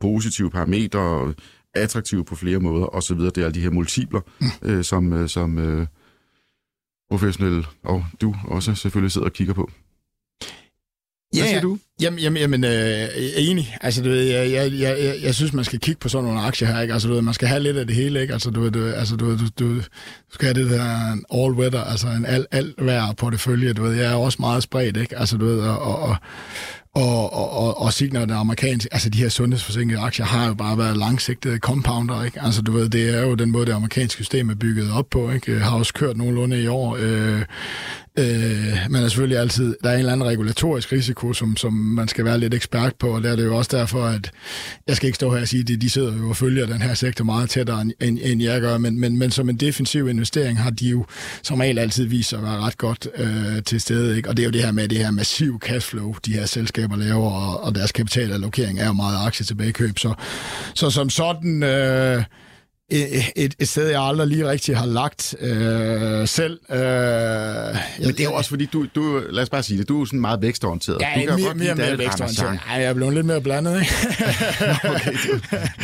positive 0.00 0.50
parametre, 0.50 1.34
attraktive 1.74 2.24
på 2.24 2.34
flere 2.34 2.58
måder 2.58 2.86
osv. 2.86 3.18
Det 3.18 3.38
er 3.38 3.44
alle 3.44 3.54
de 3.54 3.60
her 3.60 3.70
multipler, 3.70 4.20
mm. 4.40 4.46
øh, 4.62 4.84
som, 4.84 5.12
øh, 5.12 5.28
som 5.28 5.58
øh, 5.58 5.86
professionelle 7.10 7.64
og 7.84 8.04
du 8.20 8.34
også 8.44 8.74
selvfølgelig 8.74 9.12
sidder 9.12 9.26
og 9.26 9.32
kigger 9.32 9.54
på. 9.54 9.70
Hvad 11.40 11.48
siger 11.48 11.60
du? 11.60 11.78
Jamen, 12.00 12.18
jamen, 12.18 12.40
jamen 12.40 12.64
øh, 12.64 13.08
enig. 13.36 13.76
Altså, 13.80 14.02
du 14.02 14.08
ved, 14.08 14.22
jeg, 14.22 14.52
jeg, 14.52 14.72
jeg, 14.72 15.14
jeg 15.22 15.34
synes, 15.34 15.52
man 15.52 15.64
skal 15.64 15.78
kigge 15.78 15.98
på 16.00 16.08
sådan 16.08 16.24
nogle 16.24 16.40
aktier 16.40 16.68
her, 16.68 16.80
ikke? 16.80 16.92
Altså, 16.94 17.08
du 17.08 17.14
ved, 17.14 17.22
man 17.22 17.34
skal 17.34 17.48
have 17.48 17.62
lidt 17.62 17.76
af 17.76 17.86
det 17.86 17.96
hele, 17.96 18.20
ikke? 18.20 18.32
Altså, 18.32 18.50
du 18.50 18.60
ved, 18.60 18.70
du, 18.70 18.86
altså, 18.86 19.16
du, 19.16 19.36
du, 19.36 19.46
du 19.58 19.82
skal 20.32 20.54
have 20.54 20.64
det 20.64 20.70
der 20.70 21.16
all-weather, 21.32 21.90
altså 21.90 22.06
en 22.06 22.26
al, 22.26 22.46
alt 22.50 22.74
vejr 22.78 23.12
portefølje, 23.12 23.72
du 23.72 23.82
ved. 23.82 23.92
Jeg 23.94 24.12
er 24.12 24.16
også 24.16 24.36
meget 24.40 24.62
spredt, 24.62 24.96
ikke? 24.96 25.18
Altså, 25.18 25.36
du 25.36 25.44
ved, 25.44 25.60
og, 25.60 25.78
og, 25.78 26.16
og, 26.94 27.32
og, 27.32 27.52
og, 27.52 27.80
og 27.80 27.92
Signer, 27.92 28.20
den 28.20 28.30
amerikanske, 28.30 28.88
altså 28.92 29.10
de 29.10 29.18
her 29.18 29.28
sundhedsforsinkede 29.28 30.00
aktier, 30.00 30.26
har 30.26 30.46
jo 30.46 30.54
bare 30.54 30.78
været 30.78 30.96
langsigtede 30.96 31.58
compounder, 31.58 32.24
ikke? 32.24 32.42
Altså 32.42 32.62
du 32.62 32.72
ved, 32.72 32.88
det 32.88 33.14
er 33.14 33.22
jo 33.22 33.34
den 33.34 33.50
måde, 33.50 33.66
det 33.66 33.72
amerikanske 33.72 34.22
system 34.22 34.50
er 34.50 34.54
bygget 34.54 34.92
op 34.92 35.06
på, 35.10 35.30
ikke? 35.30 35.58
Har 35.58 35.78
også 35.78 35.94
kørt 35.94 36.16
nogenlunde 36.16 36.62
i 36.62 36.66
år. 36.66 36.96
Øh, 37.00 37.42
Øh, 38.18 38.76
men 38.90 39.02
er 39.02 39.08
selvfølgelig 39.08 39.38
altid, 39.38 39.76
der 39.82 39.90
er 39.90 39.94
en 39.94 39.98
eller 39.98 40.12
anden 40.12 40.26
regulatorisk 40.26 40.92
risiko, 40.92 41.32
som, 41.32 41.56
som 41.56 41.72
man 41.72 42.08
skal 42.08 42.24
være 42.24 42.38
lidt 42.38 42.54
ekspert 42.54 42.94
på, 42.94 43.08
og 43.08 43.22
der 43.22 43.32
er 43.32 43.36
det 43.36 43.44
jo 43.44 43.56
også 43.56 43.76
derfor, 43.76 44.04
at 44.04 44.30
jeg 44.86 44.96
skal 44.96 45.06
ikke 45.06 45.16
stå 45.16 45.34
her 45.34 45.40
og 45.40 45.48
sige, 45.48 45.74
at 45.74 45.80
de 45.80 45.90
sidder 45.90 46.16
jo 46.18 46.28
og 46.28 46.36
følger 46.36 46.66
den 46.66 46.82
her 46.82 46.94
sektor 46.94 47.24
meget 47.24 47.50
tættere, 47.50 47.80
end, 47.80 48.18
end 48.22 48.42
jeg 48.42 48.60
gør, 48.60 48.78
men, 48.78 49.00
men, 49.00 49.18
men 49.18 49.30
som 49.30 49.48
en 49.48 49.56
defensiv 49.56 50.08
investering 50.08 50.58
har 50.58 50.70
de 50.70 50.88
jo 50.88 51.06
som 51.42 51.60
regel 51.60 51.78
altid 51.78 52.04
vist 52.04 52.28
sig 52.28 52.38
at 52.38 52.44
være 52.44 52.60
ret 52.60 52.78
godt 52.78 53.08
øh, 53.16 53.62
til 53.62 53.80
stede, 53.80 54.16
ikke? 54.16 54.28
og 54.28 54.36
det 54.36 54.42
er 54.42 54.46
jo 54.46 54.52
det 54.52 54.64
her 54.64 54.72
med 54.72 54.88
det 54.88 54.98
her 54.98 55.10
massive 55.10 55.58
cashflow, 55.62 56.14
de 56.26 56.32
her 56.32 56.46
selskaber 56.46 56.96
laver, 56.96 57.30
og, 57.30 57.64
og 57.64 57.74
deres 57.74 57.92
kapitalallokering 57.92 58.80
er 58.80 58.86
jo 58.86 58.92
meget 58.92 59.26
aktietilbagekøb, 59.26 59.98
så, 59.98 60.14
så 60.74 60.90
som 60.90 61.10
sådan... 61.10 61.62
Øh, 61.62 62.22
et, 62.90 63.54
et 63.58 63.68
sted, 63.68 63.88
jeg 63.88 64.02
aldrig 64.02 64.28
lige 64.28 64.50
rigtig 64.50 64.76
har 64.76 64.86
lagt 64.86 65.34
øh, 65.40 66.28
selv. 66.28 66.58
Øh, 66.70 66.78
Men 66.78 68.08
det 68.08 68.20
er 68.20 68.24
jo 68.24 68.32
også 68.32 68.50
fordi, 68.50 68.66
du, 68.66 68.86
du, 68.94 69.22
lad 69.30 69.42
os 69.42 69.50
bare 69.50 69.62
sige 69.62 69.78
det, 69.78 69.88
du 69.88 70.00
er 70.00 70.04
sådan 70.04 70.20
meget 70.20 70.42
vækstorienteret. 70.42 71.00
Ja, 71.00 71.06
du 71.14 71.26
kan 71.26 71.36
mere, 71.36 71.46
godt 71.46 71.56
mere, 71.56 71.74
mere 71.74 71.98
vækstorienteret. 71.98 72.52
Nej, 72.66 72.80
jeg 72.80 72.84
er 72.84 72.94
blevet 72.94 73.14
lidt 73.14 73.26
mere 73.26 73.40
blandet, 73.40 73.80
ikke? 73.80 73.92
okay, 74.94 75.12
du, 75.12 75.40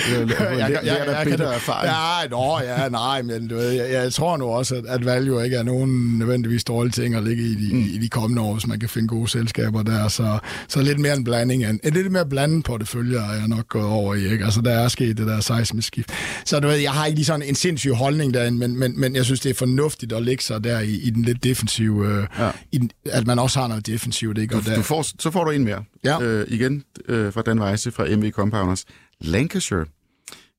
jeg, 0.09 0.59
jeg, 0.59 0.81
jeg, 0.85 1.05
jeg, 1.07 1.27
kan, 1.27 1.41
erfaring. 1.41 1.93
Ja, 1.93 2.29
nå, 2.29 2.61
ja, 2.61 2.89
nej, 2.89 3.23
men 3.23 3.49
du 3.49 3.55
ved, 3.55 3.71
jeg, 3.71 3.93
jeg 3.93 4.13
tror 4.13 4.37
nu 4.37 4.45
også, 4.45 4.75
at, 4.75 4.87
at 4.87 5.05
value 5.05 5.45
ikke 5.45 5.57
er 5.57 5.63
nogen 5.63 6.19
nødvendigvis 6.19 6.65
dårlige 6.65 6.93
ting 6.93 7.15
at 7.15 7.25
ligge 7.25 7.43
i 7.43 7.55
de, 7.55 7.75
mm. 7.75 7.81
i 7.81 7.99
de 7.99 8.09
kommende 8.09 8.43
år, 8.43 8.53
hvis 8.53 8.67
man 8.67 8.81
kan 8.81 8.89
finde 8.89 9.09
gode 9.09 9.29
selskaber 9.29 9.83
der. 9.83 10.09
Så, 10.09 10.39
så 10.69 10.83
lidt 10.83 10.99
mere 10.99 11.17
en 11.17 11.25
blanding. 11.25 11.65
En, 11.65 11.81
en 11.85 11.93
lidt 11.93 12.13
mere 12.13 12.27
blandet 12.27 12.65
portefølje 12.65 13.19
er 13.19 13.33
jeg 13.33 13.49
nok 13.49 13.69
gået 13.69 13.87
over 13.87 14.15
i, 14.15 14.33
ikke? 14.33 14.45
Altså, 14.45 14.61
der 14.61 14.73
er 14.73 14.89
sket 14.89 15.19
det 15.19 15.27
der 15.27 15.41
seismisk 15.41 15.87
skift. 15.87 16.11
Så 16.45 16.61
du 16.61 16.69
ved, 16.69 16.77
jeg 16.77 16.93
har 16.93 17.00
ikke 17.07 17.19
lige 17.19 17.25
sådan 17.25 17.43
en 17.43 17.55
sindssyg 17.55 17.93
holdning 17.93 18.35
derinde, 18.35 18.59
men, 18.59 18.79
men, 18.79 19.01
men 19.01 19.17
jeg 19.17 19.25
synes, 19.25 19.41
det 19.41 19.51
er 19.51 19.55
fornuftigt 19.55 20.13
at 20.13 20.23
lægge 20.23 20.43
sig 20.43 20.65
der 20.65 20.81
i, 20.81 20.95
i 20.95 21.11
den 21.11 21.23
lidt 21.23 21.45
defensive, 21.45 22.09
øh, 22.09 22.27
ja. 22.39 22.51
i 22.73 22.79
den, 22.79 22.91
at 23.05 23.27
man 23.27 23.39
også 23.39 23.61
har 23.61 23.69
noget 23.69 23.87
defensivt. 23.87 24.39
Ikke? 24.39 24.57
Og 24.57 24.65
du, 24.65 24.71
der... 24.71 24.77
du 24.77 24.83
får, 24.83 25.03
så 25.03 25.31
får 25.31 25.45
du 25.45 25.51
en 25.51 25.65
mere. 25.65 25.85
Ja. 26.05 26.23
Øh, 26.23 26.47
igen 26.49 26.85
øh, 27.09 27.33
fra 27.33 27.43
Dan 27.43 27.63
Weisse 27.63 27.91
fra 27.91 28.17
MV 28.17 28.31
Compounders. 28.31 28.85
Lancashire. 29.21 29.85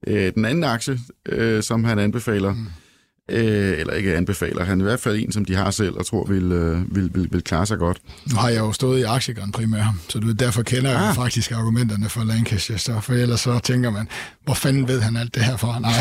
Øh, 0.07 0.33
den 0.33 0.45
anden 0.45 0.63
aktie, 0.63 0.99
øh, 1.29 1.63
som 1.63 1.83
han 1.83 1.99
anbefaler, 1.99 2.53
mm 2.53 2.67
øh, 3.31 3.79
eller 3.79 3.93
ikke 3.93 4.15
anbefaler. 4.15 4.63
Han 4.63 4.81
er 4.81 4.83
i 4.83 4.87
hvert 4.87 4.99
fald 4.99 5.19
en, 5.19 5.31
som 5.31 5.45
de 5.45 5.55
har 5.55 5.71
selv 5.71 5.97
og 5.97 6.05
tror 6.05 6.25
vil, 6.25 6.51
øh, 6.51 6.95
vil, 6.95 7.11
vil, 7.13 7.27
vil 7.31 7.43
klare 7.43 7.65
sig 7.65 7.77
godt. 7.77 7.97
Nu 8.31 8.35
har 8.35 8.49
jeg 8.49 8.59
jo 8.59 8.71
stået 8.71 8.99
i 8.99 9.03
Aktie 9.03 9.33
Grand 9.33 9.53
Prix 9.53 9.67
med 9.67 9.79
ham, 9.79 9.99
så 10.09 10.19
du, 10.19 10.31
derfor 10.31 10.63
kender 10.63 10.97
ah. 10.97 11.05
jeg 11.05 11.15
faktisk 11.15 11.51
argumenterne 11.51 12.09
for 12.09 12.23
Lancaster, 12.23 13.01
for 13.01 13.13
ellers 13.13 13.39
så 13.39 13.59
tænker 13.59 13.89
man, 13.89 14.07
hvor 14.43 14.53
fanden 14.53 14.87
ved 14.87 15.01
han 15.01 15.17
alt 15.17 15.35
det 15.35 15.43
her 15.43 15.57
for? 15.57 15.79
Nej. 15.79 15.91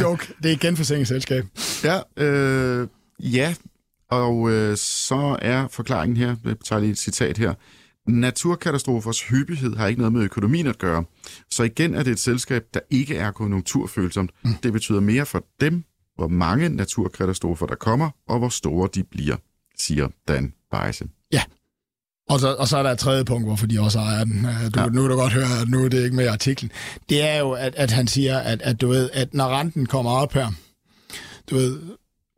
Joke. 0.02 0.26
Det 0.42 0.48
er 0.48 0.52
et 0.52 0.60
genforsikringsselskab. 0.60 1.44
Ja, 1.84 2.24
øh, 2.24 2.88
ja, 3.20 3.54
og 4.10 4.50
øh, 4.50 4.76
så 4.76 5.38
er 5.42 5.68
forklaringen 5.70 6.16
her, 6.16 6.36
jeg 6.44 6.54
tager 6.64 6.80
lige 6.80 6.92
et 6.92 6.98
citat 6.98 7.38
her, 7.38 7.54
Naturkatastrofers 8.08 9.22
hyppighed 9.22 9.76
har 9.76 9.86
ikke 9.86 10.00
noget 10.00 10.12
med 10.12 10.22
økonomien 10.22 10.66
at 10.66 10.78
gøre. 10.78 11.04
Så 11.50 11.62
igen 11.62 11.94
er 11.94 12.02
det 12.02 12.10
et 12.10 12.18
selskab, 12.18 12.62
der 12.74 12.80
ikke 12.90 13.16
er 13.16 13.30
konjunkturfølsomt. 13.30 14.30
Mm. 14.44 14.54
Det 14.62 14.72
betyder 14.72 15.00
mere 15.00 15.26
for 15.26 15.44
dem, 15.60 15.84
hvor 16.16 16.28
mange 16.28 16.68
naturkatastrofer 16.68 17.66
der 17.66 17.74
kommer, 17.74 18.10
og 18.28 18.38
hvor 18.38 18.48
store 18.48 18.88
de 18.94 19.04
bliver, 19.04 19.36
siger 19.78 20.08
Dan 20.28 20.52
Beise. 20.70 21.04
Ja, 21.32 21.42
og 22.28 22.40
så, 22.40 22.54
og 22.54 22.68
så 22.68 22.76
er 22.78 22.82
der 22.82 22.90
et 22.90 22.98
tredje 22.98 23.24
punkt, 23.24 23.46
hvorfor 23.46 23.66
de 23.66 23.80
også 23.80 23.98
ejer 23.98 24.24
den. 24.24 24.46
Øh, 24.46 24.74
du, 24.74 24.80
ja. 24.80 24.86
Nu 24.86 25.00
kan 25.00 25.10
du 25.10 25.16
godt 25.16 25.32
høre, 25.32 25.60
at 25.62 25.68
nu 25.68 25.84
er 25.84 25.88
det 25.88 26.04
ikke 26.04 26.16
med 26.16 26.24
i 26.24 26.28
artiklen. 26.28 26.72
Det 27.08 27.22
er 27.28 27.38
jo, 27.38 27.52
at, 27.52 27.74
at 27.74 27.90
han 27.90 28.06
siger, 28.06 28.38
at, 28.38 28.62
at, 28.62 28.80
du 28.80 28.88
ved, 28.88 29.10
at 29.12 29.34
når 29.34 29.48
renten 29.48 29.86
kommer 29.86 30.10
op 30.10 30.32
her, 30.32 30.52
du 31.50 31.54
ved, 31.54 31.80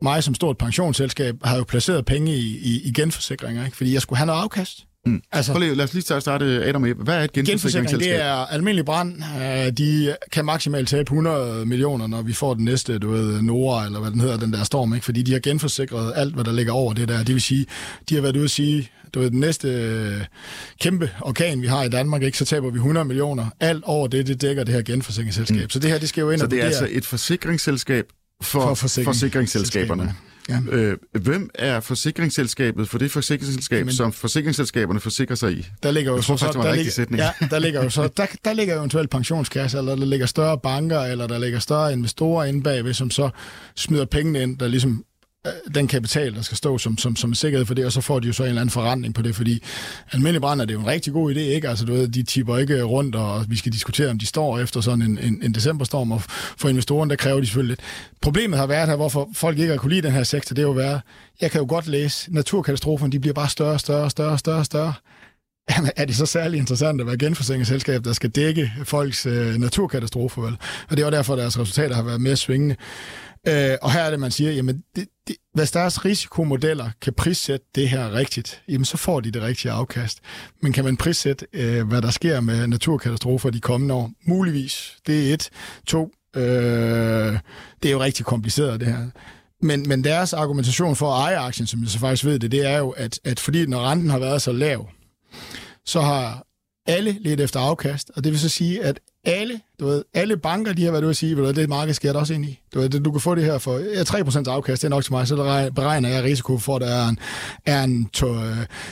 mig 0.01 0.23
som 0.23 0.35
stort 0.35 0.57
pensionsselskab 0.57 1.35
har 1.43 1.57
jo 1.57 1.63
placeret 1.63 2.05
penge 2.05 2.35
i, 2.35 2.57
i, 2.57 2.81
i 2.83 2.91
genforsikringer, 2.91 3.65
ikke? 3.65 3.77
fordi 3.77 3.93
jeg 3.93 4.01
skulle 4.01 4.17
have 4.17 4.25
noget 4.25 4.41
afkast. 4.41 4.85
Mm. 5.05 5.21
Altså, 5.31 5.59
lige, 5.59 5.75
lad 5.75 5.85
os 5.85 5.93
lige 5.93 6.03
starte 6.03 6.45
Adam 6.45 6.81
med. 6.81 6.93
Hvad 6.93 7.15
er 7.15 7.23
et 7.23 7.31
genforsikringsselskab? 7.31 8.13
det 8.13 8.21
er 8.21 8.33
almindelig 8.33 8.85
brand. 8.85 9.23
Øh, 9.41 9.71
de 9.77 10.15
kan 10.31 10.45
maksimalt 10.45 10.87
tabe 10.87 11.01
100 11.01 11.65
millioner, 11.65 12.07
når 12.07 12.21
vi 12.21 12.33
får 12.33 12.53
den 12.53 12.65
næste, 12.65 12.99
du 12.99 13.11
ved, 13.11 13.41
Nora, 13.41 13.85
eller 13.85 13.99
hvad 13.99 14.11
den 14.11 14.19
hedder, 14.19 14.37
den 14.37 14.53
der 14.53 14.63
storm, 14.63 14.93
ikke? 14.93 15.05
fordi 15.05 15.21
de 15.21 15.31
har 15.31 15.39
genforsikret 15.39 16.13
alt, 16.15 16.33
hvad 16.33 16.43
der 16.43 16.51
ligger 16.51 16.73
over 16.73 16.93
det 16.93 17.07
der. 17.07 17.17
Det 17.23 17.33
vil 17.33 17.41
sige, 17.41 17.65
de 18.09 18.15
har 18.15 18.21
været 18.21 18.35
ude 18.35 18.43
at 18.43 18.51
sige, 18.51 18.89
du 19.13 19.19
ved, 19.19 19.31
den 19.31 19.39
næste 19.39 19.67
øh, 19.67 20.21
kæmpe 20.81 21.09
orkan, 21.21 21.61
vi 21.61 21.67
har 21.67 21.83
i 21.83 21.89
Danmark, 21.89 22.23
ikke, 22.23 22.37
så 22.37 22.45
taber 22.45 22.69
vi 22.69 22.75
100 22.75 23.05
millioner. 23.05 23.45
Alt 23.59 23.83
over 23.83 24.07
det, 24.07 24.27
det 24.27 24.41
dækker 24.41 24.63
det 24.63 24.73
her 24.73 24.81
genforsikringsselskab. 24.81 25.63
Mm. 25.63 25.69
Så 25.69 25.79
det 25.79 25.89
her, 25.89 25.97
det 25.97 26.09
skal 26.09 26.21
jo 26.21 26.29
ind 26.31 26.39
Så 26.39 26.47
det 26.47 26.61
er 26.61 26.65
altså 26.65 26.87
et 26.91 27.05
forsikringsselskab 27.05 28.05
for, 28.41 28.61
for 28.61 28.75
forsikring. 28.75 29.05
forsikringsselskaberne? 29.05 30.15
Ja. 30.49 30.59
Øh, 30.71 30.97
hvem 31.11 31.49
er 31.55 31.79
forsikringsselskabet 31.79 32.89
for 32.89 32.97
det 32.97 33.11
forsikringsselskab, 33.11 33.85
Men, 33.85 33.95
som 33.95 34.13
forsikringsselskaberne 34.13 34.99
forsikrer 34.99 35.35
sig 35.35 35.53
i? 35.53 35.67
Der 35.83 35.91
ligger 35.91 36.11
jo 36.11 36.21
så, 36.21 36.37
så, 36.37 36.51
der, 36.53 36.75
ligger, 36.75 37.05
ja, 37.17 37.47
der 37.49 37.59
ligger 37.59 37.83
jo 37.83 37.89
så, 37.89 38.09
der, 38.17 38.25
der 38.45 38.53
ligger 38.53 38.77
eventuelt 38.77 39.09
pensionskasser, 39.09 39.79
eller 39.79 39.95
der 39.95 40.05
ligger 40.05 40.25
større 40.25 40.59
banker, 40.59 40.99
eller 40.99 41.27
der 41.27 41.39
ligger 41.39 41.59
større 41.59 41.93
investorer 41.93 42.45
inde 42.45 42.63
bagved, 42.63 42.93
som 42.93 43.11
så 43.11 43.29
smider 43.75 44.05
pengene 44.05 44.43
ind, 44.43 44.57
der 44.57 44.67
ligesom 44.67 45.05
Øh, 45.47 45.73
den 45.75 45.87
kapital, 45.87 46.35
der 46.35 46.41
skal 46.41 46.57
stå 46.57 46.77
som, 46.77 46.97
som, 46.97 47.15
som 47.15 47.33
sikkerhed 47.33 47.65
for 47.65 47.73
det, 47.73 47.85
og 47.85 47.91
så 47.91 48.01
får 48.01 48.19
de 48.19 48.27
jo 48.27 48.33
så 48.33 48.43
en 48.43 48.49
eller 48.49 48.61
anden 48.61 48.71
forretning 48.71 49.13
på 49.13 49.21
det, 49.21 49.35
fordi 49.35 49.63
almindelig 50.11 50.41
brand 50.41 50.61
er 50.61 50.65
det 50.65 50.73
jo 50.73 50.79
en 50.79 50.87
rigtig 50.87 51.13
god 51.13 51.35
idé, 51.35 51.39
ikke? 51.39 51.69
Altså, 51.69 51.85
du 51.85 51.93
ved, 51.93 52.07
de 52.07 52.23
tipper 52.23 52.57
ikke 52.57 52.83
rundt, 52.83 53.15
og 53.15 53.45
vi 53.49 53.57
skal 53.57 53.71
diskutere, 53.71 54.09
om 54.09 54.19
de 54.19 54.25
står 54.25 54.59
efter 54.59 54.81
sådan 54.81 55.01
en, 55.01 55.17
en, 55.17 55.39
en 55.43 55.53
decemberstorm, 55.53 56.11
og 56.11 56.21
for 56.57 56.69
investoren, 56.69 57.09
der 57.09 57.15
kræver 57.15 57.39
de 57.39 57.45
selvfølgelig 57.45 57.69
lidt. 57.71 57.79
Problemet 58.21 58.59
har 58.59 58.67
været 58.67 58.87
her, 58.87 58.95
hvorfor 58.95 59.29
folk 59.33 59.59
ikke 59.59 59.71
har 59.71 59.77
kunne 59.77 59.93
lide 59.93 60.07
den 60.07 60.11
her 60.11 60.23
sektor, 60.23 60.53
det 60.53 60.61
er 60.61 60.67
jo 60.67 60.71
været, 60.71 61.01
jeg 61.41 61.51
kan 61.51 61.61
jo 61.61 61.67
godt 61.69 61.87
læse, 61.87 62.33
naturkatastroferne, 62.33 63.11
de 63.11 63.19
bliver 63.19 63.33
bare 63.33 63.49
større, 63.49 63.79
større, 63.79 64.09
større, 64.09 64.37
større, 64.37 64.65
større. 64.65 64.93
Er 65.95 66.05
det 66.05 66.15
så 66.15 66.25
særlig 66.25 66.57
interessant 66.57 67.01
at 67.01 67.07
være 67.07 67.17
genforsikringsselskab, 67.17 68.03
der 68.03 68.13
skal 68.13 68.29
dække 68.29 68.71
folks 68.83 69.25
øh, 69.25 69.55
naturkatastrofer, 69.55 70.41
vel? 70.41 70.57
Og 70.89 70.97
det 70.97 70.99
er 70.99 71.05
jo 71.05 71.11
derfor, 71.11 71.33
at 71.33 71.39
deres 71.39 71.59
resultater 71.59 71.95
har 71.95 72.03
været 72.03 72.21
mere 72.21 72.35
svingende. 72.35 72.75
Øh, 73.47 73.77
og 73.81 73.91
her 73.91 74.01
er 74.01 74.09
det, 74.09 74.19
man 74.19 74.31
siger, 74.31 74.51
jamen, 74.51 74.83
det, 74.95 75.07
det, 75.27 75.35
hvis 75.53 75.71
deres 75.71 76.05
risikomodeller 76.05 76.89
kan 77.01 77.13
prissætte 77.13 77.65
det 77.75 77.89
her 77.89 78.13
rigtigt, 78.13 78.61
jamen 78.67 78.85
så 78.85 78.97
får 78.97 79.19
de 79.19 79.31
det 79.31 79.41
rigtige 79.41 79.71
afkast. 79.71 80.19
Men 80.61 80.73
kan 80.73 80.83
man 80.83 80.97
prissætte, 80.97 81.47
øh, 81.53 81.87
hvad 81.87 82.01
der 82.01 82.11
sker 82.11 82.39
med 82.39 82.67
naturkatastrofer 82.67 83.49
de 83.49 83.59
kommende 83.59 83.93
år? 83.95 84.11
Muligvis. 84.25 84.97
Det 85.07 85.29
er 85.29 85.33
et. 85.33 85.49
To, 85.87 86.11
øh, 86.35 87.39
det 87.83 87.89
er 87.89 87.91
jo 87.91 88.01
rigtig 88.03 88.25
kompliceret, 88.25 88.79
det 88.79 88.87
her. 88.87 89.09
Men, 89.61 89.85
men 89.87 90.03
deres 90.03 90.33
argumentation 90.33 90.95
for 90.95 91.13
at 91.13 91.21
eje 91.21 91.37
aktien, 91.37 91.67
som 91.67 91.81
jeg 91.81 91.89
så 91.89 91.99
faktisk 91.99 92.25
ved 92.25 92.39
det, 92.39 92.51
det 92.51 92.65
er 92.65 92.77
jo, 92.77 92.89
at, 92.89 93.19
at 93.23 93.39
fordi 93.39 93.65
når 93.65 93.89
renten 93.89 94.09
har 94.09 94.19
været 94.19 94.41
så 94.41 94.51
lav, 94.51 94.89
så 95.85 96.01
har 96.01 96.45
alle 96.85 97.17
lidt 97.19 97.41
efter 97.41 97.59
afkast, 97.59 98.11
og 98.15 98.23
det 98.23 98.31
vil 98.31 98.39
så 98.39 98.49
sige, 98.49 98.83
at 98.83 98.99
alle, 99.25 99.59
du 99.79 99.85
ved, 99.85 100.03
alle 100.13 100.37
banker, 100.37 100.73
de 100.73 100.83
har 100.83 100.91
været 100.91 101.03
ude 101.03 101.09
at 101.09 101.17
sige, 101.17 101.37
ved 101.37 101.53
du, 101.53 101.61
det 101.61 101.69
marked 101.69 101.93
skal 101.93 102.15
også 102.15 102.33
ind 102.33 102.45
i. 102.45 102.59
Du, 102.73 102.79
ved, 102.79 102.89
du 102.89 103.11
kan 103.11 103.21
få 103.21 103.35
det 103.35 103.43
her 103.43 103.57
for 103.57 103.77
ja, 103.77 104.01
3% 104.01 104.49
afkast, 104.49 104.81
det 104.81 104.87
er 104.87 104.89
nok 104.89 105.03
til 105.03 105.13
mig, 105.13 105.27
så 105.27 105.71
beregner 105.75 106.09
jeg 106.09 106.23
risiko 106.23 106.57
for, 106.57 106.75
at 106.75 106.81
der 106.81 106.87
er 106.87 107.07
en, 107.07 107.19
er 107.65 107.83
en 107.83 108.09
to, 108.13 108.35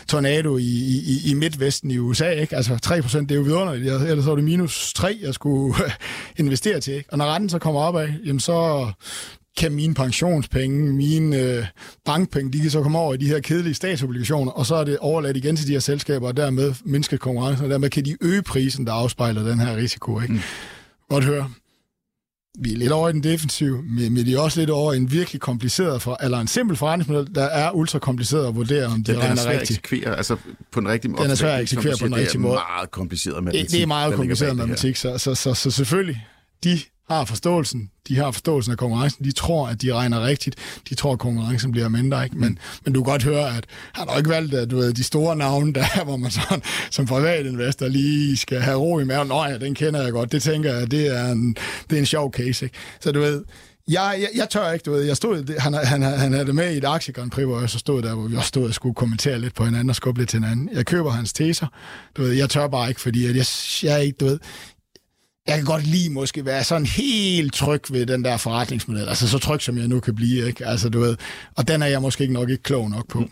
tornado 0.08 0.58
i, 0.58 0.64
i, 0.64 1.32
i 1.32 1.34
midtvesten 1.34 1.92
i 1.92 1.98
USA. 1.98 2.30
Ikke? 2.30 2.56
Altså 2.56 2.74
3% 2.86 3.20
det 3.20 3.32
er 3.32 3.36
jo 3.36 3.42
vidunderligt, 3.42 3.94
ellers 3.94 4.26
så 4.26 4.32
er 4.32 4.36
det 4.36 4.44
minus 4.44 4.94
3, 4.94 5.20
jeg 5.22 5.34
skulle 5.34 5.76
investere 6.38 6.80
til. 6.80 6.94
Ikke? 6.94 7.10
Og 7.12 7.18
når 7.18 7.26
renten 7.26 7.50
så 7.50 7.60
kommer 7.60 7.82
op 7.82 7.98
af, 7.98 8.14
jamen 8.26 8.40
så 8.40 8.92
kan 9.58 9.72
mine 9.72 9.94
pensionspenge, 9.94 10.94
mine 10.94 11.38
øh, 11.38 11.66
bankpenge, 12.06 12.52
de 12.52 12.60
kan 12.60 12.72
så 12.72 12.82
komme 12.82 12.98
over 13.00 13.14
i 13.14 13.18
de 13.18 13.28
her 13.28 13.40
kedelige 13.40 13.74
statsobligationer, 13.74 14.52
og 14.52 14.66
så 14.66 14.76
er 14.76 14.84
det 14.84 14.98
overladt 14.98 15.38
igen 15.38 15.56
til 15.56 15.68
de 15.68 15.72
her 15.72 15.80
selskaber, 15.80 16.28
og 16.28 16.38
dermed 16.38 16.74
mindske 16.86 17.18
konkurrencen, 17.18 17.66
og 17.66 17.72
dermed 17.72 17.90
kan 17.90 18.06
de 18.06 18.18
øge 18.22 18.42
prisen, 18.42 18.86
der 18.88 18.94
afspejler 18.94 19.44
den 19.44 19.60
her 19.60 19.76
risiko. 19.76 20.20
Ikke? 20.20 20.34
Mm. 20.34 20.40
Godt 21.10 21.24
høre. 21.24 21.52
Vi 22.62 22.74
er 22.74 22.78
lidt 22.78 22.92
over 22.92 23.10
i 23.10 23.12
den 23.14 23.24
defensive, 23.24 23.84
men 23.84 24.26
vi 24.26 24.34
er 24.34 24.40
også 24.40 24.60
lidt 24.60 24.70
over 24.70 24.94
i 24.94 24.98
en 24.98 25.12
virkelig 25.12 25.42
kompliceret, 25.42 26.02
for, 26.02 26.18
eller 26.24 26.40
en 26.40 26.48
simpel 26.48 26.78
forretningsmodel, 26.78 27.36
der 27.36 27.44
er 27.44 27.72
ultra 27.72 28.00
kompliceret 28.00 28.48
at 28.48 28.56
vurdere, 28.56 28.86
om 28.86 29.04
det 29.04 29.18
regner 29.18 29.50
rigtigt. 29.50 29.90
Den 29.90 30.04
er 30.04 30.16
altså 30.16 30.36
på 30.72 30.80
en 30.80 30.88
rigtig 30.88 31.12
måde. 31.12 31.24
Den 31.24 31.32
er 31.32 31.36
svær 31.36 31.56
at 31.56 31.62
eksekvere 31.62 31.96
på 32.00 32.06
den 32.06 32.16
rigtige 32.16 32.42
måde. 32.42 32.54
Det 32.54 32.60
er 32.60 32.78
meget 32.78 32.92
kompliceret 32.92 33.44
matematik. 33.44 33.72
Det 33.72 33.82
er 33.82 33.86
meget 33.86 34.14
kompliceret 34.14 34.56
matematik, 34.56 34.96
så, 34.96 35.18
så, 35.18 35.36
så, 35.36 35.54
så 35.54 35.72
selvfølgelig, 35.72 36.26
de 36.64 36.80
har 37.10 37.26
forståelsen, 37.26 37.90
de 38.08 38.16
har 38.16 38.32
forståelsen 38.32 38.72
af 38.72 38.78
konkurrencen, 38.78 39.26
de 39.26 39.32
tror, 39.32 39.68
at 39.68 39.82
de 39.82 39.94
regner 39.94 40.26
rigtigt, 40.26 40.56
de 40.90 40.96
tror, 40.96 41.14
at 41.14 41.20
konkurrencen 41.20 41.72
bliver 41.72 41.90
mindre, 41.90 42.24
ikke? 42.24 42.38
Men, 42.38 42.50
mm. 42.50 42.58
men 42.86 42.94
du 42.94 43.04
kan 43.04 43.12
godt 43.12 43.24
høre, 43.24 43.58
at 43.58 43.66
han 43.94 44.08
har 44.10 44.18
ikke 44.18 44.30
valgt 44.30 44.54
at, 44.54 44.72
du 44.72 44.78
ved, 44.78 44.94
de 44.94 45.04
store 45.04 45.36
navne, 45.36 45.74
der 45.74 46.04
hvor 46.04 46.18
man 46.18 46.32
sådan, 46.32 46.62
som 46.92 47.06
privatinvestor 47.06 47.88
lige 47.88 48.38
skal 48.38 48.60
have 48.60 48.78
ro 48.78 49.00
i 49.00 49.04
maven. 49.04 49.28
Nå 49.28 49.46
ja, 49.46 49.58
den 49.58 49.76
kender 49.76 50.02
jeg 50.04 50.12
godt, 50.12 50.32
det 50.32 50.42
tænker 50.42 50.74
jeg, 50.74 50.92
det 50.92 51.18
er 51.18 51.32
en, 51.32 51.56
det 51.90 51.96
er 51.96 52.00
en 52.00 52.06
sjov 52.06 52.34
case, 52.34 52.66
ikke? 52.66 52.78
Så 53.00 53.12
du 53.12 53.20
ved, 53.20 53.44
jeg, 53.90 54.18
jeg, 54.20 54.30
jeg 54.36 54.50
tør 54.50 54.72
ikke, 54.72 54.84
du 54.84 54.92
ved, 54.92 55.02
jeg 55.02 55.18
stod, 55.18 55.60
han, 55.60 55.74
han, 55.74 56.02
han 56.02 56.34
havde 56.34 56.46
det 56.46 56.56
med 56.56 56.74
i 56.74 56.78
et 56.78 56.86
aktie 56.86 57.14
Prix, 57.14 57.46
hvor 57.46 57.60
jeg 57.60 57.70
så 57.70 57.80
stod 57.80 58.02
der, 58.02 58.16
hvor 58.16 58.28
vi 58.28 58.36
også 58.36 58.48
stod 58.48 58.68
og 58.68 58.74
skulle 58.74 58.96
kommentere 58.96 59.40
lidt 59.40 59.56
på 59.56 59.66
hinanden 59.66 59.90
og 59.90 59.96
skubbe 59.96 60.22
lidt 60.22 60.30
til 60.30 60.40
hinanden. 60.40 60.70
Jeg 60.74 60.86
køber 60.86 61.12
hans 61.12 61.34
teser, 61.34 61.68
du 62.18 62.22
ved, 62.22 62.32
jeg 62.32 62.50
tør 62.50 62.68
bare 62.68 62.90
ikke, 62.90 63.02
fordi 63.02 63.26
at 63.26 63.36
jeg, 63.36 63.46
jeg, 63.84 64.06
ikke, 64.06 64.18
du 64.20 64.26
ved, 64.26 64.40
jeg 65.48 65.56
kan 65.56 65.66
godt 65.66 65.88
lige 65.88 66.10
måske 66.10 66.46
være 66.46 66.64
sådan 66.64 66.86
helt 66.86 67.54
tryg 67.54 67.82
ved 67.90 68.06
den 68.06 68.24
der 68.24 68.38
forretningsmodel. 68.38 69.10
Altså 69.10 69.28
så 69.28 69.38
tryg, 69.38 69.62
som 69.62 69.78
jeg 69.78 69.88
nu 69.88 70.00
kan 70.00 70.16
blive, 70.16 70.48
ikke? 70.48 70.66
Altså, 70.66 70.90
du 70.90 71.00
ved, 71.00 71.18
og 71.56 71.68
den 71.68 71.82
er 71.82 71.88
jeg 71.88 72.02
måske 72.02 72.22
ikke 72.22 72.34
nok 72.34 72.50
ikke 72.50 72.64
klog 72.64 72.90
nok 72.90 73.08
på. 73.08 73.20
Mm. 73.20 73.30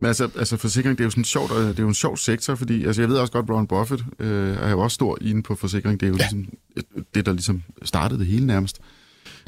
Men 0.00 0.08
altså, 0.08 0.30
altså 0.38 0.56
forsikring, 0.56 0.98
det 0.98 1.04
er 1.04 1.06
jo 1.06 1.10
sådan 1.10 1.24
sjovt, 1.24 1.50
det 1.50 1.78
er 1.78 1.82
jo 1.82 1.88
en 1.88 1.94
sjov 1.94 2.16
sektor, 2.16 2.54
fordi 2.54 2.84
altså, 2.84 3.02
jeg 3.02 3.08
ved 3.08 3.16
også 3.16 3.32
godt, 3.32 3.50
Warren 3.50 3.66
Buffett 3.66 4.04
øh, 4.18 4.56
er 4.56 4.70
jo 4.70 4.80
også 4.80 4.94
stor 4.94 5.18
inde 5.20 5.42
på 5.42 5.54
forsikring. 5.54 6.00
Det 6.00 6.06
er 6.06 6.10
jo 6.10 6.16
ja. 6.16 6.22
ligesom, 6.22 6.48
det, 7.14 7.26
der 7.26 7.32
ligesom 7.32 7.62
startede 7.82 8.18
det 8.18 8.26
hele 8.26 8.46
nærmest. 8.46 8.80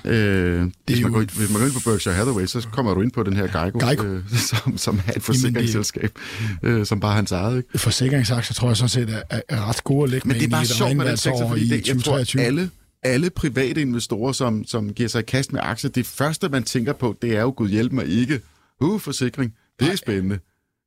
Øh, 0.05 0.61
det 0.61 0.73
hvis, 0.87 1.03
man 1.03 1.13
går 1.13 1.21
ind, 1.21 1.29
hvis 1.39 1.51
man 1.51 1.61
går 1.61 1.67
ind 1.67 1.75
på 1.75 1.91
Berkshire 1.91 2.15
Hathaway, 2.15 2.47
så 2.47 2.69
kommer 2.73 2.95
du 2.95 3.03
ind 3.03 3.13
på 3.13 3.23
den 3.23 3.37
her 3.37 3.63
Geico, 3.63 3.79
Geico. 3.89 4.05
Øh, 4.05 4.23
som, 4.51 4.79
som 4.79 5.01
er 5.07 5.13
et 5.17 5.23
forsikringsselskab, 5.23 6.19
Jamen, 6.63 6.79
øh, 6.81 6.87
som 6.87 7.01
bare 7.01 7.15
hans 7.15 7.33
eget. 7.33 7.57
Ikke? 7.57 7.79
Forsikringsaktier 7.79 8.55
tror 8.55 8.69
jeg 8.69 8.77
sådan 8.77 8.89
set 8.89 9.23
er, 9.31 9.41
er 9.49 9.69
ret 9.69 9.85
gode 9.85 10.05
at 10.05 10.11
lægge 10.11 10.29
Men 10.29 10.37
det 10.37 10.45
er 10.45 10.49
bare 10.49 10.67
sjovt 10.67 10.97
med 10.97 11.09
den 11.09 11.17
sektor, 11.17 11.49
fordi 11.49 11.69
det, 11.69 11.89
jeg 11.89 12.03
tror, 12.03 12.41
alle, 12.41 12.71
alle 13.03 13.31
private 13.31 13.81
investorer, 13.81 14.33
som, 14.33 14.65
som 14.65 14.93
giver 14.93 15.09
sig 15.09 15.19
i 15.19 15.23
kast 15.23 15.53
med 15.53 15.61
aktier, 15.65 15.91
det 15.91 16.07
første, 16.07 16.49
man 16.49 16.63
tænker 16.63 16.93
på, 16.93 17.17
det 17.23 17.37
er 17.37 17.41
jo, 17.41 17.55
gud 17.57 17.69
hjælp 17.69 17.93
mig 17.93 18.07
ikke. 18.07 18.41
Uh, 18.81 19.01
forsikring. 19.01 19.55
Det 19.81 19.93
er 19.93 19.97
spændende. 19.97 20.39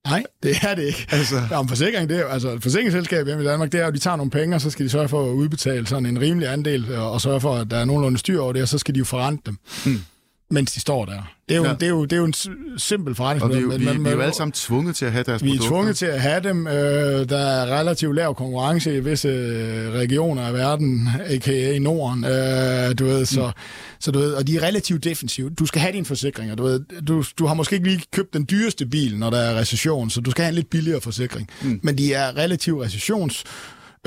Nej, 0.07 0.23
det 0.43 0.57
er 0.61 0.75
det 0.75 0.83
ikke. 0.83 1.07
Altså. 1.11 1.35
Ja, 1.51 1.59
om 1.59 1.67
forsikring, 1.67 2.09
det 2.09 2.19
er, 2.19 2.25
altså 2.25 2.49
et 2.49 2.63
forsikringsselskab 2.63 3.25
hjemme 3.25 3.43
i 3.43 3.47
Danmark, 3.47 3.71
det 3.71 3.79
er 3.79 3.87
at 3.87 3.93
de 3.93 3.99
tager 3.99 4.17
nogle 4.17 4.31
penge, 4.31 4.55
og 4.55 4.61
så 4.61 4.69
skal 4.69 4.85
de 4.85 4.89
sørge 4.89 5.09
for 5.09 5.29
at 5.29 5.33
udbetale 5.33 5.87
sådan 5.87 6.05
en 6.05 6.21
rimelig 6.21 6.47
andel, 6.47 6.95
og 6.95 7.21
sørge 7.21 7.41
for, 7.41 7.55
at 7.55 7.71
der 7.71 7.77
er 7.77 7.85
nogenlunde 7.85 8.17
styr 8.17 8.41
over 8.41 8.53
det, 8.53 8.61
og 8.61 8.67
så 8.67 8.77
skal 8.77 8.95
de 8.95 8.99
jo 8.99 9.05
forrente 9.05 9.43
dem. 9.45 9.57
Hmm 9.85 10.01
mens 10.49 10.71
de 10.71 10.79
står 10.79 11.05
der. 11.05 11.33
Det 11.49 11.55
er 11.55 11.59
jo, 11.59 11.65
ja. 11.65 11.73
det 11.73 11.83
er 11.83 11.89
jo, 11.89 12.03
det 12.03 12.13
er 12.13 12.17
jo 12.17 12.25
en 12.25 12.33
simpel 12.77 13.15
forretningsmodel. 13.15 13.65
Og 13.65 13.79
vi, 13.79 13.85
vi, 13.85 13.97
vi 14.03 14.09
er 14.09 14.13
jo 14.13 14.21
alle 14.21 14.33
sammen 14.35 14.51
tvunget 14.51 14.95
til 14.95 15.05
at 15.05 15.11
have 15.11 15.23
deres 15.23 15.43
Vi 15.43 15.49
produkter. 15.49 15.65
er 15.65 15.69
tvunget 15.69 15.97
til 15.97 16.05
at 16.05 16.21
have 16.21 16.43
dem. 16.43 16.67
Øh, 16.67 17.29
der 17.29 17.37
er 17.37 17.79
relativt 17.79 18.15
lav 18.15 18.35
konkurrence 18.35 18.97
i 18.97 18.99
visse 18.99 19.27
øh, 19.27 19.91
regioner 19.93 20.41
af 20.41 20.53
verden, 20.53 21.09
a.k.a. 21.25 21.79
Norden. 21.79 22.23
Øh, 22.25 22.99
du 22.99 23.05
ved, 23.05 23.25
så, 23.25 23.45
mm. 23.45 23.61
så 23.99 24.11
du 24.11 24.19
ved, 24.19 24.33
og 24.33 24.47
de 24.47 24.57
er 24.57 24.61
relativt 24.63 25.03
defensive. 25.03 25.49
Du 25.49 25.65
skal 25.65 25.81
have 25.81 25.93
dine 25.93 26.05
forsikringer. 26.05 26.55
Du, 26.55 26.63
ved, 26.63 26.79
du, 27.07 27.23
du 27.39 27.45
har 27.45 27.53
måske 27.53 27.75
ikke 27.75 27.87
lige 27.87 28.01
købt 28.13 28.33
den 28.33 28.47
dyreste 28.51 28.85
bil, 28.85 29.17
når 29.17 29.29
der 29.29 29.37
er 29.37 29.59
recession, 29.59 30.09
så 30.09 30.21
du 30.21 30.31
skal 30.31 30.43
have 30.43 30.49
en 30.49 30.55
lidt 30.55 30.69
billigere 30.69 31.01
forsikring. 31.01 31.49
Mm. 31.61 31.79
Men 31.83 31.97
de 31.97 32.13
er 32.13 32.37
relativt 32.37 32.81
recessions 32.81 33.43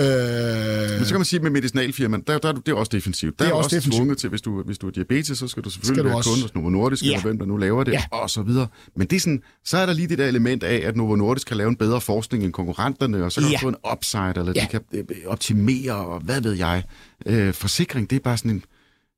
Øh, 0.00 0.06
Men 0.06 1.04
så 1.04 1.08
kan 1.08 1.18
man 1.18 1.24
sige, 1.24 1.38
at 1.38 1.42
med 1.42 1.50
medicinalfirmaen, 1.50 2.22
der, 2.26 2.38
der, 2.38 2.52
det 2.52 2.68
er 2.68 2.74
også 2.74 2.90
defensivt. 2.92 3.38
Der 3.38 3.44
det 3.44 3.50
er, 3.50 3.54
er 3.54 3.58
også, 3.58 3.76
også 3.76 3.90
tvunget 3.90 4.18
til, 4.18 4.28
hvis 4.28 4.42
du, 4.42 4.62
hvis 4.62 4.78
du 4.78 4.86
har 4.86 4.90
diabetes, 4.90 5.38
så 5.38 5.48
skal 5.48 5.62
du 5.62 5.70
selvfølgelig 5.70 5.94
skal 5.94 6.04
du 6.04 6.08
være 6.08 6.16
også... 6.16 6.30
kunde 6.30 6.42
hos 6.42 6.54
Novo 6.54 6.70
Nordisk, 6.70 7.04
ja. 7.04 7.08
eller 7.08 7.22
hvem 7.22 7.38
der 7.38 7.46
nu 7.46 7.56
laver 7.56 7.84
det, 7.84 7.92
ja. 7.92 8.02
og 8.10 8.30
så 8.30 8.42
videre. 8.42 8.66
Men 8.96 9.06
det 9.06 9.16
er 9.16 9.20
sådan, 9.20 9.42
så 9.64 9.78
er 9.78 9.86
der 9.86 9.92
lige 9.92 10.08
det 10.08 10.18
der 10.18 10.26
element 10.26 10.62
af, 10.62 10.82
at 10.84 10.96
Novo 10.96 11.16
Nordisk 11.16 11.46
kan 11.46 11.56
lave 11.56 11.68
en 11.68 11.76
bedre 11.76 12.00
forskning 12.00 12.44
end 12.44 12.52
konkurrenterne, 12.52 13.24
og 13.24 13.32
så 13.32 13.40
kan 13.40 13.50
ja. 13.50 13.56
du 13.56 13.60
få 13.60 13.68
en 13.68 13.76
upside, 13.92 14.32
eller 14.36 14.52
ja. 14.56 14.60
de 14.60 14.66
kan 14.66 14.80
øh, 14.94 15.04
optimere, 15.26 15.94
og 15.94 16.20
hvad 16.20 16.40
ved 16.40 16.52
jeg. 16.52 16.82
Øh, 17.26 17.54
forsikring, 17.54 18.10
det 18.10 18.16
er 18.16 18.20
bare 18.20 18.36
sådan 18.36 18.50
en 18.50 18.64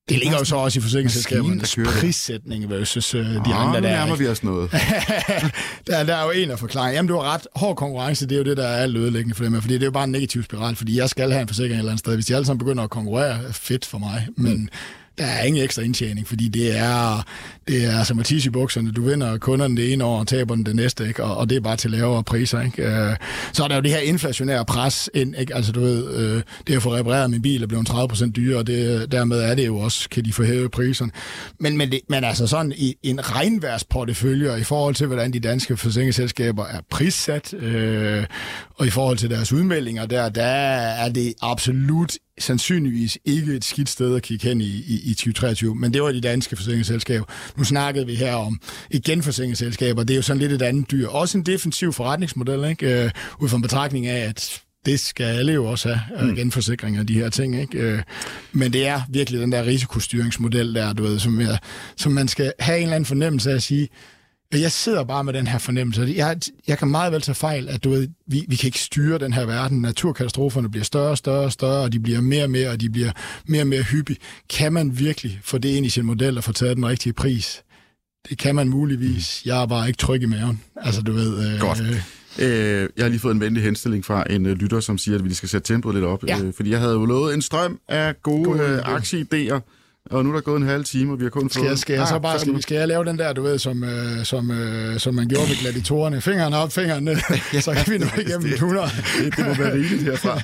Det 0.08 0.18
ligger 0.18 0.38
jo 0.38 0.44
så 0.44 0.56
også 0.56 0.78
i 0.78 0.82
forsikringsselskabernes 0.82 1.78
prissætning 1.86 2.70
versus 2.70 3.14
uh, 3.14 3.20
de 3.20 3.26
ah, 3.26 3.66
andre. 3.66 3.74
Der 3.74 3.80
nærmer 3.80 4.16
vi 4.16 4.28
os 4.28 4.42
noget. 4.42 4.70
der, 5.86 6.04
der 6.04 6.16
er 6.16 6.24
jo 6.24 6.30
en 6.30 6.50
af 6.50 6.58
forklaringerne. 6.58 6.96
Jamen, 6.96 7.08
du 7.08 7.14
har 7.14 7.34
ret. 7.34 7.46
Hård 7.56 7.76
konkurrence, 7.76 8.26
det 8.26 8.34
er 8.34 8.38
jo 8.38 8.44
det, 8.44 8.56
der 8.56 8.66
er 8.66 8.76
alt 8.76 8.96
ødelæggende 8.96 9.34
for 9.34 9.44
dem. 9.44 9.60
Fordi 9.62 9.74
det 9.74 9.82
er 9.82 9.86
jo 9.86 9.90
bare 9.90 10.04
en 10.04 10.10
negativ 10.10 10.42
spiral, 10.42 10.76
fordi 10.76 10.98
jeg 10.98 11.08
skal 11.08 11.30
have 11.30 11.42
en 11.42 11.48
forsikring 11.48 11.72
et 11.72 11.78
eller 11.78 11.90
andet 11.90 12.00
sted. 12.00 12.14
Hvis 12.14 12.26
de 12.26 12.34
alle 12.34 12.46
sammen 12.46 12.58
begynder 12.58 12.84
at 12.84 12.90
konkurrere, 12.90 13.52
fedt 13.52 13.84
for 13.84 13.98
mig. 13.98 14.28
Men 14.36 14.52
mm 14.52 14.68
der 15.18 15.24
er 15.24 15.42
ingen 15.42 15.64
ekstra 15.64 15.82
indtjening, 15.82 16.26
fordi 16.26 16.48
det 16.48 16.78
er, 16.78 17.24
det 17.68 17.84
er 17.84 17.98
altså 17.98 18.04
som 18.04 18.18
at 18.18 18.30
i 18.30 18.50
bukserne. 18.50 18.92
Du 18.92 19.02
vinder 19.02 19.38
kunderne 19.38 19.76
det 19.76 19.92
ene 19.92 20.04
år 20.04 20.18
og 20.18 20.26
taber 20.26 20.54
den 20.54 20.66
det 20.66 20.76
næste, 20.76 21.08
ikke? 21.08 21.24
Og, 21.24 21.36
og 21.36 21.50
det 21.50 21.56
er 21.56 21.60
bare 21.60 21.76
til 21.76 21.90
lavere 21.90 22.24
priser. 22.24 22.60
Ikke? 22.60 22.82
Øh, 22.82 23.16
så 23.52 23.64
er 23.64 23.68
der 23.68 23.74
jo 23.74 23.80
det 23.80 23.90
her 23.90 23.98
inflationære 23.98 24.64
pres 24.64 25.10
ind. 25.14 25.34
Ikke? 25.38 25.54
Altså, 25.54 25.72
du 25.72 25.80
ved, 25.80 26.14
øh, 26.14 26.42
det 26.66 26.76
at 26.76 26.82
få 26.82 26.94
repareret 26.94 27.30
min 27.30 27.42
bil 27.42 27.62
er 27.62 27.66
blevet 27.66 27.90
30% 27.90 28.30
dyrere, 28.30 28.58
og 28.58 28.66
det, 28.66 29.12
dermed 29.12 29.40
er 29.40 29.54
det 29.54 29.66
jo 29.66 29.78
også, 29.78 30.08
kan 30.08 30.24
de 30.24 30.32
få 30.32 30.44
hævet 30.44 30.70
priserne. 30.70 31.12
Men, 31.60 31.76
men, 31.76 31.92
det, 31.92 32.00
men 32.08 32.24
altså 32.24 32.46
sådan 32.46 32.72
i 32.76 32.94
en 33.02 33.30
regnværsportefølje, 33.30 34.60
i 34.60 34.64
forhold 34.64 34.94
til, 34.94 35.06
hvordan 35.06 35.32
de 35.32 35.40
danske 35.40 35.76
forsikringsselskaber 35.76 36.66
er 36.66 36.80
prissat, 36.90 37.54
øh, 37.54 38.24
og 38.74 38.86
i 38.86 38.90
forhold 38.90 39.18
til 39.18 39.30
deres 39.30 39.52
udmeldinger 39.52 40.06
der, 40.06 40.28
der 40.28 40.44
er 40.44 41.08
det 41.08 41.34
absolut 41.42 42.12
sandsynligvis 42.38 43.18
ikke 43.24 43.54
et 43.54 43.64
skidt 43.64 43.88
sted 43.88 44.16
at 44.16 44.22
kigge 44.22 44.48
hen 44.48 44.60
i, 44.60 44.64
i, 44.64 45.00
i 45.04 45.14
2023, 45.14 45.74
men 45.74 45.94
det 45.94 46.02
var 46.02 46.12
de 46.12 46.20
danske 46.20 46.56
forsikringsselskaber. 46.56 47.24
Nu 47.56 47.64
snakkede 47.64 48.06
vi 48.06 48.14
her 48.14 48.34
om 48.34 48.60
igen 48.90 49.22
forsikringsselskaber, 49.22 50.04
det 50.04 50.14
er 50.14 50.16
jo 50.16 50.22
sådan 50.22 50.40
lidt 50.40 50.52
et 50.52 50.62
andet 50.62 50.90
dyr. 50.90 51.08
Også 51.08 51.38
en 51.38 51.46
defensiv 51.46 51.92
forretningsmodel, 51.92 52.70
ikke? 52.70 53.04
Øh, 53.04 53.10
ud 53.40 53.48
fra 53.48 53.56
en 53.56 53.62
betragtning 53.62 54.06
af, 54.06 54.28
at 54.28 54.60
det 54.86 55.00
skal 55.00 55.24
alle 55.24 55.52
jo 55.52 55.64
også 55.64 55.94
have, 55.94 56.28
mm. 56.28 56.36
genforsikring 56.36 56.96
af 56.96 57.06
de 57.06 57.14
her 57.14 57.28
ting. 57.28 57.60
Ikke? 57.60 57.78
Øh, 57.78 58.02
men 58.52 58.72
det 58.72 58.86
er 58.86 59.00
virkelig 59.08 59.40
den 59.40 59.52
der 59.52 59.66
risikostyringsmodel 59.66 60.74
der, 60.74 60.92
du 60.92 61.02
ved, 61.02 61.18
som, 61.18 61.40
jeg, 61.40 61.58
som 61.96 62.12
man 62.12 62.28
skal 62.28 62.52
have 62.58 62.76
en 62.78 62.82
eller 62.82 62.94
anden 62.94 63.06
fornemmelse 63.06 63.50
af 63.50 63.54
at 63.54 63.62
sige, 63.62 63.88
jeg 64.52 64.72
sidder 64.72 65.04
bare 65.04 65.24
med 65.24 65.32
den 65.32 65.46
her 65.46 65.58
fornemmelse. 65.58 66.12
Jeg, 66.16 66.36
jeg 66.68 66.78
kan 66.78 66.88
meget 66.88 67.12
vel 67.12 67.20
tage 67.20 67.34
fejl, 67.34 67.68
at 67.68 67.84
du 67.84 67.90
ved, 67.90 68.08
vi, 68.26 68.44
vi 68.48 68.56
kan 68.56 68.66
ikke 68.68 68.80
styre 68.80 69.18
den 69.18 69.32
her 69.32 69.46
verden. 69.46 69.80
Naturkatastroferne 69.80 70.70
bliver 70.70 70.84
større 70.84 71.10
og 71.10 71.18
større 71.18 71.44
og 71.44 71.52
større, 71.52 71.82
og 71.82 71.92
de 71.92 72.00
bliver 72.00 72.20
mere 72.20 72.44
og 72.44 72.50
mere, 72.50 72.70
og 72.70 72.80
de 72.80 72.90
bliver 72.90 73.10
mere 73.46 73.62
og 73.62 73.66
mere 73.66 73.82
hyppige. 73.82 74.18
Kan 74.50 74.72
man 74.72 74.98
virkelig 74.98 75.40
få 75.42 75.58
det 75.58 75.68
ind 75.68 75.86
i 75.86 75.88
sin 75.88 76.04
model 76.04 76.38
og 76.38 76.44
få 76.44 76.52
taget 76.52 76.76
den 76.76 76.86
rigtige 76.86 77.12
pris? 77.12 77.62
Det 78.28 78.38
kan 78.38 78.54
man 78.54 78.68
muligvis. 78.68 79.42
Jeg 79.44 79.62
er 79.62 79.66
bare 79.66 79.88
ikke 79.88 79.98
tryg 79.98 80.22
i 80.22 80.26
maven. 80.26 80.62
Altså, 80.76 81.02
du 81.02 81.12
ved... 81.12 81.54
Øh, 81.54 81.60
Godt. 81.60 81.80
Øh, 82.38 82.88
jeg 82.96 83.04
har 83.04 83.08
lige 83.08 83.20
fået 83.20 83.34
en 83.34 83.40
venlig 83.40 83.62
henstilling 83.62 84.04
fra 84.04 84.24
en 84.30 84.46
øh, 84.46 84.56
lytter, 84.56 84.80
som 84.80 84.98
siger, 84.98 85.18
at 85.18 85.24
vi 85.24 85.34
skal 85.34 85.48
sætte 85.48 85.72
tempoet 85.72 85.94
lidt 85.94 86.04
op. 86.04 86.24
Ja. 86.26 86.40
Øh, 86.40 86.52
fordi 86.56 86.70
jeg 86.70 86.80
havde 86.80 86.92
jo 86.92 87.04
lovet 87.04 87.34
en 87.34 87.42
strøm 87.42 87.78
af 87.88 88.22
gode, 88.22 88.44
gode 88.44 88.60
øh, 88.60 88.96
aktieidéer 88.96 89.60
og 90.10 90.24
nu 90.24 90.30
er 90.30 90.34
der 90.34 90.40
gået 90.40 90.56
en 90.56 90.66
halv 90.66 90.84
time, 90.84 91.12
og 91.12 91.18
vi 91.18 91.24
har 91.24 91.30
kun 91.30 91.50
skal 91.50 91.60
fået... 91.60 91.70
Jeg, 91.70 91.78
skal 91.78 91.94
jeg 91.94 92.08
så 92.08 92.14
ah, 92.14 92.22
bare, 92.22 92.40
skal, 92.40 92.62
skal 92.62 92.76
jeg 92.76 92.88
lave 92.88 93.04
den 93.04 93.18
der, 93.18 93.32
du 93.32 93.42
ved, 93.42 93.58
som, 93.58 93.84
øh, 93.84 94.24
som, 94.24 94.50
øh, 94.50 94.98
som 94.98 95.14
man 95.14 95.28
gjorde 95.28 95.48
med 95.48 95.56
gladiatorerne? 95.60 96.20
Fingeren 96.20 96.54
op, 96.54 96.72
fingeren 96.72 97.04
ned, 97.04 97.16
så 97.60 97.72
kan 97.74 97.92
vi 97.92 97.98
nå 97.98 98.06
igennem 98.18 98.52
100. 98.52 98.86
det, 99.18 99.36
det 99.36 99.46
må 99.46 99.54
være 99.54 99.72
rigeligt 99.74 100.02
herfra. 100.02 100.40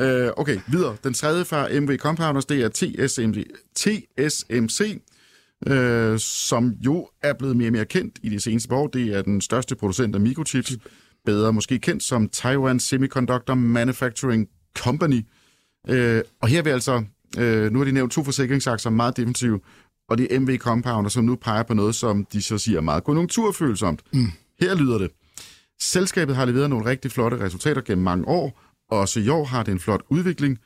Uh, 0.00 0.32
okay, 0.36 0.58
videre. 0.66 0.96
Den 1.04 1.14
tredje 1.14 1.44
fra 1.44 1.80
MV 1.80 1.96
Compounders, 1.96 2.44
det 2.44 2.62
er 2.62 2.68
TSMC, 2.68 3.46
TSMC 3.74 5.00
uh, 5.70 6.18
som 6.18 6.72
jo 6.84 7.08
er 7.22 7.32
blevet 7.32 7.56
mere 7.56 7.68
og 7.68 7.72
mere 7.72 7.84
kendt 7.84 8.18
i 8.22 8.28
de 8.28 8.40
seneste 8.40 8.74
år. 8.74 8.86
Det 8.86 9.16
er 9.16 9.22
den 9.22 9.40
største 9.40 9.76
producent 9.76 10.14
af 10.14 10.20
mikrochips, 10.20 10.72
bedre 11.24 11.52
måske 11.52 11.78
kendt 11.78 12.02
som 12.02 12.28
Taiwan 12.28 12.80
Semiconductor 12.80 13.54
Manufacturing 13.54 14.48
Company. 14.78 15.20
Uh, 15.88 16.20
og 16.40 16.48
her 16.48 16.62
vil 16.62 16.70
altså 16.70 17.04
Øh, 17.38 17.72
nu 17.72 17.78
har 17.78 17.84
de 17.84 17.92
nævnt 17.92 18.12
to 18.12 18.24
forsikringsaktier, 18.24 18.92
meget 18.92 19.16
defensive, 19.16 19.60
og 20.08 20.18
det 20.18 20.34
er 20.34 20.40
MV 20.40 20.58
Compounder, 20.58 21.10
som 21.10 21.24
nu 21.24 21.36
peger 21.36 21.62
på 21.62 21.74
noget, 21.74 21.94
som 21.94 22.24
de 22.32 22.42
så 22.42 22.58
siger 22.58 22.76
er 22.78 22.82
meget 22.82 23.04
konjunkturfølsomt. 23.04 24.02
Mm. 24.12 24.26
Her 24.60 24.74
lyder 24.74 24.98
det. 24.98 25.10
Selskabet 25.80 26.36
har 26.36 26.44
leveret 26.44 26.70
nogle 26.70 26.86
rigtig 26.86 27.10
flotte 27.12 27.40
resultater 27.40 27.80
gennem 27.80 28.04
mange 28.04 28.28
år, 28.28 28.60
og 28.90 28.98
også 28.98 29.20
i 29.20 29.28
år 29.28 29.44
har 29.44 29.62
det 29.62 29.72
en 29.72 29.80
flot 29.80 30.02
udvikling. 30.08 30.58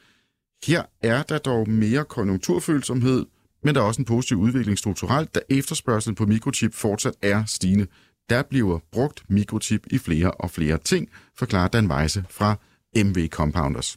Her 0.67 0.83
er 1.03 1.23
der 1.23 1.39
dog 1.39 1.71
mere 1.71 2.05
konjunkturfølsomhed, 2.05 3.27
men 3.63 3.75
der 3.75 3.81
er 3.81 3.85
også 3.85 4.01
en 4.01 4.05
positiv 4.05 4.39
udvikling 4.39 4.79
strukturelt, 4.79 5.35
da 5.35 5.41
efterspørgselen 5.51 6.15
på 6.15 6.27
mikrochip 6.27 6.75
fortsat 6.75 7.15
er 7.23 7.45
stigende. 7.45 7.87
Der 8.31 8.43
bliver 8.43 8.79
brugt 8.93 9.23
mikrochip 9.29 9.87
i 9.91 9.99
flere 9.99 10.31
og 10.31 10.51
flere 10.51 10.79
ting, 10.79 11.09
forklarer 11.39 11.69
Dan 11.69 11.93
Weise 11.93 12.25
fra 12.31 12.57
MV 12.97 13.29
Compounders. 13.29 13.97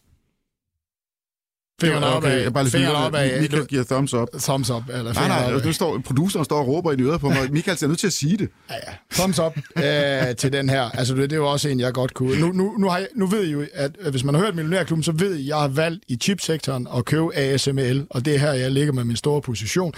Fingeren 1.82 2.03
op 2.03 2.23
okay, 2.23 2.45
af. 2.45 2.53
Bare 2.53 2.63
lige 2.63 2.71
fingeren 2.71 2.95
op 2.95 3.15
af. 3.15 3.41
Michael 3.41 3.65
giver 3.65 3.84
thumbs 3.84 4.13
up. 4.13 4.27
Thumbs 4.39 4.69
up. 4.69 4.84
Eller 4.89 5.13
nej, 5.13 5.27
nej, 5.27 5.61
nu 5.65 5.73
står, 5.73 6.01
produceren 6.05 6.45
står 6.45 6.59
og 6.59 6.67
råber 6.67 6.91
i 6.91 7.01
øret 7.01 7.21
på 7.21 7.30
mig. 7.30 7.51
Michael 7.51 7.77
er 7.82 7.88
nødt 7.88 7.99
til 7.99 8.07
at 8.07 8.13
sige 8.13 8.38
det. 8.38 8.49
Ja, 8.69 8.75
ja. 8.75 8.93
Thumbs 9.11 9.39
up 9.39 9.57
øh, 9.77 10.36
til 10.36 10.53
den 10.53 10.69
her. 10.69 10.82
Altså, 10.82 11.15
det, 11.15 11.21
det 11.21 11.32
er 11.32 11.38
jo 11.38 11.51
også 11.51 11.69
en, 11.69 11.80
jeg 11.80 11.93
godt 11.93 12.13
kunne. 12.13 12.39
Nu, 12.39 12.51
nu, 12.51 12.77
nu, 12.77 12.89
har 12.89 12.97
jeg, 12.97 13.07
nu 13.15 13.25
ved 13.25 13.43
I 13.43 13.51
jo, 13.51 13.65
at 13.73 13.91
hvis 14.11 14.23
man 14.23 14.36
har 14.36 14.41
hørt 14.41 14.55
Millionærklubben, 14.55 15.03
så 15.03 15.11
ved 15.11 15.36
I, 15.36 15.41
at 15.41 15.47
jeg 15.47 15.57
har 15.57 15.67
valgt 15.67 16.03
i 16.07 16.15
chipsektoren 16.15 16.88
at 16.97 17.05
købe 17.05 17.36
ASML, 17.36 18.05
og 18.09 18.25
det 18.25 18.36
er 18.36 18.39
her, 18.39 18.53
jeg 18.53 18.71
ligger 18.71 18.93
med 18.93 19.03
min 19.03 19.15
store 19.15 19.41
position 19.41 19.93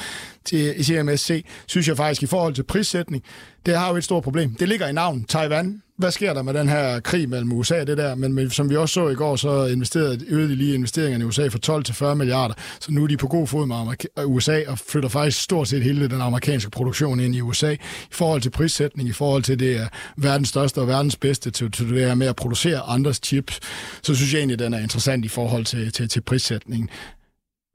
til 0.46 0.86
CMSC. 0.86 1.46
Synes 1.66 1.88
jeg 1.88 1.98
faktisk, 1.98 2.24
i 2.24 2.26
forhold 2.26 2.54
til 2.54 2.64
prissætning, 2.64 3.24
det 3.66 3.78
har 3.78 3.90
jo 3.90 3.96
et 3.96 4.04
stort 4.04 4.24
problem. 4.24 4.56
Det 4.56 4.70
ligger 4.70 4.88
i 4.88 4.94
navn 4.94 5.24
Taiwan 5.24 5.82
hvad 6.02 6.12
sker 6.12 6.34
der 6.34 6.42
med 6.42 6.54
den 6.54 6.70
her 6.70 7.00
krig 7.00 7.30
mellem 7.30 7.52
USA 7.52 7.82
og 7.82 7.88
det 7.88 7.98
der? 7.98 8.16
Men, 8.16 8.34
men 8.34 8.50
som 8.50 8.70
vi 8.70 8.76
også 8.76 8.94
så 8.94 9.10
i 9.10 9.16
går, 9.16 9.36
så 9.36 9.66
investerede, 9.66 10.26
øgede 10.28 10.50
de 10.50 10.56
lige 10.56 10.74
investeringerne 10.74 11.24
i 11.24 11.28
USA 11.28 11.48
fra 11.48 11.60
12 11.60 11.84
til 11.84 11.96
40 11.96 12.16
milliarder. 12.16 12.54
Så 12.80 12.92
nu 12.92 13.04
er 13.04 13.08
de 13.08 13.18
på 13.18 13.28
god 13.28 13.48
fod 13.48 13.66
med 13.66 13.76
Amerika- 13.76 14.22
øh, 14.22 14.28
USA 14.28 14.62
og 14.68 14.80
flytter 14.80 15.10
faktisk 15.10 15.42
stort 15.42 15.68
set 15.68 15.84
hele 15.84 16.08
den 16.08 16.22
amerikanske 16.22 16.72
produktion 16.72 17.20
ind 17.20 17.36
i 17.36 17.42
USA. 17.42 17.72
I 17.72 17.78
forhold 18.12 18.42
til 18.42 18.50
prissætning, 18.50 19.10
i 19.10 19.12
forhold 19.12 19.44
til 19.44 19.60
det 19.60 19.78
er 19.78 19.88
verdens 20.18 20.50
største 20.50 20.82
og 20.82 20.88
verdens 20.88 21.16
bedste 21.16 21.52
til, 21.52 21.72
til 21.72 21.90
det 21.90 22.06
her 22.06 22.16
med 22.16 22.28
at 22.28 22.36
producere 22.36 22.80
andres 22.80 23.20
chips, 23.24 23.60
så 24.04 24.16
synes 24.16 24.34
jeg 24.34 24.40
egentlig, 24.40 24.60
den 24.60 24.74
er 24.74 24.80
interessant 24.80 25.26
i 25.26 25.28
forhold 25.28 25.66
til, 25.66 25.92
til, 25.92 26.10
til 26.10 26.22
prissætningen. 26.22 26.90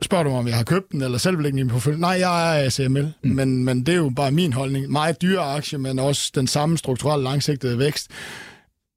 Spørger 0.03 0.25
du 0.25 0.31
mig, 0.31 0.39
om 0.39 0.49
jeg 0.49 0.57
har 0.57 0.65
købt 0.65 0.93
den, 0.93 1.03
eller 1.03 1.19
selv 1.19 1.39
vil 1.39 1.69
på 1.69 1.79
følge? 1.79 2.01
Nej, 2.01 2.11
jeg 2.11 2.61
er 2.61 2.65
ASML, 2.67 3.13
mm. 3.23 3.31
men, 3.31 3.65
men 3.65 3.87
det 3.87 3.93
er 3.93 3.97
jo 3.97 4.13
bare 4.17 4.31
min 4.31 4.53
holdning. 4.53 4.91
Meget 4.91 5.23
dyre 5.23 5.41
aktie, 5.41 5.79
men 5.79 5.99
også 5.99 6.33
den 6.35 6.47
samme 6.47 6.79
strukturelle 6.79 7.25
langsigtede 7.25 7.79
vækst 7.79 8.11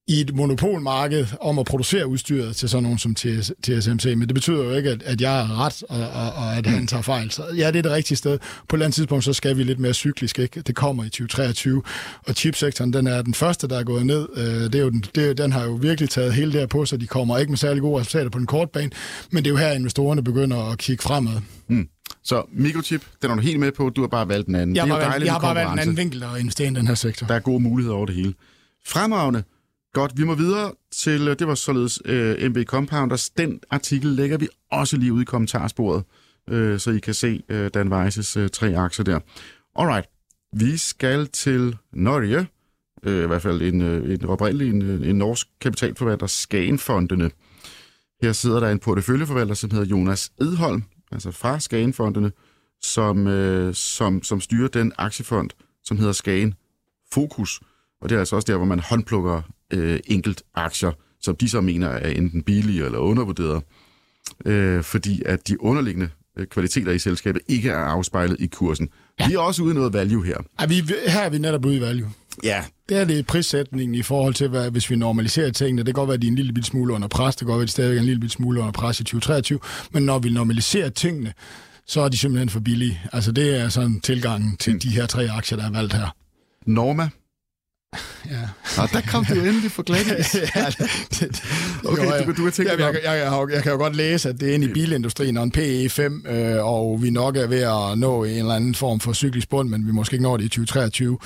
i 0.10 0.22
et 0.22 0.36
monopolmarked 0.36 1.26
om 1.42 1.60
at 1.60 1.66
producere 1.66 2.08
udstyret 2.08 2.56
til 2.56 2.70
sådan 2.70 2.84
nogen 2.84 2.98
som 2.98 3.16
TSMC, 3.16 4.06
men 4.06 4.22
det 4.22 4.34
betyder 4.34 4.64
jo 4.64 4.74
ikke, 4.74 4.90
at, 4.90 5.04
at 5.04 5.22
jeg 5.22 5.40
er 5.42 5.66
ret, 5.66 5.84
og, 5.90 6.00
og, 6.00 6.32
og 6.34 6.58
at 6.58 6.66
han 6.68 6.88
tager 6.88 7.02
fejl. 7.02 7.32
Så 7.32 7.44
ja, 7.58 7.68
det 7.68 7.76
er 7.76 7.82
det 7.82 7.92
rigtige 7.92 8.18
sted. 8.18 8.38
På 8.40 8.76
et 8.76 8.78
eller 8.78 8.86
andet 8.86 8.96
tidspunkt, 8.96 9.24
så 9.24 9.34
skal 9.34 9.58
vi 9.58 9.64
lidt 9.64 9.80
mere 9.80 9.94
cyklisk, 9.94 10.40
ikke? 10.40 10.62
Det 10.62 10.76
kommer 10.76 11.04
i 11.04 11.10
2023, 11.10 11.84
og 12.28 12.34
chipsektoren, 12.34 12.94
den 12.94 13.08
er 13.08 13.22
den 13.22 13.34
første, 13.34 13.68
der 13.68 13.80
er 13.80 13.84
gået 13.84 14.06
ned. 14.06 14.28
Øh, 14.36 14.44
det 14.44 14.76
er 14.76 14.80
jo 14.80 14.90
den, 14.90 15.04
det, 15.16 15.38
den 15.38 15.52
har 15.52 15.64
jo 15.64 15.72
virkelig 15.72 16.10
taget 16.10 16.34
hele 16.34 16.52
det 16.52 16.60
her 16.60 16.68
på, 16.68 16.86
så 16.86 16.98
de 16.98 17.08
kommer 17.08 17.38
ikke 17.38 17.52
med 17.52 17.58
særlig 17.58 17.82
gode 17.82 18.00
resultater 18.00 18.30
på 18.30 18.40
den 18.40 18.48
korte 18.48 18.72
bane, 18.74 18.92
men 19.32 19.44
det 19.44 19.50
er 19.50 19.54
jo 19.54 19.58
her, 19.58 19.72
investorerne 19.72 20.24
begynder 20.24 20.72
at 20.72 20.78
kigge 20.78 21.04
fremad. 21.04 21.42
Mm. 21.68 21.88
Så 22.24 22.44
mikrochip, 22.54 23.06
den 23.22 23.32
er 23.32 23.36
du 23.36 23.42
helt 23.42 23.60
med 23.60 23.72
på, 23.72 23.90
du 23.90 24.02
har 24.02 24.08
bare 24.08 24.28
valgt 24.28 24.48
den 24.48 24.56
anden. 24.56 24.76
Jeg, 24.76 24.86
det 24.86 24.92
er 24.92 24.96
jo 24.96 25.02
dejligt, 25.02 25.26
jeg 25.26 25.34
har 25.34 25.40
bare 25.40 25.56
valgt 25.56 25.74
en 25.74 25.80
anden 25.80 25.98
vinkel 25.98 26.24
at 26.24 26.40
investere 26.40 26.68
i 26.68 26.74
den 26.74 26.88
her 26.88 26.96
sektor. 26.96 27.28
Der 27.28 27.34
er 27.34 27.40
gode 27.40 27.60
muligheder 27.60 27.96
over 27.96 28.06
det 28.06 28.16
hele. 28.16 28.34
Fremragende. 28.86 29.44
Godt, 29.94 30.18
vi 30.18 30.24
må 30.24 30.36
videre 30.36 30.72
til, 30.92 31.28
øh, 31.28 31.40
det 31.40 31.48
var 31.48 31.56
således 31.56 32.02
øh, 32.06 32.46
uh, 32.46 32.50
MB 32.50 32.58
Compounders. 32.64 33.30
Den 33.30 33.60
artikel 33.70 34.10
lægger 34.10 34.38
vi 34.38 34.48
også 34.72 34.98
lige 34.98 35.14
ud 35.14 35.22
i 35.22 35.26
kommentarsporet, 35.26 36.04
uh, 36.52 36.78
så 36.78 36.92
I 36.92 37.00
kan 37.00 37.14
se 37.14 37.44
uh, 37.50 37.68
Dan 37.68 37.94
Weises 37.94 38.38
uh, 38.38 38.48
tre 38.48 38.78
aktier 38.78 39.04
der. 39.04 39.20
Alright, 39.76 40.08
vi 40.54 40.78
skal 40.78 41.28
til 41.28 41.78
Norge, 41.94 42.48
uh, 43.08 43.24
i 43.24 43.28
hvert 43.28 43.42
fald 43.42 43.62
en, 43.62 43.82
uh, 43.82 44.12
en 44.12 44.26
oprindelig 44.26 44.70
en, 44.70 44.82
en 44.82 45.16
norsk 45.16 45.48
kapitalforvalter, 45.62 46.28
Skagenfondene. 46.28 47.32
Her 48.22 48.32
sidder 48.32 48.60
der 48.60 48.70
en 48.70 48.80
porteføljeforvalter, 48.80 49.54
som 49.56 49.72
hedder 49.72 49.86
Jonas 49.86 50.32
Edholm, 50.42 50.84
altså 51.12 51.32
fra 51.32 51.60
Skagenfondene, 51.60 52.32
som, 52.82 53.28
uh, 53.28 53.74
som, 53.74 54.24
som 54.24 54.42
styrer 54.42 54.68
den 54.68 54.92
aktiefond, 54.98 55.50
som 55.84 55.98
hedder 55.98 56.14
Skagen 56.14 56.54
Fokus. 57.14 57.60
Og 58.02 58.10
det 58.10 58.16
er 58.16 58.20
altså 58.20 58.36
også 58.36 58.52
der, 58.52 58.58
hvor 58.58 58.66
man 58.66 58.80
håndplukker 58.80 59.42
øh, 59.74 60.00
enkelt 60.08 60.44
aktier, 60.56 60.92
som 61.22 61.36
de 61.36 61.50
så 61.50 61.62
mener 61.62 61.88
er 61.88 62.10
enten 62.10 62.44
billige 62.44 62.86
eller 62.86 63.00
undervurderet, 63.00 63.64
øh, 64.46 64.84
fordi 64.84 65.22
at 65.26 65.48
de 65.48 65.64
underliggende 65.64 66.10
øh, 66.38 66.48
kvaliteter 66.48 66.92
i 66.92 67.00
selskabet 67.00 67.42
ikke 67.48 67.70
er 67.70 67.78
afspejlet 67.78 68.40
i 68.40 68.48
kursen. 68.48 68.90
Ja. 69.20 69.28
Vi 69.28 69.34
er 69.34 69.40
også 69.40 69.64
ude 69.64 69.74
noget 69.74 69.94
value 69.94 70.26
her. 70.26 70.38
Er 70.60 70.68
vi, 70.68 70.76
her 71.08 71.22
er 71.22 71.30
vi 71.30 71.38
netop 71.38 71.66
ude 71.66 71.78
i 71.78 71.82
value. 71.82 72.10
Ja. 72.44 72.64
Det 72.90 72.98
er 72.98 73.06
det 73.06 73.28
prissætningen 73.28 73.96
i 73.96 74.02
forhold 74.02 74.34
til, 74.34 74.48
hvad, 74.48 74.72
hvis 74.72 74.90
vi 74.90 74.96
normaliserer 74.96 75.52
tingene. 75.52 75.80
Det 75.80 75.86
kan 75.86 75.94
godt 75.94 76.08
være, 76.08 76.16
at 76.16 76.22
de 76.22 76.28
er 76.28 76.32
en 76.32 76.36
lille 76.36 76.64
smule 76.64 76.94
under 76.94 77.08
pres. 77.08 77.36
Det 77.36 77.40
kan 77.40 77.48
godt 77.48 77.58
være, 77.58 77.64
at 77.64 77.68
de 77.68 77.72
stadig 77.72 77.96
er 77.96 78.00
en 78.00 78.06
lille 78.06 78.30
smule 78.30 78.60
under 78.60 78.72
pres 78.72 79.00
i 79.00 79.04
2023. 79.04 79.60
Men 79.92 80.04
når 80.04 80.20
vi 80.20 80.30
normaliserer 80.30 80.90
tingene, 80.90 81.34
så 81.88 82.02
er 82.02 82.10
de 82.10 82.18
simpelthen 82.18 82.50
for 82.50 82.60
billige. 82.60 83.02
Altså 83.14 83.32
det 83.32 83.60
er 83.60 83.70
sådan 83.70 84.00
tilgangen 84.00 84.58
til 84.58 84.74
mm. 84.74 84.80
de 84.80 84.90
her 84.90 85.06
tre 85.06 85.30
aktier, 85.32 85.58
der 85.58 85.66
er 85.66 85.72
valgt 85.72 85.94
her. 85.94 86.16
Norma 86.66 87.10
Ja. 88.30 88.82
Og 88.82 88.90
der 88.94 89.02
kom 89.02 89.26
du 89.26 89.34
endelig 89.34 89.72
for 89.72 89.84
glat. 89.84 90.08
ja, 90.56 90.66
det, 91.20 91.42
okay, 91.92 92.06
jo, 92.06 92.26
du, 92.26 92.32
du 92.38 92.44
kan 92.44 92.52
tænke 92.52 92.72
jeg, 92.72 92.80
jeg, 92.80 92.96
jeg, 93.04 93.18
jeg, 93.18 93.48
jeg 93.54 93.64
kan 93.64 93.72
jo 93.72 93.78
godt 93.78 93.96
læse, 93.96 94.30
at 94.30 94.40
det 94.40 94.50
er 94.50 94.54
inde 94.54 94.70
i 94.70 94.74
bilindustrien 94.74 95.38
og 95.38 95.44
en 95.44 95.54
PE5, 95.58 96.32
øh, 96.32 96.66
og 96.66 97.04
vi 97.04 97.10
nok 97.10 97.38
er 97.38 97.48
ved 97.48 97.62
at 97.62 97.98
nå 97.98 98.24
en 98.24 98.38
eller 98.38 98.56
anden 98.56 98.76
form 98.76 99.00
for 99.00 99.14
cyklisk 99.14 99.50
bund, 99.50 99.70
men 99.70 99.88
vi 99.88 99.92
måske 99.92 100.14
ikke 100.14 100.24
når 100.24 100.38
det 100.38 100.44
i 100.44 100.50
2023. 100.50 101.18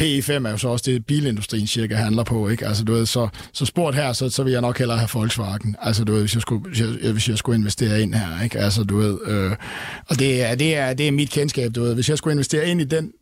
PE5 0.00 0.32
er 0.32 0.50
jo 0.50 0.56
så 0.56 0.68
også 0.68 0.90
det, 0.90 1.06
bilindustrien 1.06 1.66
cirka 1.66 1.94
handler 1.94 2.24
på, 2.24 2.48
ikke? 2.48 2.66
Altså, 2.66 2.84
du 2.84 2.92
ved, 2.92 3.06
så, 3.06 3.28
så 3.52 3.66
spurgt 3.66 3.96
her, 3.96 4.12
så, 4.12 4.30
så 4.30 4.42
vil 4.42 4.52
jeg 4.52 4.60
nok 4.60 4.78
hellere 4.78 4.98
have 4.98 5.08
Volkswagen. 5.14 5.76
Altså, 5.82 6.04
du 6.04 6.12
ved, 6.12 6.20
hvis 6.20 6.34
jeg 6.34 6.42
skulle, 6.42 6.68
hvis 6.68 6.80
jeg, 6.80 7.12
hvis 7.12 7.28
jeg 7.28 7.38
skulle 7.38 7.58
investere 7.58 8.02
ind 8.02 8.14
her, 8.14 8.42
ikke? 8.44 8.58
Altså, 8.58 8.84
du 8.84 8.96
ved, 8.96 9.18
øh, 9.26 9.56
og 10.08 10.18
det 10.18 10.42
er, 10.42 10.54
det, 10.54 10.76
er, 10.76 10.94
det 10.94 11.08
er 11.08 11.12
mit 11.12 11.30
kendskab, 11.30 11.74
du 11.74 11.82
ved. 11.82 11.94
Hvis 11.94 12.08
jeg 12.08 12.18
skulle 12.18 12.32
investere 12.32 12.68
ind 12.68 12.80
i 12.80 12.84
den, 12.84 13.12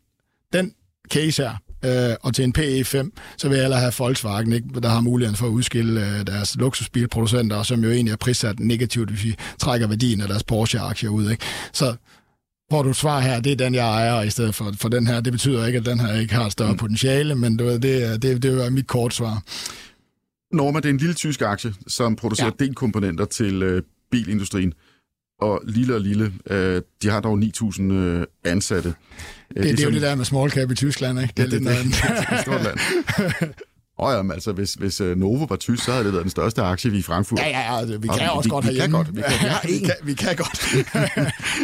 den 0.53 0.73
case 1.11 1.43
her, 1.43 1.57
øh, 1.87 2.17
og 2.23 2.35
til 2.35 2.45
en 2.45 2.55
PE5, 2.59 3.11
så 3.37 3.49
vil 3.49 3.57
jeg 3.57 3.65
hellere 3.65 3.81
have 3.81 3.93
Volkswagen, 3.99 4.53
ikke? 4.53 4.69
der 4.83 4.89
har 4.89 5.01
muligheden 5.01 5.37
for 5.37 5.47
at 5.47 5.51
udskille 5.51 6.01
øh, 6.07 6.27
deres 6.27 6.57
luksusbilproducenter, 6.57 7.63
som 7.63 7.85
jo 7.85 7.91
egentlig 7.91 8.13
er 8.13 8.17
prissat 8.17 8.61
negativt, 8.61 9.11
hvis 9.11 9.25
vi 9.25 9.37
trækker 9.59 9.87
værdien 9.87 10.21
af 10.21 10.29
deres 10.29 10.43
Porsche-aktier 10.43 11.11
ud. 11.11 11.31
Ikke? 11.31 11.45
Så 11.73 11.95
hvor 12.69 12.83
du 12.83 12.93
svar 12.93 13.21
her, 13.21 13.41
det 13.41 13.53
er 13.53 13.57
den, 13.57 13.75
jeg 13.75 13.87
ejer, 13.87 14.23
i 14.23 14.31
stedet 14.31 14.55
for, 14.55 14.73
for 14.81 14.89
den 14.89 15.07
her. 15.07 15.21
Det 15.21 15.33
betyder 15.33 15.67
ikke, 15.67 15.79
at 15.79 15.87
den 15.87 16.01
her 16.01 16.15
ikke 16.15 16.35
har 16.35 16.49
større 16.49 16.73
mm. 16.73 16.79
potentiale, 16.79 17.35
men 17.35 17.59
det, 17.59 17.83
det, 17.83 18.23
det, 18.23 18.43
det 18.43 18.65
er 18.67 18.71
mit 18.71 18.87
kort 18.87 19.15
svar. 19.15 19.43
Norma, 20.53 20.81
det 20.81 20.87
er 20.87 20.91
en 20.91 20.97
lille 20.97 21.15
tysk 21.15 21.43
aktie, 21.43 21.75
som 21.87 22.17
producerer 22.17 22.51
ja. 22.61 22.65
delkomponenter 22.65 23.25
til 23.25 23.63
øh, 23.63 23.83
bilindustrien 24.11 24.73
og 25.41 25.61
lille 25.65 25.95
og 25.95 26.01
lille. 26.01 26.33
Øh, 26.51 26.83
de 27.03 27.09
har 27.09 27.21
dog 27.21 27.39
9.000 27.39 27.83
øh, 27.83 28.27
ansatte. 28.45 28.89
Det, 28.89 29.57
det, 29.57 29.65
det 29.65 29.81
er 29.81 29.85
jo 29.85 29.91
det 29.91 30.03
der 30.03 30.15
med 30.15 30.25
small 30.25 30.51
cap 30.51 30.71
i 30.71 30.75
Tyskland, 30.75 31.21
ikke? 31.21 31.33
Det, 31.37 31.53
ja, 31.53 31.59
det, 31.59 31.67
det, 31.67 31.77
det, 31.77 31.85
det 32.21 32.27
er 32.29 32.43
stort 32.43 32.63
land. 32.63 32.79
Og 33.99 34.13
jamen, 34.13 34.33
altså, 34.33 34.53
hvis, 34.53 34.75
hvis 34.75 35.01
uh, 35.01 35.17
Novo 35.17 35.45
var 35.45 35.57
tysk, 35.57 35.85
så 35.85 35.93
havde 35.93 36.05
det 36.05 36.13
været 36.13 36.23
den 36.23 36.31
største 36.31 36.63
aktie 36.63 36.99
i 36.99 37.03
Frankfurt. 37.03 37.39
Ja, 37.39 37.49
ja, 37.49 37.61
ja, 37.61 37.79
altså, 37.79 37.99
vi 37.99 38.09
kan 38.09 38.31
og 38.31 38.37
også 38.37 38.49
vi, 38.49 38.51
godt 38.51 38.65
vi. 38.67 38.73
Vi 38.73 38.79
kan 38.79 38.91
godt. 38.91 39.17
Vi 39.17 39.23
kan, 39.23 39.31
vi, 39.43 39.47
har 39.47 39.61
vi, 39.69 39.79
kan, 39.79 39.95
vi 40.05 40.15
kan 40.15 40.37
godt. 40.37 40.61